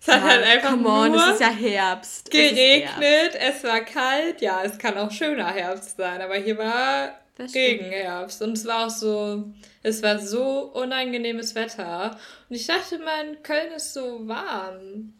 Es 0.00 0.08
hat 0.08 0.22
halt 0.22 0.44
einfach 0.44 0.70
come 0.70 0.88
on, 0.88 1.12
nur 1.12 1.26
es 1.26 1.34
ist 1.34 1.40
ja 1.40 1.50
Herbst. 1.50 2.30
Geregnet, 2.30 3.34
es, 3.34 3.40
Herbst. 3.40 3.58
es 3.58 3.64
war 3.64 3.80
kalt. 3.80 4.40
Ja, 4.40 4.62
es 4.64 4.78
kann 4.78 4.96
auch 4.96 5.10
schöner 5.10 5.48
Herbst 5.48 5.98
sein, 5.98 6.22
aber 6.22 6.36
hier 6.36 6.56
war 6.56 7.20
Regenherbst. 7.38 8.40
Und 8.42 8.52
es 8.52 8.64
war 8.66 8.86
auch 8.86 8.90
so, 8.90 9.52
es 9.82 10.02
war 10.02 10.18
so 10.18 10.70
unangenehmes 10.72 11.54
Wetter. 11.54 12.18
Und 12.48 12.56
ich 12.56 12.66
dachte 12.66 12.98
mal, 12.98 13.26
in 13.26 13.42
Köln 13.42 13.72
ist 13.72 13.92
so 13.92 14.26
warm. 14.26 15.12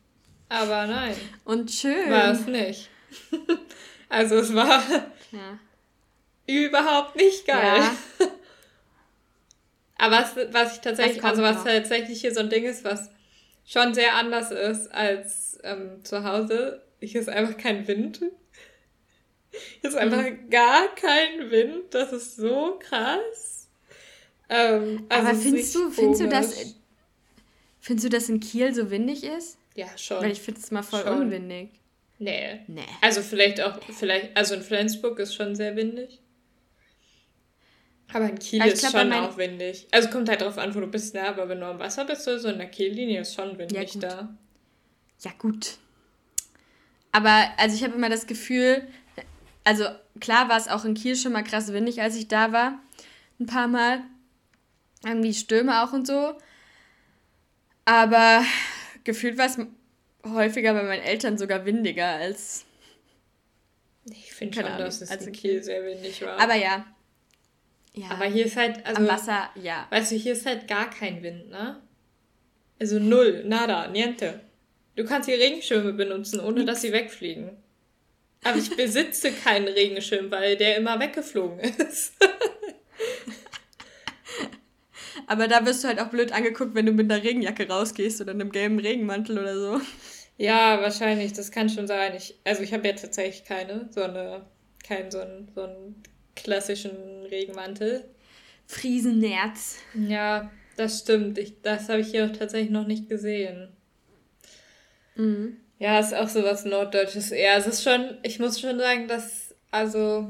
Aber 0.49 0.87
nein. 0.87 1.15
Und 1.45 1.71
schön. 1.71 2.11
War 2.11 2.33
es 2.33 2.47
nicht. 2.47 2.89
also 4.09 4.37
es 4.37 4.55
war 4.55 4.83
ja. 5.31 5.59
überhaupt 6.47 7.17
nicht 7.17 7.47
geil. 7.47 7.81
Ja. 7.81 7.93
Aber 9.99 10.17
was, 10.17 10.37
was 10.51 10.75
ich 10.77 10.81
tatsächlich, 10.81 11.23
also 11.23 11.43
was 11.43 11.59
noch. 11.59 11.65
tatsächlich 11.65 12.23
hier 12.23 12.33
so 12.33 12.41
ein 12.41 12.49
Ding 12.49 12.65
ist, 12.65 12.85
was 12.85 13.11
schon 13.71 13.95
sehr 13.95 14.17
anders 14.17 14.51
ist 14.51 14.93
als 14.93 15.59
ähm, 15.63 16.05
zu 16.05 16.25
Hause, 16.25 16.83
hier 17.01 17.21
ist 17.21 17.29
einfach 17.29 17.57
kein 17.57 17.87
Wind. 17.87 18.21
Hier 19.81 19.91
ist 19.91 19.97
einfach 19.97 20.23
mhm. 20.23 20.49
gar 20.49 20.95
kein 20.95 21.51
Wind. 21.51 21.93
Das 21.93 22.13
ist 22.13 22.37
so 22.37 22.79
krass. 22.79 23.69
Ähm, 24.49 25.07
also 25.09 25.29
Aber 25.29 25.37
findest 25.37 25.75
du, 25.75 25.91
findest 25.91 26.21
du, 26.21 26.29
dass, 26.29 26.77
findest 27.81 28.07
du, 28.07 28.11
dass 28.11 28.29
in 28.29 28.41
Kiel 28.41 28.75
so 28.75 28.91
windig 28.91 29.25
ist? 29.25 29.59
Ja, 29.75 29.87
schon. 29.97 30.23
Weil 30.23 30.33
ich 30.33 30.41
finde 30.41 30.61
es 30.61 30.71
mal 30.71 30.83
voll 30.83 31.03
schon. 31.03 31.23
unwindig. 31.23 31.71
Nee. 32.19 32.61
Nee. 32.69 32.87
Also 33.01 33.23
vielleicht 33.23 33.61
auch, 33.61 33.81
vielleicht, 33.93 34.37
also 34.37 34.55
in 34.55 34.63
Flensburg 34.63 35.19
ist 35.19 35.35
schon 35.35 35.57
sehr 35.57 35.75
windig. 35.75 36.20
Aber 38.13 38.29
in 38.29 38.39
Kiel 38.39 38.63
also 38.63 38.75
ist 38.75 38.81
glaub, 38.81 38.93
schon 38.93 39.13
auch 39.13 39.37
windig. 39.37 39.87
Also 39.91 40.09
kommt 40.11 40.29
halt 40.29 40.41
drauf 40.41 40.59
an, 40.59 40.75
wo 40.75 40.81
du 40.81 40.87
bist, 40.87 41.15
ne? 41.15 41.27
Aber 41.29 41.49
wenn 41.49 41.61
du 41.61 41.67
am 41.67 41.79
Wasser 41.79 42.05
bist, 42.05 42.25
so 42.25 42.49
in 42.49 42.59
der 42.59 42.69
Kiellinie 42.69 43.21
ist 43.21 43.35
schon 43.35 43.57
windig 43.59 43.95
ja, 43.95 44.01
da. 44.01 44.35
Ja, 45.21 45.33
gut. 45.39 45.79
Aber 47.13 47.51
also 47.57 47.77
ich 47.77 47.85
habe 47.85 47.95
immer 47.95 48.09
das 48.09 48.27
Gefühl, 48.27 48.87
also 49.65 49.85
klar 50.21 50.49
war 50.49 50.57
es 50.57 50.69
auch 50.69 50.85
in 50.85 50.95
Kiel 50.95 51.17
schon 51.17 51.33
mal 51.33 51.43
krass 51.43 51.73
windig, 51.73 52.01
als 52.01 52.17
ich 52.17 52.29
da 52.29 52.53
war. 52.53 52.79
Ein 53.39 53.47
paar 53.47 53.69
Mal. 53.69 54.03
Irgendwie 55.05 55.33
Stürme 55.33 55.83
auch 55.83 55.93
und 55.93 56.07
so. 56.07 56.35
Aber 57.85 58.45
gefühlt 59.05 59.39
war 59.39 59.47
es 59.47 59.59
häufiger 60.25 60.75
bei 60.75 60.83
meinen 60.83 61.03
Eltern 61.03 61.39
sogar 61.39 61.65
windiger 61.65 62.09
als. 62.09 62.65
Ich 64.05 64.33
finde 64.33 64.57
schon, 64.57 64.65
Ahnung, 64.65 64.79
dass 64.79 65.01
es 65.01 65.11
in 65.11 65.33
Kiel 65.33 65.63
sehr 65.63 65.85
windig 65.85 66.23
war. 66.23 66.39
Aber 66.39 66.55
ja, 66.55 66.85
ja. 67.93 68.11
Aber 68.11 68.27
hier 68.27 68.47
ist 68.47 68.57
halt, 68.57 68.85
also. 68.87 69.01
Am 69.03 69.09
Wasser, 69.09 69.51
ja. 69.61 69.87
Weißt 69.91 70.13
du, 70.13 70.17
hier 70.17 70.33
ist 70.33 70.47
halt 70.47 70.69
gar 70.69 70.91
kein 70.91 71.23
Wind, 71.23 71.51
ne? 71.51 71.81
Also 72.79 72.99
null, 72.99 73.45
nada, 73.47 73.89
niente. 73.89 74.41
Du 74.97 75.05
kannst 75.05 75.29
hier 75.29 75.39
Regenschirme 75.39 75.93
benutzen, 75.93 76.41
ohne 76.41 76.65
dass 76.65 76.83
sie 76.83 76.93
wegfliegen. 76.93 77.51
Aber 78.43 78.57
ich 78.57 78.75
besitze 78.75 79.33
keinen 79.33 79.69
Regenschirm, 79.69 80.31
weil 80.31 80.57
der 80.57 80.77
immer 80.77 80.99
weggeflogen 80.99 81.61
ist. 81.61 82.15
Aber 85.27 85.47
da 85.47 85.65
wirst 85.67 85.85
du 85.85 85.89
halt 85.89 86.01
auch 86.01 86.09
blöd 86.09 86.33
angeguckt, 86.33 86.75
wenn 86.75 86.87
du 86.87 86.93
mit 86.93 87.11
einer 87.11 87.23
Regenjacke 87.23 87.69
rausgehst 87.69 88.21
oder 88.21 88.33
einem 88.33 88.51
gelben 88.51 88.79
Regenmantel 88.79 89.39
oder 89.39 89.59
so. 89.59 89.81
Ja, 90.39 90.81
wahrscheinlich, 90.81 91.35
das 91.35 91.51
kann 91.51 91.69
schon 91.69 91.87
sein. 91.87 92.15
Ich, 92.17 92.35
also 92.45 92.63
ich 92.63 92.73
habe 92.73 92.89
ja 92.89 92.95
tatsächlich 92.95 93.45
keine, 93.45 93.89
so 93.91 94.03
eine, 94.03 94.47
keinen 94.83 95.11
so 95.11 95.21
einen, 95.21 95.51
so 95.55 95.63
einen 95.63 96.03
klassischen 96.43 97.27
Regenmantel. 97.31 98.05
Friesennerz. 98.67 99.79
Ja, 99.95 100.51
das 100.77 101.01
stimmt. 101.01 101.39
Ich, 101.39 101.61
das 101.63 101.89
habe 101.89 102.01
ich 102.01 102.09
hier 102.09 102.27
auch 102.27 102.37
tatsächlich 102.37 102.71
noch 102.71 102.87
nicht 102.87 103.09
gesehen. 103.09 103.69
Mhm. 105.17 105.57
Ja, 105.79 105.99
ist 105.99 106.15
auch 106.15 106.29
so 106.29 106.43
was 106.43 106.65
Norddeutsches 106.65 107.31
eher. 107.31 107.57
Es 107.57 107.67
ist 107.67 107.83
schon, 107.83 108.19
ich 108.23 108.39
muss 108.39 108.61
schon 108.61 108.79
sagen, 108.79 109.09
dass, 109.09 109.55
also, 109.71 110.29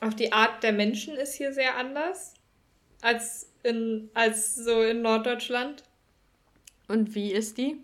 auch 0.00 0.14
die 0.14 0.32
Art 0.32 0.62
der 0.62 0.72
Menschen 0.72 1.16
ist 1.16 1.34
hier 1.34 1.52
sehr 1.52 1.76
anders 1.76 2.34
als 3.00 3.48
in, 3.62 4.08
als 4.14 4.54
so 4.54 4.82
in 4.82 5.02
Norddeutschland. 5.02 5.82
Und 6.86 7.14
wie 7.14 7.32
ist 7.32 7.58
die? 7.58 7.76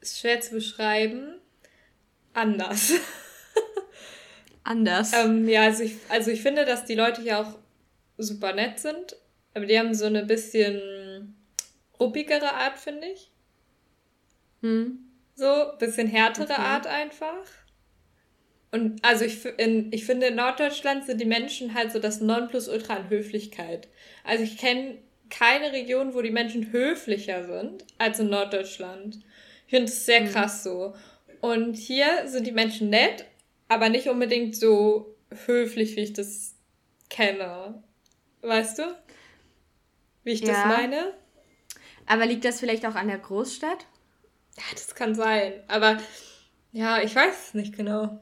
Ist 0.00 0.20
schwer 0.20 0.40
zu 0.40 0.54
beschreiben. 0.54 1.34
Anders. 2.32 2.92
anders. 4.64 5.12
Ähm, 5.12 5.48
ja, 5.48 5.62
also 5.62 5.82
ich, 5.82 5.96
also 6.08 6.30
ich 6.30 6.42
finde, 6.42 6.64
dass 6.64 6.84
die 6.84 6.94
Leute 6.94 7.22
hier 7.22 7.40
auch 7.40 7.58
super 8.18 8.52
nett 8.52 8.78
sind, 8.78 9.16
aber 9.54 9.66
die 9.66 9.78
haben 9.78 9.94
so 9.94 10.06
eine 10.06 10.24
bisschen 10.24 11.34
ruppigere 11.98 12.52
Art, 12.54 12.78
finde 12.78 13.08
ich. 13.08 13.30
Hm. 14.60 14.98
So, 15.34 15.72
bisschen 15.78 16.08
härtere 16.08 16.52
okay. 16.52 16.60
Art 16.60 16.86
einfach. 16.86 17.44
Und 18.70 19.04
also 19.04 19.24
ich, 19.24 19.44
in, 19.58 19.92
ich 19.92 20.04
finde, 20.06 20.28
in 20.28 20.36
Norddeutschland 20.36 21.04
sind 21.04 21.20
die 21.20 21.26
Menschen 21.26 21.74
halt 21.74 21.92
so 21.92 21.98
das 21.98 22.20
Nonplusultra 22.20 22.94
an 22.94 23.10
Höflichkeit. 23.10 23.88
Also 24.24 24.44
ich 24.44 24.56
kenne 24.56 24.98
keine 25.28 25.72
Region, 25.72 26.14
wo 26.14 26.22
die 26.22 26.30
Menschen 26.30 26.72
höflicher 26.72 27.44
sind 27.44 27.84
als 27.98 28.18
in 28.18 28.30
Norddeutschland. 28.30 29.18
Ich 29.66 29.70
finde 29.70 29.86
es 29.86 30.06
sehr 30.06 30.20
hm. 30.20 30.28
krass 30.28 30.64
so. 30.64 30.94
Und 31.40 31.76
hier 31.76 32.06
sind 32.26 32.46
die 32.46 32.52
Menschen 32.52 32.88
nett, 32.88 33.26
aber 33.72 33.88
nicht 33.88 34.08
unbedingt 34.08 34.56
so 34.56 35.16
höflich, 35.46 35.96
wie 35.96 36.00
ich 36.02 36.12
das 36.12 36.54
kenne. 37.08 37.82
Weißt 38.42 38.78
du? 38.78 38.82
Wie 40.24 40.32
ich 40.32 40.40
ja. 40.40 40.52
das 40.52 40.78
meine? 40.78 41.14
Aber 42.06 42.26
liegt 42.26 42.44
das 42.44 42.60
vielleicht 42.60 42.84
auch 42.86 42.94
an 42.94 43.08
der 43.08 43.18
Großstadt? 43.18 43.86
Ja, 44.56 44.64
das 44.72 44.94
kann 44.94 45.14
sein. 45.14 45.54
Aber 45.68 45.98
ja, 46.72 47.00
ich 47.00 47.14
weiß 47.14 47.48
es 47.48 47.54
nicht 47.54 47.76
genau. 47.76 48.20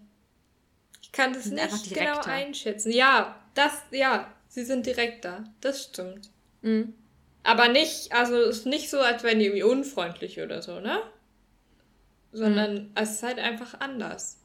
Ich 1.02 1.12
kann 1.12 1.32
das 1.32 1.46
nicht 1.46 1.94
genau 1.94 2.20
einschätzen. 2.20 2.92
Ja, 2.92 3.40
das, 3.54 3.72
ja, 3.90 4.32
sie 4.48 4.64
sind 4.64 4.86
direkter. 4.86 5.44
Das 5.60 5.84
stimmt. 5.84 6.30
Mhm. 6.62 6.94
Aber 7.42 7.68
nicht, 7.68 8.12
also 8.12 8.36
es 8.36 8.58
ist 8.58 8.66
nicht 8.66 8.90
so, 8.90 9.00
als 9.00 9.22
wären 9.22 9.38
die 9.38 9.46
irgendwie 9.46 9.62
unfreundlich 9.62 10.40
oder 10.40 10.62
so, 10.62 10.78
ne? 10.78 11.00
Sondern 12.32 12.74
mhm. 12.74 12.90
es 12.94 13.12
ist 13.12 13.22
halt 13.22 13.38
einfach 13.38 13.80
anders. 13.80 14.39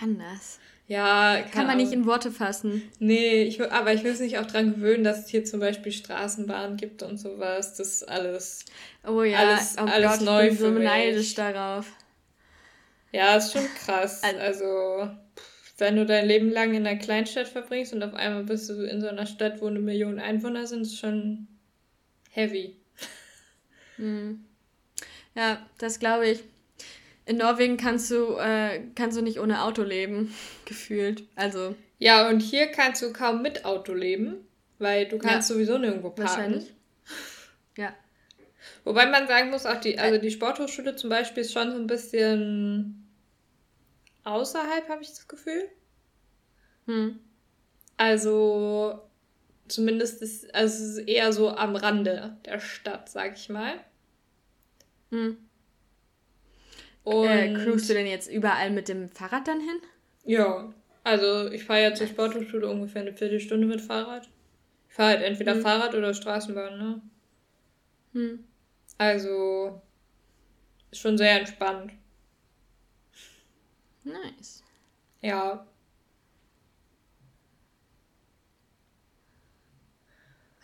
Anders. 0.00 0.58
Ja, 0.88 1.40
kann, 1.42 1.50
kann 1.50 1.66
man 1.66 1.76
nicht 1.78 1.92
in 1.92 2.06
Worte 2.06 2.30
fassen. 2.30 2.82
Nee, 3.00 3.42
ich, 3.42 3.60
aber 3.60 3.92
ich 3.92 4.04
will 4.04 4.12
es 4.12 4.20
nicht 4.20 4.38
auch 4.38 4.46
daran 4.46 4.74
gewöhnen, 4.74 5.02
dass 5.02 5.24
es 5.24 5.28
hier 5.28 5.44
zum 5.44 5.58
Beispiel 5.58 5.90
Straßenbahnen 5.90 6.76
gibt 6.76 7.02
und 7.02 7.18
sowas. 7.18 7.74
Das 7.74 7.88
ist 7.88 8.08
alles. 8.08 8.64
Oh 9.04 9.22
ja, 9.22 9.38
alles, 9.38 9.76
oh 9.78 9.84
alles 9.84 10.18
Gott, 10.18 10.20
neu 10.26 10.44
ich 10.44 10.58
bin 10.58 10.58
so 10.58 10.70
neidisch 10.70 11.34
darauf. 11.34 11.90
Ja, 13.10 13.36
ist 13.36 13.52
schon 13.52 13.66
krass. 13.74 14.22
Also, 14.22 15.10
wenn 15.78 15.96
du 15.96 16.06
dein 16.06 16.26
Leben 16.26 16.50
lang 16.50 16.74
in 16.74 16.86
einer 16.86 16.98
Kleinstadt 16.98 17.48
verbringst 17.48 17.92
und 17.92 18.02
auf 18.02 18.14
einmal 18.14 18.44
bist 18.44 18.68
du 18.68 18.84
in 18.84 19.00
so 19.00 19.08
einer 19.08 19.26
Stadt, 19.26 19.60
wo 19.60 19.66
eine 19.66 19.80
Million 19.80 20.20
Einwohner 20.20 20.66
sind, 20.66 20.82
ist 20.82 20.98
schon 20.98 21.48
heavy. 22.30 22.76
Hm. 23.96 24.44
Ja, 25.34 25.66
das 25.78 25.98
glaube 25.98 26.28
ich. 26.28 26.44
In 27.26 27.36
Norwegen 27.38 27.76
kannst 27.76 28.10
du, 28.10 28.36
äh, 28.36 28.80
kannst 28.94 29.18
du 29.18 29.22
nicht 29.22 29.40
ohne 29.40 29.62
Auto 29.62 29.82
leben, 29.82 30.34
gefühlt. 30.64 31.24
Also. 31.34 31.74
Ja, 31.98 32.28
und 32.28 32.40
hier 32.40 32.68
kannst 32.68 33.02
du 33.02 33.12
kaum 33.12 33.42
mit 33.42 33.64
Auto 33.64 33.92
leben, 33.92 34.46
weil 34.78 35.06
du 35.06 35.18
kannst 35.18 35.50
ja. 35.50 35.54
sowieso 35.54 35.76
nirgendwo 35.76 36.10
parken. 36.10 36.30
Wahrscheinlich. 36.30 36.72
Ja. 37.76 37.94
Wobei 38.84 39.06
man 39.06 39.26
sagen 39.26 39.50
muss, 39.50 39.66
auch 39.66 39.80
die, 39.80 39.98
also 39.98 40.18
die 40.18 40.30
Sporthochschule 40.30 40.96
zum 40.96 41.10
Beispiel 41.10 41.42
ist 41.42 41.52
schon 41.52 41.72
so 41.72 41.76
ein 41.76 41.86
bisschen 41.86 43.08
außerhalb, 44.24 44.88
habe 44.88 45.02
ich 45.02 45.08
das 45.08 45.28
Gefühl. 45.28 45.68
Hm. 46.86 47.18
Also 47.96 49.02
zumindest 49.68 50.22
ist, 50.22 50.54
also 50.54 50.84
es 50.84 50.90
ist 50.90 51.08
eher 51.08 51.32
so 51.32 51.50
am 51.50 51.74
Rande 51.74 52.36
der 52.44 52.60
Stadt, 52.60 53.08
sag 53.08 53.36
ich 53.36 53.48
mal. 53.48 53.74
Hm. 55.10 55.36
Äh, 57.06 57.10
Und 57.10 57.28
äh, 57.28 57.54
cruist 57.54 57.88
du 57.88 57.94
denn 57.94 58.06
jetzt 58.06 58.28
überall 58.28 58.70
mit 58.70 58.88
dem 58.88 59.08
Fahrrad 59.08 59.46
dann 59.48 59.60
hin? 59.60 59.78
Ja, 60.24 60.72
also 61.04 61.50
ich 61.50 61.64
fahre 61.64 61.82
ja 61.82 61.94
zur 61.94 62.08
Sporthochschule 62.08 62.68
ungefähr 62.68 63.02
eine 63.02 63.14
Viertelstunde 63.14 63.66
mit 63.66 63.80
Fahrrad. 63.80 64.28
Ich 64.88 64.94
fahre 64.94 65.10
halt 65.10 65.22
entweder 65.22 65.54
hm. 65.54 65.62
Fahrrad 65.62 65.94
oder 65.94 66.12
Straßenbahn, 66.12 66.78
ne? 66.78 67.00
Hm. 68.12 68.44
Also 68.98 69.80
ist 70.90 71.00
schon 71.00 71.16
sehr 71.16 71.38
entspannt. 71.38 71.92
Nice. 74.02 74.64
Ja. 75.20 75.66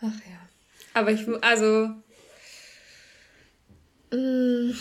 Ach 0.01 0.05
ja. 0.05 0.49
Aber 0.93 1.11
ich, 1.11 1.25
also, 1.41 1.89
mm, 4.11 4.71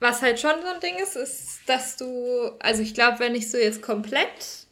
was 0.00 0.22
halt 0.22 0.38
schon 0.38 0.60
so 0.62 0.68
ein 0.68 0.80
Ding 0.80 0.96
ist, 0.96 1.16
ist, 1.16 1.60
dass 1.66 1.96
du, 1.96 2.52
also 2.60 2.82
ich 2.82 2.94
glaube, 2.94 3.18
wenn 3.18 3.34
ich 3.34 3.50
so 3.50 3.58
jetzt 3.58 3.82
komplett 3.82 4.66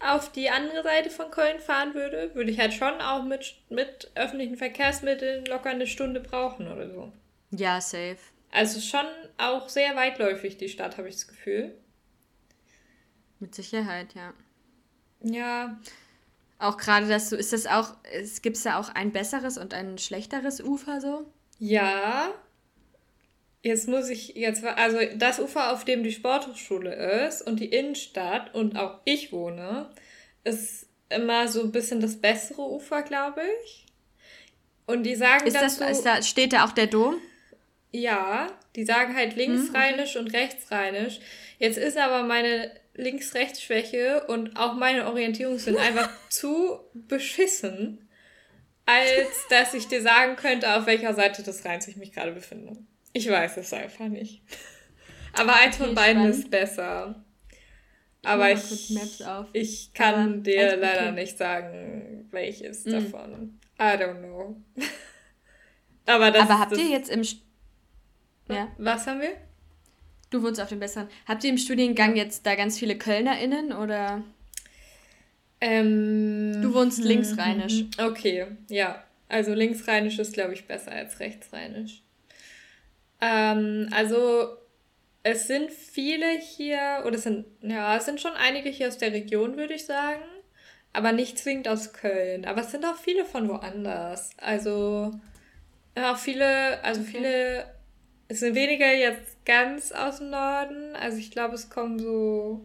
auf 0.00 0.32
die 0.32 0.50
andere 0.50 0.82
Seite 0.82 1.10
von 1.10 1.30
Köln 1.30 1.60
fahren 1.60 1.94
würde, 1.94 2.34
würde 2.34 2.50
ich 2.50 2.58
halt 2.58 2.74
schon 2.74 3.00
auch 3.00 3.22
mit, 3.22 3.54
mit 3.68 4.10
öffentlichen 4.16 4.56
Verkehrsmitteln 4.56 5.44
locker 5.46 5.70
eine 5.70 5.86
Stunde 5.86 6.20
brauchen 6.20 6.70
oder 6.70 6.90
so. 6.90 7.12
Ja, 7.50 7.80
safe. 7.80 8.18
Also 8.50 8.80
schon 8.80 9.06
auch 9.38 9.68
sehr 9.68 9.94
weitläufig, 9.94 10.56
die 10.56 10.68
Stadt, 10.68 10.98
habe 10.98 11.08
ich 11.08 11.14
das 11.14 11.28
Gefühl. 11.28 11.74
Mit 13.38 13.54
Sicherheit, 13.54 14.14
ja. 14.14 14.34
Ja. 15.20 15.80
Auch 16.58 16.76
gerade, 16.76 17.08
dass 17.08 17.30
du, 17.30 17.36
ist 17.36 17.52
das 17.52 17.66
auch, 17.66 17.94
es 18.12 18.42
gibt 18.42 18.64
da 18.64 18.78
auch 18.78 18.88
ein 18.88 19.12
besseres 19.12 19.56
und 19.56 19.72
ein 19.72 19.98
schlechteres 19.98 20.60
Ufer 20.60 21.00
so? 21.00 21.26
Ja, 21.58 22.34
Jetzt 23.62 23.88
muss 23.88 24.08
ich 24.08 24.34
jetzt, 24.34 24.64
also 24.64 24.98
das 25.16 25.38
Ufer, 25.38 25.72
auf 25.72 25.84
dem 25.84 26.02
die 26.02 26.10
Sporthochschule 26.10 27.26
ist 27.26 27.42
und 27.42 27.60
die 27.60 27.66
Innenstadt 27.66 28.52
und 28.54 28.76
auch 28.76 29.00
ich 29.04 29.30
wohne, 29.30 29.90
ist 30.42 30.88
immer 31.08 31.46
so 31.46 31.62
ein 31.62 31.70
bisschen 31.70 32.00
das 32.00 32.20
bessere 32.20 32.62
Ufer, 32.62 33.02
glaube 33.02 33.42
ich. 33.64 33.86
Und 34.86 35.04
die 35.04 35.14
sagen 35.14 35.46
ist 35.46 35.54
dazu, 35.54 35.80
das, 35.80 35.98
ist 35.98 36.06
da, 36.06 36.22
steht 36.22 36.52
da 36.52 36.64
auch 36.64 36.72
der 36.72 36.88
Dom? 36.88 37.16
Ja, 37.92 38.48
die 38.74 38.84
sagen 38.84 39.14
halt 39.14 39.36
linksrheinisch 39.36 40.14
hm, 40.14 40.22
okay. 40.22 40.30
und 40.30 40.34
rechtsrheinisch. 40.34 41.20
Jetzt 41.58 41.78
ist 41.78 41.96
aber 41.96 42.24
meine 42.24 42.72
Links-Rechts-Schwäche 42.94 44.24
und 44.26 44.56
auch 44.56 44.74
meine 44.74 45.06
Orientierung 45.06 45.58
sind 45.58 45.78
einfach 45.78 46.10
zu 46.28 46.80
beschissen, 46.94 48.08
als 48.86 49.46
dass 49.50 49.72
ich 49.74 49.86
dir 49.86 50.02
sagen 50.02 50.34
könnte, 50.34 50.74
auf 50.74 50.86
welcher 50.86 51.14
Seite 51.14 51.44
des 51.44 51.64
Rheins 51.64 51.86
ich 51.86 51.96
mich 51.96 52.12
gerade 52.12 52.32
befinde. 52.32 52.76
Ich 53.12 53.28
weiß 53.28 53.58
es 53.58 53.72
einfach 53.72 54.08
nicht. 54.08 54.42
Aber 55.34 55.54
eins 55.54 55.76
von 55.76 55.94
beiden 55.94 56.22
spannend. 56.22 56.34
ist 56.34 56.50
besser. 56.50 57.24
Aber 58.24 58.52
ich, 58.52 58.96
ich 59.52 59.92
kann 59.94 60.14
Aber 60.14 60.42
dir 60.42 60.76
leider 60.76 61.08
okay. 61.08 61.12
nicht 61.12 61.36
sagen, 61.36 62.28
welches 62.30 62.84
mhm. 62.84 62.92
davon. 62.92 63.60
I 63.80 63.96
don't 64.00 64.20
know. 64.20 64.56
Aber, 66.06 66.30
das, 66.30 66.42
Aber 66.42 66.58
habt 66.58 66.72
das, 66.72 66.78
ihr 66.78 66.88
jetzt 66.88 67.10
im... 67.10 67.24
St 67.24 67.42
ja. 68.48 68.68
Was 68.78 69.06
haben 69.06 69.20
wir? 69.20 69.36
Du 70.30 70.42
wohnst 70.42 70.60
auf 70.60 70.68
dem 70.68 70.80
Besseren. 70.80 71.08
Habt 71.26 71.44
ihr 71.44 71.50
im 71.50 71.58
Studiengang 71.58 72.16
jetzt 72.16 72.46
da 72.46 72.54
ganz 72.54 72.78
viele 72.78 72.96
KölnerInnen 72.96 73.72
oder... 73.72 74.22
Ähm, 75.60 76.60
du 76.60 76.74
wohnst 76.74 77.02
linksrheinisch. 77.04 77.84
Okay, 77.98 78.46
ja. 78.68 79.04
Also 79.28 79.54
linksrheinisch 79.54 80.18
ist, 80.18 80.34
glaube 80.34 80.54
ich, 80.54 80.66
besser 80.66 80.92
als 80.92 81.20
rechtsrheinisch. 81.20 82.01
Ähm, 83.22 83.88
also 83.92 84.56
es 85.22 85.46
sind 85.46 85.70
viele 85.70 86.26
hier, 86.38 87.04
oder 87.06 87.14
es 87.14 87.22
sind, 87.22 87.46
ja, 87.62 87.96
es 87.96 88.04
sind 88.04 88.20
schon 88.20 88.32
einige 88.32 88.68
hier 88.68 88.88
aus 88.88 88.98
der 88.98 89.12
Region, 89.12 89.56
würde 89.56 89.74
ich 89.74 89.86
sagen. 89.86 90.22
Aber 90.92 91.12
nicht 91.12 91.38
zwingend 91.38 91.68
aus 91.68 91.94
Köln. 91.94 92.44
Aber 92.44 92.60
es 92.60 92.72
sind 92.72 92.84
auch 92.84 92.96
viele 92.96 93.24
von 93.24 93.48
woanders. 93.48 94.30
Also 94.36 95.12
auch 95.94 96.18
viele, 96.18 96.82
also 96.84 97.00
okay. 97.00 97.10
viele, 97.12 97.64
es 98.28 98.40
sind 98.40 98.54
weniger 98.54 98.92
jetzt 98.92 99.42
ganz 99.46 99.92
aus 99.92 100.18
dem 100.18 100.30
Norden. 100.30 100.96
Also 100.96 101.16
ich 101.16 101.30
glaube, 101.30 101.54
es 101.54 101.70
kommen 101.70 101.98
so 101.98 102.60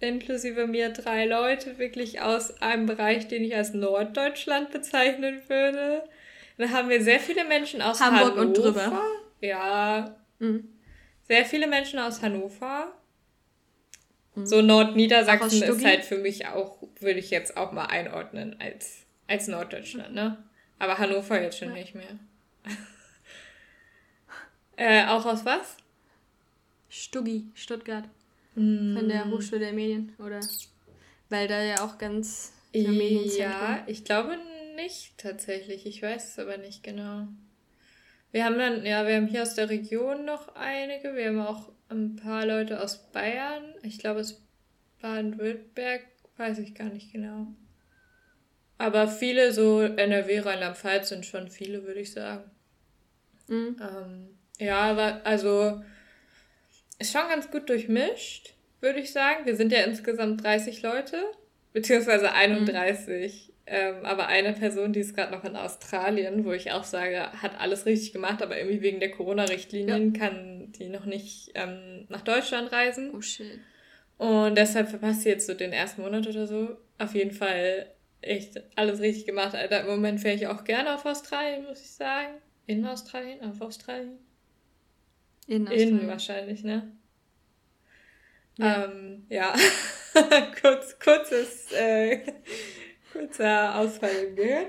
inklusive 0.00 0.66
mir 0.66 0.90
drei 0.90 1.26
Leute 1.26 1.78
wirklich 1.78 2.20
aus 2.20 2.60
einem 2.62 2.86
Bereich, 2.86 3.28
den 3.28 3.44
ich 3.44 3.56
als 3.56 3.72
Norddeutschland 3.72 4.70
bezeichnen 4.70 5.40
würde. 5.48 6.04
Dann 6.58 6.72
haben 6.72 6.90
wir 6.90 7.02
sehr 7.02 7.20
viele 7.20 7.44
Menschen 7.44 7.80
aus 7.82 8.00
Hamburg 8.00 8.36
Hannover. 8.36 8.40
und 8.40 8.54
drüber. 8.54 9.02
Ja. 9.40 10.16
Mhm. 10.38 10.68
Sehr 11.26 11.44
viele 11.44 11.66
Menschen 11.66 11.98
aus 11.98 12.22
Hannover. 12.22 12.92
Mhm. 14.34 14.46
So 14.46 14.62
Nordniedersachsen 14.62 15.62
ist 15.62 15.84
halt 15.84 16.04
für 16.04 16.18
mich 16.18 16.46
auch, 16.46 16.82
würde 17.00 17.20
ich 17.20 17.30
jetzt 17.30 17.56
auch 17.56 17.72
mal 17.72 17.86
einordnen 17.86 18.56
als, 18.60 19.04
als 19.26 19.48
Norddeutschland, 19.48 20.14
ne? 20.14 20.42
Aber 20.78 20.98
Hannover 20.98 21.40
jetzt 21.40 21.58
schon 21.58 21.68
ja. 21.68 21.74
nicht 21.74 21.94
mehr. 21.94 22.18
äh, 24.76 25.06
auch 25.06 25.26
aus 25.26 25.44
was? 25.44 25.76
Stuggi, 26.88 27.46
Stuttgart. 27.54 28.04
Mm. 28.54 28.96
Von 28.96 29.08
der 29.08 29.30
Hochschule 29.30 29.60
der 29.60 29.72
Medien, 29.72 30.14
oder? 30.18 30.40
Weil 31.28 31.46
da 31.46 31.62
ja 31.62 31.84
auch 31.84 31.98
ganz 31.98 32.52
Ja, 33.38 33.84
ich 33.86 34.04
glaube 34.04 34.38
nicht 34.76 35.18
tatsächlich. 35.18 35.86
Ich 35.86 36.02
weiß 36.02 36.30
es 36.30 36.38
aber 36.38 36.56
nicht 36.56 36.82
genau. 36.82 37.28
Wir 38.32 38.44
haben 38.44 38.58
dann, 38.58 38.84
ja, 38.86 39.06
wir 39.06 39.16
haben 39.16 39.26
hier 39.26 39.42
aus 39.42 39.54
der 39.54 39.70
Region 39.70 40.24
noch 40.24 40.54
einige. 40.54 41.14
Wir 41.14 41.28
haben 41.28 41.40
auch 41.40 41.72
ein 41.88 42.16
paar 42.16 42.46
Leute 42.46 42.80
aus 42.80 43.10
Bayern. 43.10 43.74
Ich 43.82 43.98
glaube, 43.98 44.20
es 44.20 44.40
Baden-Württemberg, 45.00 46.02
weiß 46.36 46.58
ich 46.58 46.74
gar 46.74 46.88
nicht 46.88 47.12
genau. 47.12 47.46
Aber 48.78 49.08
viele, 49.08 49.52
so 49.52 49.80
NRW, 49.80 50.40
Rheinland-Pfalz 50.40 51.10
sind 51.10 51.26
schon 51.26 51.48
viele, 51.48 51.84
würde 51.84 52.00
ich 52.00 52.12
sagen. 52.12 52.50
Mhm. 53.48 53.76
Ähm, 53.80 54.28
ja, 54.58 54.78
aber 54.78 55.20
also 55.24 55.82
ist 56.98 57.12
schon 57.12 57.28
ganz 57.28 57.50
gut 57.50 57.68
durchmischt, 57.68 58.54
würde 58.80 59.00
ich 59.00 59.12
sagen. 59.12 59.44
Wir 59.46 59.56
sind 59.56 59.72
ja 59.72 59.82
insgesamt 59.82 60.44
30 60.44 60.82
Leute, 60.82 61.22
beziehungsweise 61.72 62.32
31. 62.32 63.48
Mhm. 63.48 63.49
Ähm, 63.72 64.04
aber 64.04 64.26
eine 64.26 64.52
Person, 64.52 64.92
die 64.92 64.98
ist 64.98 65.14
gerade 65.14 65.30
noch 65.30 65.44
in 65.44 65.54
Australien, 65.54 66.44
wo 66.44 66.50
ich 66.50 66.72
auch 66.72 66.82
sage, 66.82 67.30
hat 67.40 67.60
alles 67.60 67.86
richtig 67.86 68.12
gemacht, 68.12 68.42
aber 68.42 68.58
irgendwie 68.58 68.82
wegen 68.82 68.98
der 68.98 69.12
Corona-Richtlinien 69.12 70.12
ja. 70.12 70.20
kann 70.20 70.72
die 70.72 70.88
noch 70.88 71.04
nicht 71.04 71.52
ähm, 71.54 72.04
nach 72.08 72.22
Deutschland 72.22 72.72
reisen. 72.72 73.12
Oh 73.14 73.20
shit. 73.20 73.60
Und 74.18 74.58
deshalb 74.58 74.88
verpasst 74.88 75.22
sie 75.22 75.28
jetzt 75.28 75.46
so 75.46 75.54
den 75.54 75.72
ersten 75.72 76.02
Monat 76.02 76.26
oder 76.26 76.48
so. 76.48 76.78
Auf 76.98 77.14
jeden 77.14 77.30
Fall 77.30 77.86
echt 78.22 78.60
alles 78.74 78.98
richtig 78.98 79.24
gemacht, 79.24 79.54
Alter. 79.54 79.82
Im 79.82 79.86
Moment 79.86 80.24
wäre 80.24 80.34
ich 80.34 80.48
auch 80.48 80.64
gerne 80.64 80.92
auf 80.92 81.06
Australien, 81.06 81.64
muss 81.64 81.80
ich 81.80 81.92
sagen. 81.92 82.34
In 82.66 82.84
Australien? 82.84 83.40
Auf 83.42 83.60
Australien? 83.60 84.18
In 85.46 85.68
Australien. 85.68 86.00
In 86.00 86.08
wahrscheinlich, 86.08 86.64
ne? 86.64 86.90
Ja. 88.58 88.84
Ähm, 88.86 89.26
ja. 89.28 89.54
Kurz, 90.60 90.98
kurzes 90.98 91.70
äh, 91.72 92.18
Kurzer 93.12 93.76
Ausfall 93.76 94.28
im 94.28 94.36
Gehirn. 94.36 94.66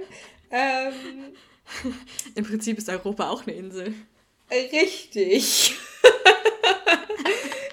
Ähm, 0.52 1.34
Im 2.36 2.46
Prinzip 2.46 2.78
ist 2.78 2.90
Europa 2.90 3.30
auch 3.30 3.46
eine 3.46 3.56
Insel. 3.56 3.94
Richtig. 4.52 5.74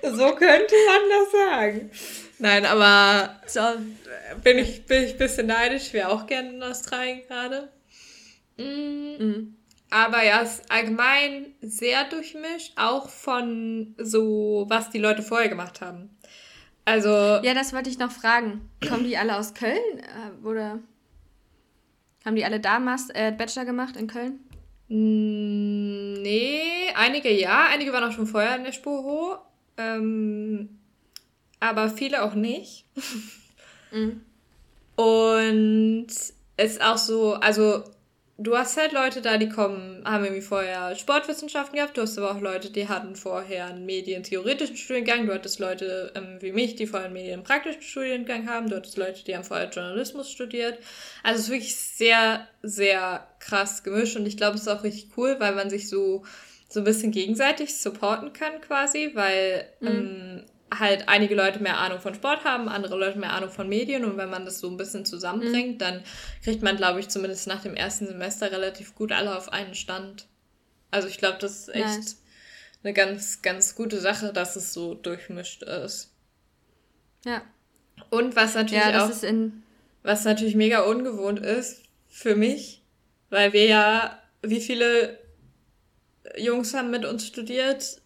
so 0.03 0.35
könnte 0.35 0.75
man 0.87 1.01
das 1.11 1.33
sagen. 1.33 1.91
Nein, 2.39 2.67
aber 2.67 3.41
so, 3.47 3.61
bin, 4.45 4.59
ich, 4.59 4.87
bin 4.87 5.05
ich 5.05 5.13
ein 5.13 5.19
bisschen 5.19 5.47
neidisch. 5.49 5.89
Ich 5.89 5.93
wäre 5.93 6.11
auch 6.11 6.27
gerne 6.27 6.51
in 6.51 6.63
Australien 6.63 7.23
gerade. 7.27 7.73
Mhm. 8.57 9.17
Mhm. 9.19 9.55
Aber 9.91 10.23
ja, 10.23 10.43
es 10.43 10.61
ist 10.61 10.71
allgemein 10.71 11.55
sehr 11.63 12.05
durchmischt, 12.05 12.75
auch 12.77 13.09
von 13.09 13.95
so, 13.99 14.67
was 14.69 14.91
die 14.91 14.99
Leute 14.99 15.23
vorher 15.23 15.49
gemacht 15.49 15.81
haben. 15.81 16.11
Also. 16.89 17.09
Ja, 17.09 17.53
das 17.53 17.75
wollte 17.75 17.91
ich 17.91 17.99
noch 17.99 18.11
fragen. 18.11 18.71
Kommen 18.89 19.05
die 19.05 19.19
alle 19.19 19.37
aus 19.37 19.53
Köln? 19.53 19.77
Äh, 19.99 20.47
oder 20.47 20.79
haben 22.25 22.35
die 22.35 22.45
alle 22.45 22.61
da 22.61 22.79
Master, 22.79 23.15
äh, 23.15 23.31
Bachelor 23.31 23.67
gemacht 23.67 23.97
in 23.97 24.07
Köln? 24.07 24.41
Nee, 24.89 26.63
einige 26.95 27.31
ja. 27.31 27.67
Einige 27.71 27.93
waren 27.93 28.05
auch 28.05 28.13
schon 28.13 28.27
vorher 28.27 28.57
in 28.57 28.65
der 28.65 28.73
Spur 28.73 29.45
Ähm, 29.77 30.79
aber 31.61 31.91
viele 31.91 32.23
auch 32.23 32.35
nicht. 32.35 32.87
Mhm. 33.91 34.23
Und 34.97 36.07
es 36.09 36.35
ist 36.57 36.83
auch 36.83 36.99
so, 36.99 37.35
also 37.35 37.85
du 38.39 38.57
hast 38.57 38.77
halt 38.77 38.93
Leute 38.93 39.21
da, 39.21 39.37
die 39.37 39.49
kommen, 39.49 40.03
haben 40.05 40.25
irgendwie 40.25 40.43
vorher 40.43 40.95
Sportwissenschaften 40.95 41.77
gehabt, 41.77 41.97
du 41.97 42.03
hast 42.03 42.17
aber 42.17 42.31
auch 42.31 42.41
Leute, 42.41 42.71
die 42.71 42.89
hatten 42.89 43.17
vorher 43.17 43.67
einen 43.67 43.85
medientheoretischen 43.85 44.77
Studiengang, 44.77 45.27
du 45.27 45.35
hattest 45.35 45.59
Leute 45.59 46.13
ähm, 46.15 46.39
wie 46.41 46.53
mich, 46.53 46.77
die 46.77 46.87
vorher 46.87 47.07
einen 47.07 47.15
medienpraktischen 47.15 47.83
Studiengang 47.83 48.49
haben, 48.49 48.71
du 48.71 48.77
hattest 48.77 48.97
Leute, 48.97 49.25
die 49.25 49.37
haben 49.37 49.45
vorher 49.45 49.69
Journalismus 49.69 50.31
studiert. 50.31 50.79
Also 51.25 51.41
es 51.41 51.45
ist 51.47 51.51
wirklich 51.51 51.77
sehr, 51.77 52.47
sehr 52.63 53.27
krass 53.41 53.83
gemischt 53.83 54.17
und 54.17 54.25
ich 54.25 54.37
glaube, 54.37 54.55
es 54.55 54.63
ist 54.63 54.69
auch 54.69 54.85
richtig 54.85 55.11
cool, 55.17 55.37
weil 55.41 55.55
man 55.55 55.69
sich 55.69 55.89
so, 55.89 56.25
so 56.69 56.81
ein 56.81 56.85
bisschen 56.85 57.11
gegenseitig 57.11 57.77
supporten 57.77 58.33
kann 58.33 58.61
quasi, 58.61 59.11
weil 59.15 59.67
mhm. 59.81 59.89
ähm, 59.89 60.45
halt 60.77 61.09
einige 61.09 61.35
Leute 61.35 61.61
mehr 61.61 61.79
Ahnung 61.79 62.01
von 62.01 62.15
Sport 62.15 62.45
haben, 62.45 62.69
andere 62.69 62.97
Leute 62.97 63.19
mehr 63.19 63.33
Ahnung 63.33 63.51
von 63.51 63.69
Medien 63.69 64.05
und 64.05 64.17
wenn 64.17 64.31
man 64.31 64.45
das 64.45 64.61
so 64.61 64.69
ein 64.69 64.77
bisschen 64.77 65.05
zusammenbringt, 65.05 65.75
mhm. 65.75 65.79
dann 65.79 66.03
kriegt 66.43 66.63
man, 66.63 66.77
glaube 66.77 67.01
ich, 67.01 67.09
zumindest 67.09 67.47
nach 67.47 67.63
dem 67.63 67.75
ersten 67.75 68.07
Semester 68.07 68.53
relativ 68.53 68.95
gut 68.95 69.13
alle 69.13 69.37
auf 69.37 69.53
einen 69.53 69.75
Stand. 69.75 70.27
Also 70.91 71.09
ich 71.09 71.19
glaube, 71.19 71.39
das 71.41 71.53
ist 71.53 71.69
echt 71.69 71.85
nice. 71.85 72.23
eine 72.83 72.93
ganz, 72.93 73.43
ganz 73.43 73.75
gute 73.75 73.99
Sache, 74.01 74.33
dass 74.33 74.57
es 74.57 74.73
so 74.73 74.95
durchmischt 74.95 75.63
ist. 75.63 76.13
Ja. 77.25 77.43
Und 78.11 78.37
was 78.37 78.55
natürlich 78.55 78.85
ja, 78.85 79.07
auch, 79.07 79.11
was 80.03 80.25
natürlich 80.25 80.55
mega 80.55 80.81
ungewohnt 80.83 81.41
ist 81.41 81.83
für 82.09 82.37
mich, 82.37 82.83
weil 83.31 83.53
wir 83.53 83.67
ja, 83.67 84.23
wie 84.43 84.61
viele 84.61 85.19
Jungs 86.37 86.75
haben 86.75 86.91
mit 86.91 87.05
uns 87.05 87.27
studiert? 87.27 88.01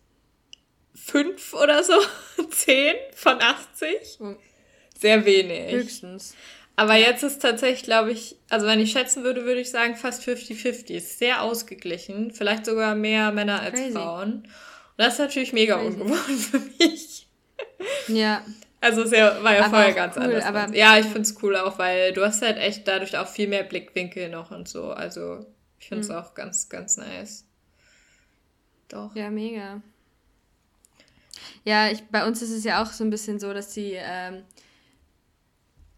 Fünf 0.95 1.55
oder 1.55 1.83
so, 1.83 1.95
zehn 2.51 2.95
von 3.15 3.41
80. 3.41 4.19
Sehr 4.99 5.25
wenig. 5.25 5.73
Höchstens. 5.73 6.35
Aber 6.77 6.97
jetzt 6.97 7.23
ist 7.23 7.43
tatsächlich, 7.43 7.83
glaube 7.83 8.13
ich, 8.13 8.37
also 8.49 8.67
wenn 8.67 8.81
ich 8.81 8.93
schätzen 8.93 9.25
würde, 9.25 9.45
würde 9.45 9.61
ich 9.61 9.71
sagen 9.71 9.95
fast 9.95 10.23
50-50. 10.23 10.91
Ist 10.91 11.19
sehr 11.19 11.43
ausgeglichen. 11.43 12.33
Vielleicht 12.33 12.67
sogar 12.67 12.95
mehr 12.95 13.31
Männer 13.31 13.61
als 13.61 13.79
Crazy. 13.79 13.93
Frauen. 13.93 14.33
Und 14.33 14.49
das 14.97 15.15
ist 15.15 15.19
natürlich 15.19 15.53
mega 15.53 15.77
Crazy. 15.77 16.01
ungewohnt 16.01 16.41
für 16.51 16.59
mich. 16.59 17.29
Ja. 18.09 18.45
Also 18.81 19.03
es 19.03 19.13
war 19.13 19.19
ja 19.55 19.61
aber 19.61 19.71
vorher 19.71 19.93
ganz 19.93 20.17
cool, 20.17 20.23
anders. 20.25 20.45
Aber 20.45 20.75
ja, 20.75 20.99
ich 20.99 21.07
finde 21.07 21.23
es 21.23 21.41
cool 21.43 21.57
auch, 21.57 21.79
weil 21.79 22.13
du 22.13 22.25
hast 22.25 22.43
halt 22.43 22.57
echt 22.57 22.89
dadurch 22.89 23.17
auch 23.17 23.29
viel 23.29 23.47
mehr 23.47 23.63
Blickwinkel 23.63 24.29
noch 24.29 24.51
und 24.51 24.69
so. 24.69 24.91
Also 24.91 25.47
ich 25.79 25.89
finde 25.89 26.03
es 26.03 26.09
mhm. 26.09 26.17
auch 26.17 26.35
ganz, 26.35 26.69
ganz 26.69 26.97
nice. 26.97 27.45
Doch. 28.89 29.15
Ja, 29.15 29.31
mega. 29.31 29.83
Ja, 31.65 31.91
ich, 31.91 32.03
bei 32.09 32.27
uns 32.27 32.43
ist 32.43 32.51
es 32.51 32.65
ja 32.65 32.83
auch 32.83 32.93
so 32.93 33.05
ein 33.05 33.11
bisschen 33.11 33.39
so, 33.39 33.53
dass 33.53 33.73
sie 33.73 33.93
ähm, 33.95 34.43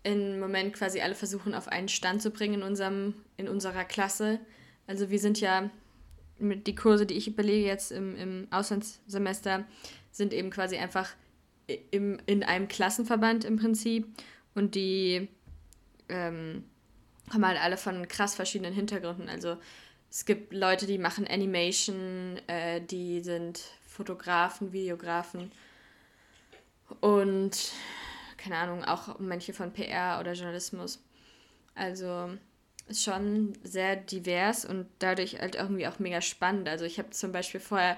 im 0.03 0.39
Moment 0.39 0.75
quasi 0.75 1.01
alle 1.01 1.15
versuchen, 1.15 1.55
auf 1.55 1.69
einen 1.69 1.89
Stand 1.89 2.21
zu 2.21 2.31
bringen 2.31 2.55
in, 2.55 2.63
unserem, 2.63 3.15
in 3.37 3.49
unserer 3.49 3.85
Klasse. 3.85 4.39
Also 4.87 5.11
wir 5.11 5.19
sind 5.19 5.41
ja, 5.41 5.71
mit 6.39 6.67
die 6.67 6.75
Kurse, 6.75 7.07
die 7.07 7.15
ich 7.15 7.35
belege 7.35 7.67
jetzt 7.67 7.93
im, 7.93 8.15
im 8.17 8.49
Auslandssemester, 8.51 9.65
sind 10.11 10.35
eben 10.35 10.51
quasi 10.51 10.77
einfach 10.77 11.11
im, 11.91 12.19
in 12.27 12.43
einem 12.43 12.69
Klassenverband 12.69 13.45
im 13.45 13.57
Prinzip. 13.57 14.07
Und 14.55 14.75
die 14.75 15.29
ähm, 16.11 16.65
haben 17.33 17.47
halt 17.47 17.61
alle 17.61 17.79
von 17.79 18.07
krass 18.07 18.35
verschiedenen 18.35 18.75
Hintergründen. 18.75 19.31
Also 19.31 19.57
es 20.11 20.27
gibt 20.27 20.53
Leute, 20.53 20.87
die 20.87 20.99
machen 20.99 21.27
Animation, 21.27 22.39
äh, 22.47 22.83
die 22.83 23.23
sind 23.23 23.63
Fotografen, 23.95 24.73
Videografen 24.73 25.53
und 27.01 27.73
keine 28.37 28.57
Ahnung, 28.57 28.85
auch 28.85 29.19
manche 29.21 29.55
von 29.55 29.73
PR 29.73 30.19
oder 30.21 30.33
Journalismus. 30.33 31.03
Also 31.75 32.31
ist 32.89 33.05
schon 33.05 33.55
sehr 33.63 33.97
divers 33.97 34.65
und 34.65 34.87
dadurch 34.99 35.41
halt 35.41 35.55
irgendwie 35.55 35.87
auch 35.87 35.99
mega 35.99 36.21
spannend. 36.21 36.69
Also 36.69 36.85
ich 36.85 36.99
habe 36.99 37.11
zum 37.11 37.33
Beispiel 37.33 37.61
vorher 37.61 37.97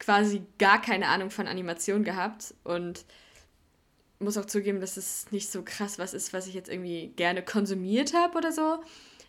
quasi 0.00 0.42
gar 0.58 0.80
keine 0.80 1.08
Ahnung 1.08 1.30
von 1.30 1.46
Animation 1.46 2.04
gehabt 2.04 2.54
und 2.64 3.04
muss 4.18 4.38
auch 4.38 4.46
zugeben, 4.46 4.80
dass 4.80 4.96
es 4.96 5.30
nicht 5.30 5.52
so 5.52 5.62
krass 5.62 5.98
was 5.98 6.14
ist, 6.14 6.32
was 6.32 6.46
ich 6.46 6.54
jetzt 6.54 6.70
irgendwie 6.70 7.08
gerne 7.16 7.42
konsumiert 7.42 8.14
habe 8.14 8.38
oder 8.38 8.50
so. 8.50 8.82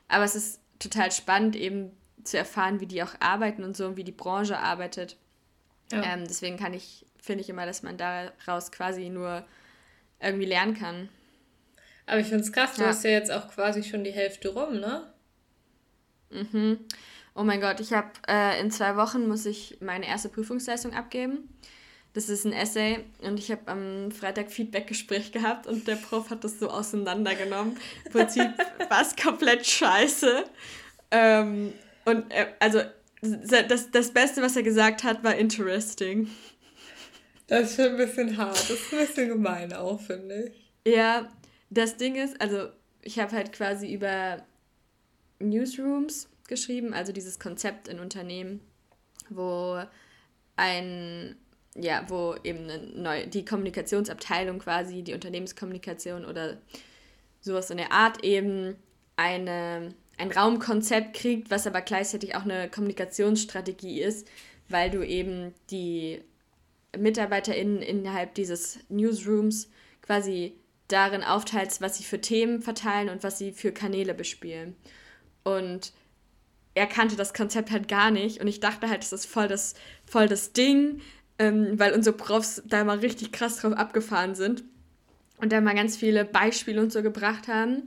Aber 0.07 0.23
es 0.23 0.35
ist 0.35 0.61
total 0.79 1.11
spannend, 1.11 1.55
eben 1.55 1.91
zu 2.23 2.37
erfahren, 2.37 2.79
wie 2.79 2.87
die 2.87 3.03
auch 3.03 3.13
arbeiten 3.19 3.63
und 3.63 3.75
so 3.75 3.85
und 3.87 3.97
wie 3.97 4.03
die 4.03 4.11
Branche 4.11 4.57
arbeitet. 4.57 5.17
Ja. 5.91 6.03
Ähm, 6.03 6.23
deswegen 6.27 6.57
kann 6.57 6.73
ich, 6.73 7.05
finde 7.21 7.41
ich 7.41 7.49
immer, 7.49 7.65
dass 7.65 7.83
man 7.83 7.97
daraus 7.97 8.71
quasi 8.71 9.09
nur 9.09 9.45
irgendwie 10.19 10.45
lernen 10.45 10.77
kann. 10.77 11.09
Aber 12.07 12.19
ich 12.19 12.27
finde 12.27 12.43
es 12.43 12.51
krass, 12.51 12.75
du 12.75 12.81
ja. 12.81 12.87
hast 12.87 13.03
ja 13.03 13.11
jetzt 13.11 13.31
auch 13.31 13.49
quasi 13.49 13.83
schon 13.83 14.03
die 14.03 14.11
Hälfte 14.11 14.49
rum, 14.49 14.79
ne? 14.79 15.11
Mhm. 16.29 16.79
Oh 17.33 17.43
mein 17.43 17.61
Gott, 17.61 17.79
ich 17.79 17.93
habe 17.93 18.11
äh, 18.27 18.59
in 18.61 18.71
zwei 18.71 18.95
Wochen 18.95 19.27
muss 19.27 19.45
ich 19.45 19.77
meine 19.81 20.07
erste 20.07 20.29
Prüfungsleistung 20.29 20.93
abgeben. 20.93 21.49
Das 22.13 22.29
ist 22.29 22.45
ein 22.45 22.53
Essay 22.53 23.03
und 23.23 23.39
ich 23.39 23.51
habe 23.51 23.67
am 23.67 24.09
Freitag 24.09 24.49
Feedbackgespräch 24.49 25.33
gehabt 25.33 25.67
und 25.67 25.85
der 25.85 25.97
Prof 25.97 26.29
hat 26.29 26.45
das 26.45 26.59
so 26.59 26.69
auseinandergenommen. 26.69 27.77
Im 28.05 28.11
Prinzip 28.11 28.47
war 28.89 29.01
es 29.01 29.17
komplett 29.17 29.65
scheiße. 29.67 30.45
Ähm, 31.11 31.73
und 32.05 32.31
äh, 32.31 32.47
also 32.59 32.79
das, 33.67 33.91
das 33.91 34.11
Beste, 34.11 34.41
was 34.41 34.55
er 34.55 34.63
gesagt 34.63 35.03
hat, 35.03 35.23
war 35.23 35.35
interesting. 35.35 36.29
Das 37.47 37.69
ist 37.69 37.75
schon 37.75 37.91
ein 37.91 37.97
bisschen 37.97 38.37
hart. 38.37 38.55
Das 38.55 38.71
ist 38.71 38.93
ein 38.93 39.05
bisschen 39.05 39.27
gemein 39.29 39.73
auch, 39.73 40.01
finde 40.01 40.51
ich. 40.85 40.93
Ja, 40.93 41.31
das 41.69 41.97
Ding 41.97 42.15
ist, 42.15 42.39
also 42.41 42.69
ich 43.01 43.19
habe 43.19 43.31
halt 43.31 43.53
quasi 43.53 43.93
über 43.93 44.43
Newsrooms 45.39 46.29
geschrieben, 46.47 46.93
also 46.93 47.11
dieses 47.11 47.39
Konzept 47.39 47.87
in 47.87 47.99
Unternehmen, 47.99 48.61
wo 49.29 49.81
ein, 50.55 51.35
ja, 51.75 52.05
wo 52.07 52.35
eben 52.43 52.69
eine 52.69 52.79
neue, 52.79 53.27
die 53.27 53.45
Kommunikationsabteilung 53.45 54.59
quasi, 54.59 55.03
die 55.03 55.13
Unternehmenskommunikation 55.13 56.25
oder 56.25 56.57
sowas 57.41 57.69
in 57.69 57.77
der 57.77 57.91
Art 57.91 58.23
eben 58.23 58.75
eine 59.15 59.93
ein 60.17 60.31
Raumkonzept 60.31 61.13
kriegt, 61.13 61.51
was 61.51 61.67
aber 61.67 61.81
gleichzeitig 61.81 62.35
auch 62.35 62.43
eine 62.43 62.69
Kommunikationsstrategie 62.69 64.01
ist, 64.01 64.27
weil 64.69 64.89
du 64.89 65.05
eben 65.05 65.53
die 65.69 66.21
MitarbeiterInnen 66.97 67.81
innerhalb 67.81 68.33
dieses 68.35 68.79
Newsrooms 68.89 69.69
quasi 70.01 70.53
darin 70.87 71.23
aufteilst, 71.23 71.81
was 71.81 71.97
sie 71.97 72.03
für 72.03 72.21
Themen 72.21 72.61
verteilen 72.61 73.09
und 73.09 73.23
was 73.23 73.37
sie 73.37 73.51
für 73.51 73.71
Kanäle 73.71 74.13
bespielen. 74.13 74.75
Und 75.43 75.93
er 76.73 76.87
kannte 76.87 77.15
das 77.15 77.33
Konzept 77.33 77.71
halt 77.71 77.87
gar 77.87 78.11
nicht 78.11 78.41
und 78.41 78.47
ich 78.47 78.59
dachte 78.59 78.89
halt, 78.89 79.01
das 79.01 79.13
ist 79.13 79.25
voll 79.25 79.47
das, 79.47 79.75
voll 80.05 80.27
das 80.27 80.53
Ding, 80.53 81.01
ähm, 81.39 81.79
weil 81.79 81.93
unsere 81.93 82.15
Profs 82.15 82.61
da 82.65 82.83
mal 82.83 82.99
richtig 82.99 83.31
krass 83.31 83.57
drauf 83.57 83.73
abgefahren 83.73 84.35
sind 84.35 84.63
und 85.37 85.51
da 85.51 85.61
mal 85.61 85.75
ganz 85.75 85.97
viele 85.97 86.25
Beispiele 86.25 86.81
und 86.81 86.91
so 86.91 87.01
gebracht 87.01 87.47
haben. 87.47 87.83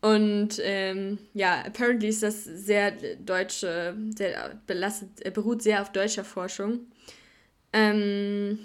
Und 0.00 0.60
ähm, 0.62 1.18
ja, 1.34 1.62
apparently 1.66 2.08
ist 2.08 2.22
das 2.22 2.44
sehr 2.44 2.92
deutsche, 3.18 3.96
sehr 4.16 4.60
belastet, 4.66 5.32
beruht 5.34 5.62
sehr 5.62 5.82
auf 5.82 5.90
deutscher 5.90 6.24
Forschung. 6.24 6.86
Ähm, 7.72 8.60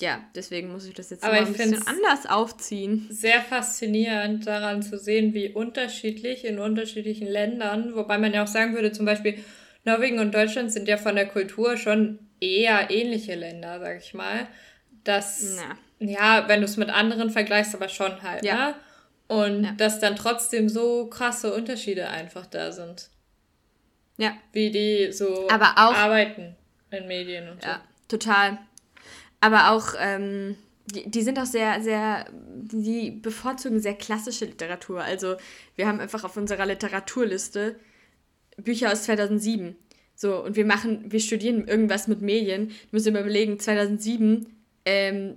ja, 0.00 0.20
deswegen 0.34 0.72
muss 0.72 0.86
ich 0.86 0.94
das 0.94 1.10
jetzt 1.10 1.22
Aber 1.22 1.34
mal 1.34 1.46
ein 1.46 1.52
bisschen 1.52 1.86
anders 1.86 2.26
aufziehen. 2.26 3.06
Sehr 3.10 3.42
faszinierend 3.42 4.46
daran 4.46 4.82
zu 4.82 4.98
sehen, 4.98 5.34
wie 5.34 5.50
unterschiedlich 5.50 6.44
in 6.44 6.58
unterschiedlichen 6.58 7.26
Ländern, 7.26 7.94
wobei 7.94 8.16
man 8.16 8.32
ja 8.32 8.42
auch 8.42 8.48
sagen 8.48 8.74
würde, 8.74 8.92
zum 8.92 9.04
Beispiel 9.04 9.38
Norwegen 9.84 10.18
und 10.20 10.34
Deutschland 10.34 10.72
sind 10.72 10.88
ja 10.88 10.96
von 10.96 11.14
der 11.14 11.28
Kultur 11.28 11.76
schon 11.76 12.18
eher 12.40 12.90
ähnliche 12.90 13.34
Länder, 13.34 13.78
sag 13.78 13.98
ich 13.98 14.14
mal. 14.14 14.48
Das, 15.04 15.58
Na. 16.00 16.06
ja, 16.06 16.48
wenn 16.48 16.60
du 16.60 16.64
es 16.64 16.76
mit 16.76 16.88
anderen 16.88 17.30
vergleichst, 17.30 17.74
aber 17.74 17.88
schon 17.88 18.22
halt, 18.22 18.44
ja. 18.44 18.70
ne? 18.70 18.74
Und 19.32 19.64
ja. 19.64 19.72
dass 19.72 19.98
dann 19.98 20.16
trotzdem 20.16 20.68
so 20.68 21.06
krasse 21.06 21.54
Unterschiede 21.54 22.08
einfach 22.08 22.46
da 22.46 22.70
sind. 22.70 23.08
Ja. 24.18 24.34
Wie 24.52 24.70
die 24.70 25.10
so 25.12 25.48
auch, 25.48 25.94
arbeiten 25.94 26.54
in 26.90 27.06
Medien 27.06 27.48
und 27.48 27.62
so. 27.62 27.68
Ja, 27.68 27.80
total. 28.08 28.58
Aber 29.40 29.70
auch, 29.70 29.94
ähm, 29.98 30.56
die, 30.86 31.10
die 31.10 31.22
sind 31.22 31.38
auch 31.38 31.46
sehr, 31.46 31.82
sehr, 31.82 32.26
die 32.30 33.10
bevorzugen 33.10 33.80
sehr 33.80 33.94
klassische 33.94 34.44
Literatur. 34.44 35.02
Also 35.02 35.36
wir 35.76 35.86
haben 35.86 36.00
einfach 36.00 36.24
auf 36.24 36.36
unserer 36.36 36.66
Literaturliste 36.66 37.76
Bücher 38.58 38.92
aus 38.92 39.04
2007. 39.04 39.76
So, 40.14 40.44
und 40.44 40.56
wir 40.56 40.66
machen, 40.66 41.10
wir 41.10 41.20
studieren 41.20 41.66
irgendwas 41.66 42.06
mit 42.06 42.20
Medien. 42.20 42.68
Ich 42.68 42.92
muss 42.92 43.06
mir 43.06 43.18
überlegen, 43.18 43.58
2007, 43.58 44.46
ähm, 44.84 45.36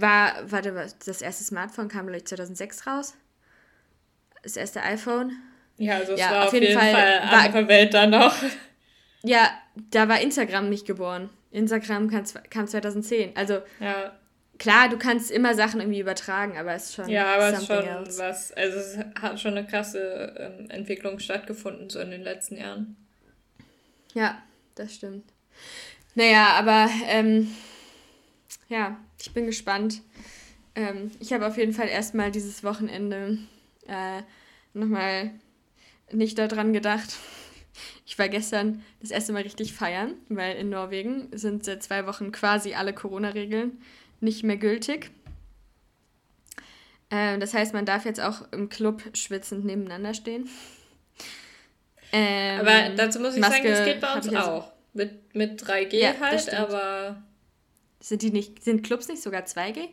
war, 0.00 0.34
warte, 0.50 0.72
das 1.06 1.22
erste 1.22 1.44
Smartphone 1.44 1.88
kam, 1.88 2.06
glaube 2.06 2.18
ich, 2.18 2.26
2006 2.26 2.86
raus. 2.86 3.14
Das 4.42 4.56
erste 4.56 4.82
iPhone. 4.82 5.32
Ja, 5.78 5.96
also 5.96 6.12
es 6.12 6.20
ja, 6.20 6.30
war 6.30 6.46
auf, 6.46 6.52
jeden, 6.52 6.66
jeden 6.66 6.78
Fall, 6.78 6.92
Fall 6.92 7.20
andere 7.20 7.68
Welt 7.68 7.94
dann 7.94 8.10
noch. 8.10 8.34
Ja, 9.22 9.50
da 9.90 10.08
war 10.08 10.20
Instagram 10.20 10.68
nicht 10.68 10.86
geboren. 10.86 11.30
Instagram 11.50 12.08
kam, 12.08 12.22
kam 12.48 12.68
2010. 12.68 13.36
Also 13.36 13.60
ja. 13.80 14.12
klar, 14.56 14.88
du 14.88 14.98
kannst 14.98 15.32
immer 15.32 15.54
Sachen 15.54 15.80
irgendwie 15.80 15.98
übertragen, 15.98 16.56
aber 16.56 16.74
es 16.74 16.90
ist 16.90 16.94
schon. 16.94 17.08
Ja, 17.08 17.34
aber 17.34 17.48
es 17.48 17.58
ist 17.58 17.66
schon 17.66 17.84
else. 17.84 18.22
was. 18.22 18.52
Also 18.52 18.78
es 18.78 18.98
hat 19.20 19.40
schon 19.40 19.56
eine 19.56 19.66
krasse 19.66 20.32
ähm, 20.38 20.70
Entwicklung 20.70 21.18
stattgefunden, 21.18 21.90
so 21.90 21.98
in 21.98 22.12
den 22.12 22.22
letzten 22.22 22.56
Jahren. 22.56 22.96
Ja, 24.14 24.40
das 24.76 24.94
stimmt. 24.94 25.24
Naja, 26.14 26.50
aber 26.56 26.88
ähm, 27.08 27.52
ja, 28.68 28.96
ich 29.20 29.32
bin 29.32 29.46
gespannt. 29.46 30.02
Ähm, 30.74 31.10
ich 31.20 31.32
habe 31.32 31.46
auf 31.46 31.56
jeden 31.56 31.72
Fall 31.72 31.88
erstmal 31.88 32.30
dieses 32.30 32.62
Wochenende 32.62 33.38
äh, 33.86 34.22
nochmal 34.74 35.30
nicht 36.12 36.38
daran 36.38 36.72
gedacht. 36.72 37.16
Ich 38.06 38.18
war 38.18 38.28
gestern 38.28 38.82
das 39.00 39.10
erste 39.10 39.32
Mal 39.32 39.42
richtig 39.42 39.74
feiern, 39.74 40.14
weil 40.28 40.56
in 40.56 40.70
Norwegen 40.70 41.28
sind 41.32 41.64
seit 41.64 41.82
zwei 41.82 42.06
Wochen 42.06 42.32
quasi 42.32 42.74
alle 42.74 42.92
Corona-Regeln 42.92 43.82
nicht 44.20 44.44
mehr 44.44 44.56
gültig. 44.56 45.10
Ähm, 47.10 47.40
das 47.40 47.54
heißt, 47.54 47.72
man 47.74 47.84
darf 47.84 48.04
jetzt 48.04 48.20
auch 48.20 48.50
im 48.52 48.68
Club 48.68 49.02
schwitzend 49.14 49.64
nebeneinander 49.64 50.14
stehen. 50.14 50.48
Ähm, 52.12 52.60
aber 52.60 52.90
dazu 52.96 53.20
muss 53.20 53.34
ich 53.34 53.40
Maske 53.40 53.56
sagen, 53.56 53.68
das 53.68 53.84
geht 53.84 54.00
bei 54.00 54.14
uns 54.14 54.28
also 54.28 54.50
auch. 54.50 54.72
Mit, 54.92 55.34
mit 55.34 55.62
3G 55.62 55.96
ja, 55.96 56.14
halt, 56.20 56.52
aber. 56.54 57.22
Sind, 58.06 58.22
die 58.22 58.30
nicht, 58.30 58.62
sind 58.62 58.84
Clubs 58.84 59.08
nicht 59.08 59.20
sogar 59.20 59.42
2G? 59.42 59.88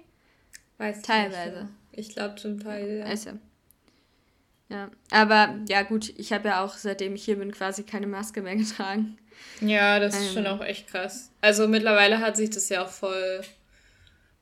Weiß 0.77 1.01
Teilweise. 1.01 1.63
Nicht. 1.63 1.73
Ich 1.93 2.09
glaube 2.09 2.35
zum 2.35 2.59
Teil. 2.59 2.99
Ja. 2.99 3.05
Also. 3.05 3.31
Ja, 4.69 4.91
aber 5.09 5.55
ja 5.67 5.81
gut, 5.81 6.13
ich 6.19 6.31
habe 6.31 6.49
ja 6.49 6.63
auch 6.63 6.75
seitdem 6.75 7.15
ich 7.15 7.25
hier 7.25 7.37
bin 7.37 7.51
quasi 7.51 7.81
keine 7.81 8.05
Maske 8.05 8.43
mehr 8.43 8.55
getragen. 8.57 9.17
Ja, 9.61 9.99
das 9.99 10.15
ist 10.15 10.31
schon 10.31 10.45
ähm. 10.45 10.51
auch 10.51 10.63
echt 10.63 10.89
krass. 10.89 11.31
Also 11.41 11.67
mittlerweile 11.67 12.19
hat 12.19 12.37
sich 12.37 12.51
das 12.51 12.69
ja 12.69 12.83
auch 12.83 12.89
voll, 12.89 13.41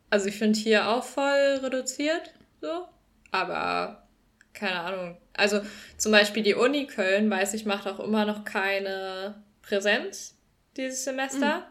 also 0.10 0.28
ich 0.28 0.38
finde 0.38 0.60
hier 0.60 0.90
auch 0.90 1.06
voll 1.06 1.62
reduziert, 1.64 2.34
so, 2.60 2.90
aber 3.32 4.06
keine 4.52 4.82
Ahnung. 4.82 5.18
Also 5.32 5.62
zum 5.96 6.12
Beispiel 6.12 6.44
die 6.44 6.56
Uni 6.56 6.88
Köln, 6.88 7.30
weiß 7.30 7.54
ich, 7.54 7.64
macht 7.64 7.88
auch 7.88 8.02
immer 8.02 8.26
noch 8.26 8.44
keine 8.44 9.42
Präsenz 9.62 10.36
dieses 10.76 11.06
Semester. 11.06 11.60
Mhm. 11.60 11.71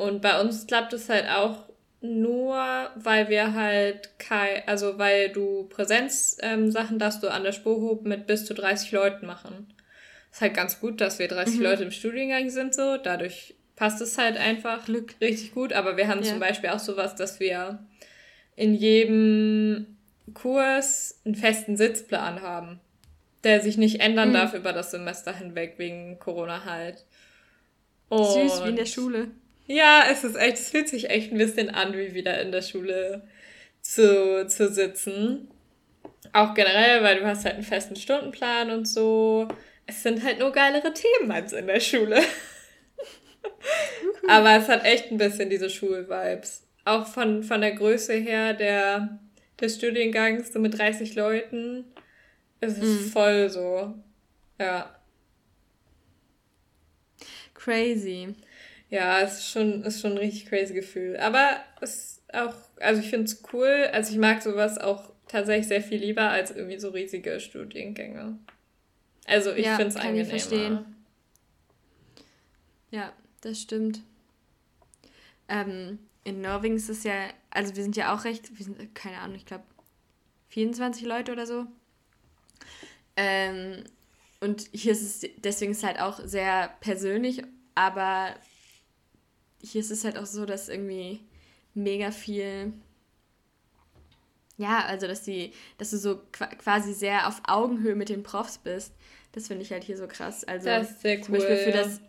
Und 0.00 0.22
bei 0.22 0.40
uns 0.40 0.66
klappt 0.66 0.92
es 0.94 1.08
halt 1.08 1.28
auch 1.28 1.70
nur 2.00 2.90
weil 2.94 3.28
wir 3.28 3.52
halt 3.52 4.18
kein, 4.18 4.62
also 4.66 4.96
weil 4.98 5.28
du 5.28 5.64
Präsenzsachen 5.64 6.94
ähm, 6.94 6.98
darfst 6.98 7.22
du 7.22 7.28
an 7.28 7.44
der 7.44 7.52
Spurhub 7.52 8.06
mit 8.06 8.26
bis 8.26 8.46
zu 8.46 8.54
30 8.54 8.92
Leuten 8.92 9.26
machen. 9.26 9.72
Ist 10.32 10.40
halt 10.40 10.54
ganz 10.54 10.80
gut, 10.80 11.00
dass 11.02 11.18
wir 11.18 11.28
30 11.28 11.56
mhm. 11.56 11.62
Leute 11.62 11.82
im 11.82 11.90
Studiengang 11.90 12.48
sind 12.48 12.74
so, 12.74 12.96
dadurch 12.96 13.54
passt 13.76 14.00
es 14.00 14.16
halt 14.16 14.38
einfach 14.38 14.86
Glück. 14.86 15.14
richtig 15.20 15.52
gut, 15.52 15.74
aber 15.74 15.98
wir 15.98 16.08
haben 16.08 16.22
ja. 16.22 16.30
zum 16.30 16.40
Beispiel 16.40 16.70
auch 16.70 16.78
sowas, 16.78 17.16
dass 17.16 17.38
wir 17.38 17.80
in 18.56 18.74
jedem 18.74 19.98
Kurs 20.32 21.20
einen 21.26 21.34
festen 21.34 21.76
Sitzplan 21.76 22.40
haben, 22.40 22.80
der 23.44 23.60
sich 23.60 23.76
nicht 23.76 24.00
ändern 24.00 24.30
mhm. 24.30 24.34
darf 24.34 24.54
über 24.54 24.72
das 24.72 24.90
Semester 24.90 25.36
hinweg 25.36 25.74
wegen 25.76 26.18
Corona 26.18 26.64
halt. 26.64 27.04
Und 28.08 28.24
Süß, 28.24 28.64
wie 28.64 28.70
in 28.70 28.76
der 28.76 28.86
Schule. 28.86 29.28
Ja, 29.70 30.06
es 30.10 30.24
ist 30.24 30.34
echt, 30.34 30.54
es 30.54 30.70
fühlt 30.70 30.88
sich 30.88 31.10
echt 31.10 31.30
ein 31.30 31.38
bisschen 31.38 31.70
an, 31.70 31.96
wie 31.96 32.12
wieder 32.12 32.40
in 32.42 32.50
der 32.50 32.60
Schule 32.60 33.22
zu, 33.80 34.44
zu 34.48 34.68
sitzen. 34.68 35.48
Auch 36.32 36.54
generell, 36.54 37.04
weil 37.04 37.20
du 37.20 37.24
hast 37.24 37.44
halt 37.44 37.54
einen 37.54 37.62
festen 37.62 37.94
Stundenplan 37.94 38.72
und 38.72 38.88
so. 38.88 39.46
Es 39.86 40.02
sind 40.02 40.24
halt 40.24 40.40
nur 40.40 40.50
geilere 40.50 40.92
Themen 40.92 41.30
als 41.30 41.52
in 41.52 41.68
der 41.68 41.78
Schule. 41.78 42.20
Aber 44.28 44.56
es 44.56 44.68
hat 44.68 44.84
echt 44.84 45.12
ein 45.12 45.18
bisschen 45.18 45.50
diese 45.50 45.70
Schulvibes. 45.70 46.66
Auch 46.84 47.06
von, 47.06 47.44
von 47.44 47.60
der 47.60 47.76
Größe 47.76 48.14
her 48.14 48.54
der, 48.54 49.20
des 49.60 49.76
Studiengangs, 49.76 50.52
so 50.52 50.58
mit 50.58 50.76
30 50.76 51.14
Leuten. 51.14 51.84
Es 52.58 52.76
ist 52.76 53.06
mm. 53.06 53.08
voll 53.10 53.48
so. 53.48 53.94
Ja. 54.58 54.96
Crazy. 57.54 58.34
Ja, 58.90 59.20
es 59.20 59.38
ist 59.38 59.50
schon, 59.50 59.84
ist 59.84 60.00
schon 60.00 60.12
ein 60.12 60.18
richtig 60.18 60.46
crazy 60.46 60.74
Gefühl. 60.74 61.16
Aber 61.18 61.48
es 61.80 61.94
ist 61.94 62.34
auch, 62.34 62.54
also 62.80 63.00
ich 63.00 63.08
finde 63.08 63.24
es 63.24 63.42
cool. 63.52 63.88
Also 63.92 64.12
ich 64.12 64.18
mag 64.18 64.42
sowas 64.42 64.78
auch 64.78 65.12
tatsächlich 65.28 65.68
sehr 65.68 65.82
viel 65.82 66.00
lieber 66.00 66.28
als 66.28 66.50
irgendwie 66.50 66.78
so 66.78 66.90
riesige 66.90 67.38
Studiengänge. 67.38 68.36
Also 69.26 69.52
ich 69.52 69.66
ja, 69.66 69.76
finde 69.76 69.90
es 69.90 69.96
angenehmer. 69.96 70.22
Ich 70.22 70.28
verstehen. 70.28 70.96
Ja, 72.90 73.12
das 73.42 73.60
stimmt. 73.60 74.02
Ähm, 75.48 76.00
in 76.24 76.40
Norwegen 76.40 76.76
ist 76.76 76.90
es 76.90 77.04
ja, 77.04 77.28
also 77.50 77.76
wir 77.76 77.82
sind 77.84 77.96
ja 77.96 78.14
auch 78.14 78.24
recht, 78.24 78.58
wir 78.58 78.64
sind, 78.64 78.94
keine 78.94 79.18
Ahnung, 79.18 79.36
ich 79.36 79.46
glaube 79.46 79.64
24 80.48 81.06
Leute 81.06 81.32
oder 81.32 81.46
so. 81.46 81.66
Ähm, 83.16 83.84
und 84.40 84.68
hier 84.72 84.92
ist 84.92 85.02
es, 85.02 85.30
deswegen 85.38 85.72
ist 85.72 85.78
es 85.78 85.84
halt 85.84 86.00
auch 86.00 86.20
sehr 86.24 86.74
persönlich, 86.80 87.42
aber 87.74 88.34
hier 89.62 89.80
ist 89.80 89.90
es 89.90 90.04
halt 90.04 90.18
auch 90.18 90.26
so, 90.26 90.46
dass 90.46 90.68
irgendwie 90.68 91.20
mega 91.74 92.10
viel. 92.10 92.72
Ja, 94.56 94.84
also 94.84 95.06
dass 95.06 95.22
die, 95.22 95.52
dass 95.78 95.90
du 95.90 95.98
so 95.98 96.20
quasi 96.30 96.92
sehr 96.92 97.28
auf 97.28 97.40
Augenhöhe 97.46 97.94
mit 97.94 98.10
den 98.10 98.22
Profs 98.22 98.58
bist. 98.58 98.92
Das 99.32 99.46
finde 99.46 99.62
ich 99.62 99.72
halt 99.72 99.84
hier 99.84 99.96
so 99.96 100.06
krass. 100.06 100.44
Also 100.44 100.66
das 100.66 100.90
ist 100.90 101.02
sehr 101.02 101.16
cool. 101.18 101.24
Zum 101.24 101.34
Beispiel 101.34 101.56
für 101.56 101.72
das, 101.72 102.00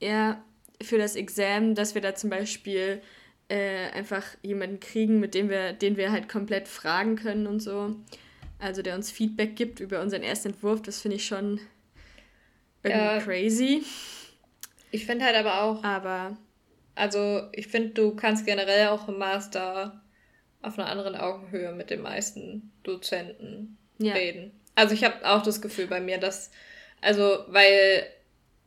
ja, 0.00 0.42
für 0.82 0.98
das 0.98 1.16
Examen, 1.16 1.74
dass 1.74 1.94
wir 1.94 2.02
da 2.02 2.14
zum 2.14 2.30
Beispiel 2.30 3.00
äh, 3.48 3.90
einfach 3.90 4.24
jemanden 4.42 4.80
kriegen, 4.80 5.20
mit 5.20 5.34
dem 5.34 5.48
wir, 5.48 5.72
den 5.72 5.96
wir 5.96 6.12
halt 6.12 6.28
komplett 6.28 6.68
fragen 6.68 7.16
können 7.16 7.46
und 7.46 7.60
so. 7.60 7.96
Also 8.58 8.82
der 8.82 8.94
uns 8.94 9.10
Feedback 9.10 9.56
gibt 9.56 9.80
über 9.80 10.00
unseren 10.02 10.22
ersten 10.22 10.48
Entwurf, 10.48 10.82
das 10.82 11.00
finde 11.00 11.16
ich 11.16 11.26
schon 11.26 11.60
irgendwie 12.82 13.04
ja. 13.04 13.20
crazy. 13.20 13.84
Ich 14.90 15.06
finde 15.06 15.24
halt 15.24 15.36
aber 15.36 15.62
auch. 15.62 15.84
Aber 15.84 16.36
also 16.98 17.42
ich 17.52 17.68
finde, 17.68 17.90
du 17.90 18.14
kannst 18.14 18.44
generell 18.44 18.88
auch 18.88 19.08
im 19.08 19.18
Master 19.18 20.00
auf 20.62 20.78
einer 20.78 20.88
anderen 20.88 21.14
Augenhöhe 21.14 21.72
mit 21.72 21.90
den 21.90 22.02
meisten 22.02 22.72
Dozenten 22.82 23.78
ja. 23.98 24.14
reden. 24.14 24.52
Also 24.74 24.94
ich 24.94 25.04
habe 25.04 25.28
auch 25.28 25.42
das 25.42 25.60
Gefühl 25.60 25.86
bei 25.86 26.00
mir, 26.00 26.18
dass, 26.18 26.50
also 27.00 27.44
weil 27.48 28.06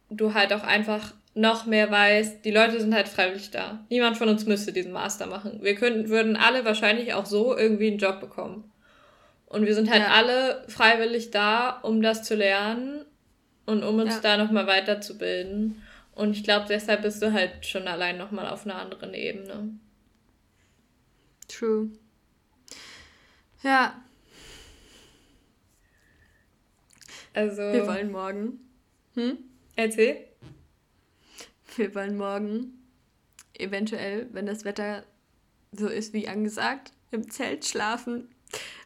du 0.10 0.34
halt 0.34 0.54
auch 0.54 0.64
einfach 0.64 1.14
noch 1.34 1.66
mehr 1.66 1.90
weißt, 1.90 2.44
die 2.44 2.52
Leute 2.52 2.80
sind 2.80 2.94
halt 2.94 3.08
freiwillig 3.08 3.52
da. 3.52 3.86
Niemand 3.90 4.18
von 4.18 4.28
uns 4.28 4.46
müsste 4.46 4.74
diesen 4.74 4.92
Master 4.92 5.28
machen. 5.28 5.60
Wir 5.62 5.76
könnten, 5.76 6.10
würden 6.10 6.36
alle 6.36 6.66
wahrscheinlich 6.66 7.14
auch 7.14 7.26
so 7.26 7.58
irgendwie 7.58 7.88
einen 7.88 8.00
Job 8.00 8.20
bekommen. 8.20 8.70
Und 9.46 9.66
wir 9.66 9.76
sind 9.76 9.90
halt 9.90 10.04
ja. 10.04 10.14
alle 10.14 10.64
freiwillig 10.68 11.32
da, 11.32 11.80
um 11.82 12.02
das 12.02 12.24
zu 12.24 12.36
lernen 12.36 13.06
und 13.66 13.84
um 13.84 14.00
uns 14.00 14.16
ja. 14.16 14.20
da 14.22 14.38
nochmal 14.38 14.68
weiterzubilden. 14.68 15.82
Und 16.22 16.38
ich 16.38 16.43
glaube, 16.43 16.67
deshalb 16.69 17.01
bist 17.01 17.19
du 17.24 17.34
halt 17.34 17.65
schon 17.65 17.88
allein 17.88 18.19
nochmal 18.19 18.47
auf 18.47 18.63
einer 18.63 18.76
anderen 18.76 19.15
Ebene. 19.15 19.74
True. 21.47 21.89
Ja. 23.63 23.99
Also. 27.34 27.63
Wir 27.63 27.88
wollen 27.88 28.11
morgen. 28.11 28.59
Hm? 29.15 29.39
Erzähl. 29.76 30.28
Wir 31.76 31.95
wollen 31.95 32.17
morgen 32.17 32.84
eventuell, 33.57 34.30
wenn 34.32 34.45
das 34.45 34.63
Wetter 34.63 35.03
so 35.72 35.88
ist 35.88 36.13
wie 36.13 36.28
angesagt, 36.28 36.93
im 37.09 37.32
Zelt 37.32 37.65
schlafen. 37.65 38.30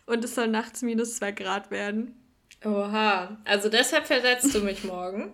Und 0.06 0.24
es 0.24 0.36
soll 0.36 0.48
nachts 0.48 0.84
minus 0.84 1.18
zwei 1.18 1.34
Grad 1.34 1.70
werden. 1.70 2.16
Oha. 2.64 3.42
Also 3.44 3.68
deshalb 3.68 4.08
versetzt 4.08 4.56
du 4.56 4.62
mich 4.62 4.86
morgen. 4.86 5.34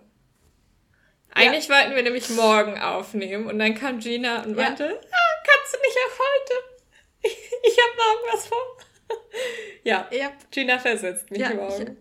Eigentlich 1.34 1.68
ja. 1.68 1.76
wollten 1.76 1.96
wir 1.96 2.02
nämlich 2.02 2.28
morgen 2.30 2.78
aufnehmen 2.78 3.46
und 3.46 3.58
dann 3.58 3.74
kam 3.74 3.98
Gina 3.98 4.42
und 4.42 4.56
meinte, 4.56 4.84
ja. 4.84 4.90
ah, 4.90 5.42
kannst 5.46 5.74
du 5.74 5.78
nicht 5.80 5.98
auch 6.06 6.18
heute? 6.18 6.54
Ich, 7.24 7.30
ich 7.30 7.78
habe 7.78 7.96
morgen 7.96 8.32
was 8.32 8.46
vor. 8.48 8.78
ja, 9.84 10.08
ja, 10.10 10.32
Gina 10.50 10.80
versetzt 10.80 11.30
mich 11.30 11.48
morgen. 11.54 11.96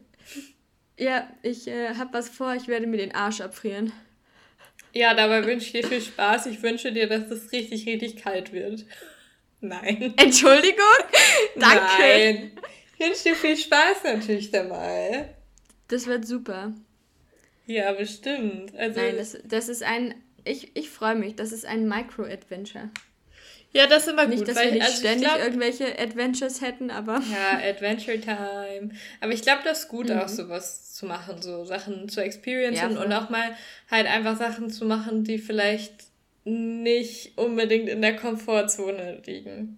Ich, 0.97 1.05
ja, 1.05 1.29
ich 1.43 1.67
äh, 1.67 1.93
habe 1.93 2.11
was 2.13 2.27
vor, 2.27 2.55
ich 2.55 2.67
werde 2.67 2.87
mir 2.87 2.97
den 2.97 3.13
Arsch 3.13 3.39
abfrieren. 3.39 3.93
Ja, 4.93 5.13
dabei 5.13 5.45
wünsche 5.45 5.67
ich 5.67 5.71
dir 5.73 5.87
viel 5.87 6.01
Spaß. 6.01 6.47
Ich 6.47 6.61
wünsche 6.63 6.91
dir, 6.91 7.07
dass 7.07 7.29
es 7.29 7.51
richtig, 7.51 7.85
richtig 7.85 8.17
kalt 8.17 8.51
wird. 8.51 8.85
Nein. 9.61 10.13
Entschuldigung? 10.17 10.85
Danke. 11.55 11.81
Nein. 11.99 12.51
Ich 12.97 13.05
wünsche 13.05 13.23
dir 13.23 13.35
viel 13.35 13.57
Spaß 13.57 14.03
natürlich 14.03 14.51
dabei. 14.51 15.35
Das 15.87 16.07
wird 16.07 16.25
super. 16.25 16.73
Ja, 17.71 17.93
bestimmt. 17.93 18.75
Also 18.75 18.99
Nein, 18.99 19.15
das, 19.17 19.37
das 19.45 19.69
ist 19.69 19.83
ein. 19.83 20.15
Ich, 20.43 20.75
ich 20.75 20.89
freue 20.89 21.15
mich, 21.15 21.35
das 21.35 21.51
ist 21.51 21.65
ein 21.65 21.87
Micro-Adventure. 21.87 22.89
Ja, 23.73 23.87
das 23.87 24.03
ist 24.05 24.13
immer 24.13 24.27
nicht, 24.27 24.39
gut. 24.39 24.49
Dass 24.49 24.57
weil 24.57 24.65
wir 24.65 24.71
nicht 24.73 24.83
also 24.83 24.99
ständig 24.99 25.29
glaub, 25.29 25.39
irgendwelche 25.39 25.97
Adventures 25.97 26.61
hätten, 26.61 26.91
aber. 26.91 27.21
Ja, 27.31 27.69
Adventure 27.69 28.19
Time. 28.19 28.89
Aber 29.21 29.31
ich 29.31 29.41
glaube, 29.43 29.61
das 29.63 29.83
ist 29.83 29.87
gut, 29.87 30.09
mhm. 30.09 30.19
auch 30.19 30.27
sowas 30.27 30.93
zu 30.93 31.05
machen, 31.05 31.41
so 31.41 31.63
Sachen 31.63 32.09
zu 32.09 32.21
experiencen 32.21 32.93
ja, 32.93 33.01
und 33.01 33.13
auch 33.13 33.29
mal 33.29 33.55
halt 33.89 34.07
einfach 34.07 34.37
Sachen 34.37 34.69
zu 34.69 34.85
machen, 34.85 35.23
die 35.23 35.37
vielleicht 35.37 35.93
nicht 36.43 37.37
unbedingt 37.37 37.87
in 37.87 38.01
der 38.01 38.15
Komfortzone 38.15 39.21
liegen. 39.25 39.77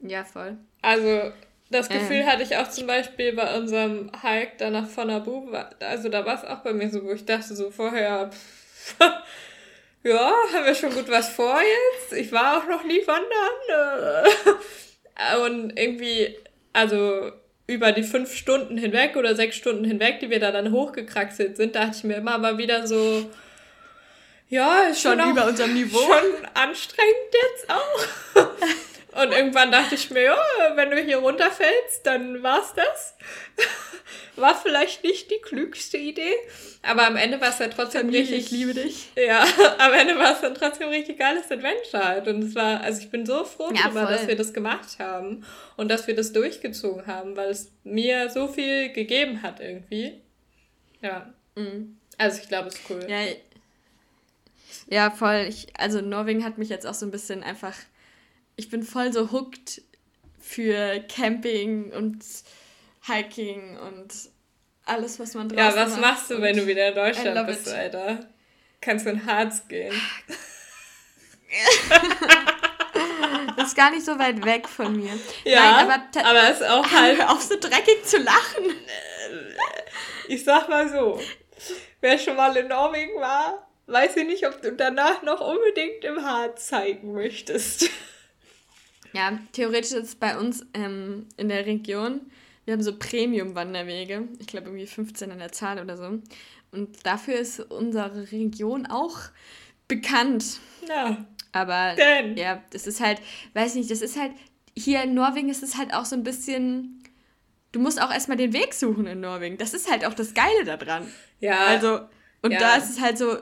Ja, 0.00 0.24
voll. 0.24 0.56
Also, 0.82 1.32
das 1.74 1.88
Gefühl 1.88 2.18
ähm. 2.20 2.26
hatte 2.26 2.42
ich 2.42 2.56
auch 2.56 2.68
zum 2.68 2.86
Beispiel 2.86 3.32
bei 3.32 3.56
unserem 3.56 4.10
Hike 4.22 4.52
danach 4.58 4.86
von 4.86 5.10
Abu. 5.10 5.52
Also, 5.80 6.08
da 6.08 6.24
war 6.24 6.36
es 6.36 6.44
auch 6.44 6.58
bei 6.58 6.72
mir 6.72 6.88
so, 6.88 7.04
wo 7.04 7.12
ich 7.12 7.24
dachte 7.24 7.54
so 7.54 7.70
vorher, 7.70 8.30
pff, 8.30 8.96
ja, 10.04 10.32
haben 10.52 10.64
wir 10.64 10.74
schon 10.74 10.94
gut 10.94 11.08
was 11.08 11.30
vor 11.30 11.58
jetzt. 11.60 12.12
Ich 12.12 12.30
war 12.30 12.58
auch 12.58 12.68
noch 12.68 12.84
nie 12.84 13.00
wandern. 13.06 14.32
Und 15.46 15.78
irgendwie, 15.78 16.36
also 16.72 17.32
über 17.66 17.92
die 17.92 18.02
fünf 18.02 18.34
Stunden 18.34 18.76
hinweg 18.76 19.16
oder 19.16 19.34
sechs 19.34 19.56
Stunden 19.56 19.84
hinweg, 19.84 20.20
die 20.20 20.30
wir 20.30 20.38
da 20.38 20.52
dann 20.52 20.70
hochgekraxelt 20.70 21.56
sind, 21.56 21.74
dachte 21.74 21.96
ich 21.96 22.04
mir 22.04 22.16
immer 22.16 22.36
mal 22.36 22.58
wieder 22.58 22.86
so, 22.86 23.30
ja, 24.48 24.82
ist 24.82 25.00
schon, 25.00 25.18
schon 25.18 25.30
über 25.30 25.46
unserem 25.46 25.72
Niveau. 25.72 25.98
Schon 25.98 26.46
anstrengend 26.54 27.32
jetzt 27.32 27.70
auch. 27.70 28.44
Und 29.14 29.32
irgendwann 29.32 29.70
dachte 29.70 29.94
ich 29.94 30.10
mir, 30.10 30.22
ja, 30.22 30.36
wenn 30.74 30.90
du 30.90 31.00
hier 31.00 31.18
runterfällst, 31.18 32.04
dann 32.04 32.42
war's 32.42 32.74
das. 32.74 33.14
War 34.36 34.60
vielleicht 34.60 35.04
nicht 35.04 35.30
die 35.30 35.38
klügste 35.40 35.96
Idee, 35.96 36.34
aber 36.82 37.06
am 37.06 37.14
Ende 37.14 37.40
war 37.40 37.50
es 37.50 37.60
ja 37.60 37.68
trotzdem 37.68 38.02
Familie, 38.02 38.22
richtig. 38.22 38.46
Ich 38.46 38.50
liebe 38.50 38.74
dich. 38.74 39.12
Ja, 39.14 39.44
am 39.78 39.92
Ende 39.92 40.18
war 40.18 40.32
es 40.32 40.40
dann 40.40 40.54
trotzdem 40.56 40.88
ein 40.88 40.94
richtig 40.94 41.18
geiles 41.18 41.48
Adventure 41.52 42.04
halt. 42.04 42.26
Und 42.26 42.42
es 42.42 42.54
war, 42.56 42.80
also 42.80 43.00
ich 43.00 43.10
bin 43.10 43.24
so 43.24 43.44
froh 43.44 43.70
ja, 43.72 43.84
darüber, 43.84 44.06
dass 44.06 44.26
wir 44.26 44.34
das 44.34 44.52
gemacht 44.52 44.98
haben 44.98 45.46
und 45.76 45.88
dass 45.88 46.08
wir 46.08 46.16
das 46.16 46.32
durchgezogen 46.32 47.06
haben, 47.06 47.36
weil 47.36 47.50
es 47.50 47.70
mir 47.84 48.28
so 48.28 48.48
viel 48.48 48.92
gegeben 48.92 49.42
hat 49.42 49.60
irgendwie. 49.60 50.20
Ja. 51.00 51.32
Mhm. 51.54 51.98
Also 52.18 52.40
ich 52.42 52.48
glaube, 52.48 52.68
es 52.68 52.74
ist 52.74 52.90
cool. 52.90 53.06
Ja, 53.08 53.20
ja, 54.88 55.10
voll. 55.10 55.46
Ich, 55.48 55.68
also 55.78 56.00
Norwegen 56.00 56.44
hat 56.44 56.58
mich 56.58 56.68
jetzt 56.68 56.86
auch 56.86 56.94
so 56.94 57.06
ein 57.06 57.12
bisschen 57.12 57.42
einfach. 57.42 57.74
Ich 58.56 58.70
bin 58.70 58.82
voll 58.82 59.12
so 59.12 59.32
hooked 59.32 59.82
für 60.38 61.00
Camping 61.08 61.92
und 61.92 62.24
Hiking 63.06 63.78
und 63.78 64.12
alles, 64.84 65.18
was 65.18 65.34
man 65.34 65.48
draußen 65.48 65.76
Ja, 65.76 65.76
was 65.76 65.96
machst 65.98 66.30
du, 66.30 66.40
wenn 66.40 66.56
du 66.56 66.66
wieder 66.66 66.88
in 66.88 66.94
Deutschland 66.94 67.46
bist, 67.46 67.66
it. 67.66 67.74
Alter? 67.74 68.26
Kannst 68.80 69.06
du 69.06 69.10
in 69.10 69.26
Harz 69.26 69.66
gehen? 69.66 69.94
das 73.56 73.68
ist 73.68 73.76
gar 73.76 73.90
nicht 73.90 74.04
so 74.04 74.18
weit 74.18 74.44
weg 74.44 74.68
von 74.68 74.94
mir. 74.94 75.12
Ja, 75.44 75.84
Nein, 75.84 75.90
aber, 75.90 76.28
aber 76.28 76.50
es 76.50 76.60
ist 76.60 76.68
auch 76.68 76.86
halt... 76.92 77.18
Hör 77.18 77.30
auf, 77.32 77.42
so 77.42 77.56
dreckig 77.58 78.04
zu 78.04 78.18
lachen. 78.18 78.64
Ich 80.26 80.42
sag 80.42 80.70
mal 80.70 80.88
so, 80.88 81.20
wer 82.00 82.18
schon 82.18 82.36
mal 82.36 82.56
in 82.56 82.68
Norwegen 82.68 83.20
war, 83.20 83.68
weiß 83.86 84.16
ich 84.16 84.24
nicht, 84.24 84.46
ob 84.46 84.62
du 84.62 84.72
danach 84.72 85.22
noch 85.22 85.42
unbedingt 85.42 86.02
im 86.02 86.24
Harz 86.24 86.68
zeigen 86.68 87.12
möchtest. 87.12 87.90
Ja, 89.14 89.38
theoretisch 89.52 89.92
ist 89.92 90.04
es 90.04 90.14
bei 90.14 90.36
uns 90.36 90.66
ähm, 90.74 91.26
in 91.36 91.48
der 91.48 91.66
Region 91.66 92.20
wir 92.64 92.72
haben 92.72 92.82
so 92.82 92.96
Premium-Wanderwege. 92.96 94.28
Ich 94.38 94.46
glaube 94.46 94.68
irgendwie 94.68 94.86
15 94.86 95.30
an 95.30 95.38
der 95.38 95.52
Zahl 95.52 95.80
oder 95.80 95.96
so. 95.96 96.18
Und 96.72 97.06
dafür 97.06 97.36
ist 97.36 97.60
unsere 97.60 98.32
Region 98.32 98.86
auch 98.86 99.18
bekannt. 99.86 100.60
Ja. 100.88 101.24
Aber 101.52 101.94
denn? 101.94 102.36
ja, 102.36 102.62
das 102.70 102.86
ist 102.86 103.00
halt, 103.00 103.20
weiß 103.52 103.74
nicht, 103.76 103.90
das 103.90 104.02
ist 104.02 104.18
halt, 104.18 104.32
hier 104.76 105.02
in 105.02 105.14
Norwegen 105.14 105.50
ist 105.50 105.62
es 105.62 105.76
halt 105.76 105.94
auch 105.94 106.04
so 106.04 106.16
ein 106.16 106.24
bisschen, 106.24 107.04
du 107.70 107.80
musst 107.80 108.02
auch 108.02 108.10
erstmal 108.10 108.38
den 108.38 108.52
Weg 108.52 108.74
suchen 108.74 109.06
in 109.06 109.20
Norwegen. 109.20 109.58
Das 109.58 109.74
ist 109.74 109.90
halt 109.90 110.04
auch 110.04 110.14
das 110.14 110.34
Geile 110.34 110.64
daran. 110.64 111.06
Ja. 111.38 111.66
Also, 111.66 112.00
und 112.44 112.50
ja. 112.50 112.58
da 112.58 112.76
ist 112.76 112.90
es 112.90 113.00
halt 113.00 113.16
so 113.16 113.38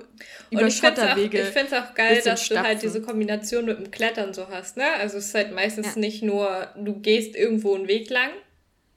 über 0.50 0.68
ich 0.68 0.76
Schotterwege. 0.76 1.42
Auch, 1.42 1.48
ich 1.48 1.52
finde 1.52 1.66
es 1.66 1.82
auch 1.82 1.92
geil, 1.92 2.22
dass 2.24 2.46
Stapfen. 2.46 2.62
du 2.62 2.68
halt 2.68 2.82
diese 2.82 3.02
Kombination 3.02 3.64
mit 3.64 3.76
dem 3.76 3.90
Klettern 3.90 4.32
so 4.32 4.48
hast, 4.48 4.76
ne? 4.76 4.92
Also 4.92 5.18
es 5.18 5.26
ist 5.26 5.34
halt 5.34 5.52
meistens 5.52 5.96
ja. 5.96 6.00
nicht 6.00 6.22
nur, 6.22 6.68
du 6.76 7.00
gehst 7.00 7.34
irgendwo 7.34 7.74
einen 7.74 7.88
Weg 7.88 8.10
lang, 8.10 8.30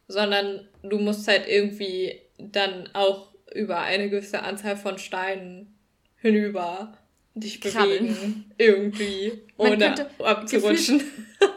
sondern 0.07 0.67
du 0.83 0.99
musst 0.99 1.27
halt 1.27 1.47
irgendwie 1.47 2.21
dann 2.37 2.87
auch 2.93 3.33
über 3.51 3.79
eine 3.79 4.11
gewisse 4.11 4.43
Anzahl 4.43 4.77
von 4.77 4.99
Steinen 4.99 5.75
hinüber 6.17 6.95
dich 7.33 7.59
Krabbeln. 7.59 8.07
bewegen. 8.07 8.53
Irgendwie, 8.59 9.41
ohne 9.57 10.07
abzurutschen. 10.19 10.99
Gefühlt, 10.99 11.53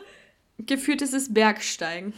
gefühlt 0.61 1.03
ist 1.03 1.13
es 1.13 1.35
Bergsteigen. 1.35 2.15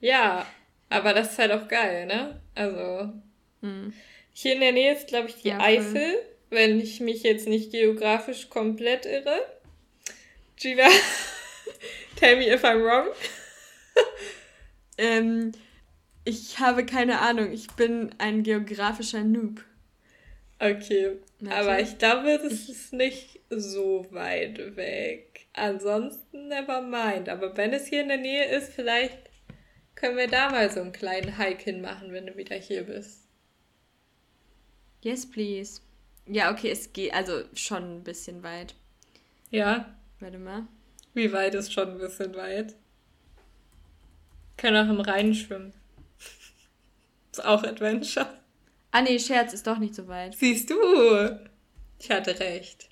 Ja, 0.00 0.46
aber 0.88 1.12
das 1.12 1.32
ist 1.32 1.38
halt 1.38 1.52
auch 1.52 1.68
geil, 1.68 2.06
ne? 2.06 2.40
Also, 2.54 3.12
hm. 3.60 3.92
Hier 4.34 4.54
in 4.54 4.60
der 4.60 4.72
Nähe 4.72 4.92
ist, 4.92 5.06
glaube 5.06 5.28
ich, 5.28 5.36
die 5.36 5.48
ja, 5.48 5.60
Eifel, 5.60 6.18
wenn 6.50 6.80
ich 6.80 7.00
mich 7.00 7.22
jetzt 7.22 7.46
nicht 7.46 7.70
geografisch 7.70 8.50
komplett 8.50 9.06
irre. 9.06 9.40
Gina, 10.56 10.88
tell 12.16 12.36
me 12.36 12.52
if 12.52 12.64
I'm 12.64 12.82
wrong. 12.82 13.08
ähm, 14.98 15.52
ich 16.24 16.58
habe 16.58 16.84
keine 16.84 17.20
Ahnung. 17.20 17.52
Ich 17.52 17.68
bin 17.68 18.14
ein 18.18 18.42
geografischer 18.42 19.22
Noob. 19.22 19.62
Okay. 20.58 21.12
Warte. 21.40 21.56
Aber 21.56 21.80
ich 21.80 21.98
glaube, 21.98 22.40
das 22.42 22.68
ist 22.68 22.92
nicht 22.92 23.40
so 23.50 24.06
weit 24.10 24.76
weg. 24.76 25.46
Ansonsten 25.52 26.48
never 26.48 26.82
mind. 26.82 27.28
Aber 27.28 27.56
wenn 27.56 27.72
es 27.72 27.86
hier 27.86 28.02
in 28.02 28.08
der 28.08 28.18
Nähe 28.18 28.46
ist, 28.46 28.72
vielleicht 28.72 29.18
können 29.94 30.16
wir 30.16 30.28
da 30.28 30.50
mal 30.50 30.70
so 30.70 30.80
einen 30.80 30.92
kleinen 30.92 31.38
Hike 31.38 31.62
hinmachen, 31.62 32.12
wenn 32.12 32.26
du 32.26 32.36
wieder 32.36 32.56
hier 32.56 32.82
bist. 32.82 33.23
Yes, 35.04 35.26
please. 35.26 35.82
Ja, 36.26 36.50
okay, 36.50 36.70
es 36.70 36.90
geht 36.94 37.12
also 37.12 37.44
schon 37.52 37.98
ein 37.98 38.04
bisschen 38.04 38.42
weit. 38.42 38.74
Ja. 39.50 39.94
Warte 40.18 40.38
mal. 40.38 40.66
Wie 41.12 41.30
weit 41.30 41.54
ist 41.54 41.74
schon 41.74 41.90
ein 41.90 41.98
bisschen 41.98 42.34
weit? 42.34 42.74
Können 44.56 44.88
auch 44.88 44.90
im 44.90 45.00
Rhein 45.00 45.34
schwimmen. 45.34 45.74
Ist 47.32 47.44
auch 47.44 47.62
Adventure. 47.64 48.38
Ah 48.92 49.02
nee, 49.02 49.18
Scherz 49.18 49.52
ist 49.52 49.66
doch 49.66 49.78
nicht 49.78 49.94
so 49.94 50.06
weit. 50.06 50.36
Siehst 50.36 50.70
du? 50.70 50.76
Ich 51.98 52.10
hatte 52.10 52.38
recht. 52.38 52.88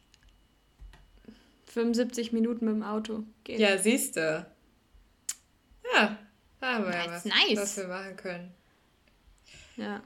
75 1.67 2.33
Minuten 2.33 2.65
mit 2.67 2.75
dem 2.75 2.83
Auto. 2.83 3.23
Geht. 3.45 3.61
Ja, 3.61 3.79
siehst 3.79 4.17
du. 4.17 4.45
Ja, 5.95 6.19
da 6.61 6.75
haben 6.75 6.85
wir 6.85 6.93
ja 6.93 7.07
was, 7.07 7.25
nice. 7.25 7.57
was 7.57 7.77
wir 7.77 7.87
machen 7.87 8.17
können. 8.17 8.53
Ja. 9.77 10.03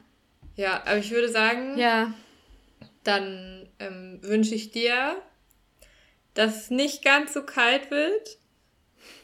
Ja, 0.56 0.82
aber 0.86 0.98
ich 0.98 1.10
würde 1.10 1.28
sagen, 1.28 1.78
ja. 1.78 2.14
dann 3.04 3.68
ähm, 3.78 4.18
wünsche 4.22 4.54
ich 4.54 4.70
dir, 4.70 5.20
dass 6.34 6.62
es 6.62 6.70
nicht 6.70 7.04
ganz 7.04 7.34
so 7.34 7.42
kalt 7.44 7.90
wird, 7.90 8.38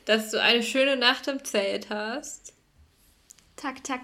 dass 0.04 0.30
du 0.30 0.40
eine 0.40 0.62
schöne 0.62 0.96
Nacht 0.96 1.28
im 1.28 1.44
Zelt 1.44 1.90
hast. 1.90 2.52
Tak, 3.56 3.82
tak. 3.84 4.02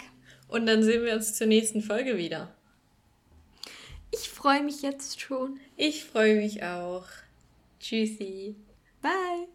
Und 0.49 0.67
dann 0.67 0.83
sehen 0.83 1.05
wir 1.05 1.15
uns 1.15 1.35
zur 1.35 1.47
nächsten 1.47 1.83
Folge 1.83 2.17
wieder. 2.17 2.55
Ich 4.11 4.31
freue 4.31 4.63
mich 4.63 4.83
jetzt 4.83 5.21
schon. 5.21 5.61
Ich 5.77 6.05
freue 6.05 6.37
mich 6.37 6.63
auch. 6.63 7.05
Tschüssi. 7.81 8.57
Bye. 9.03 9.49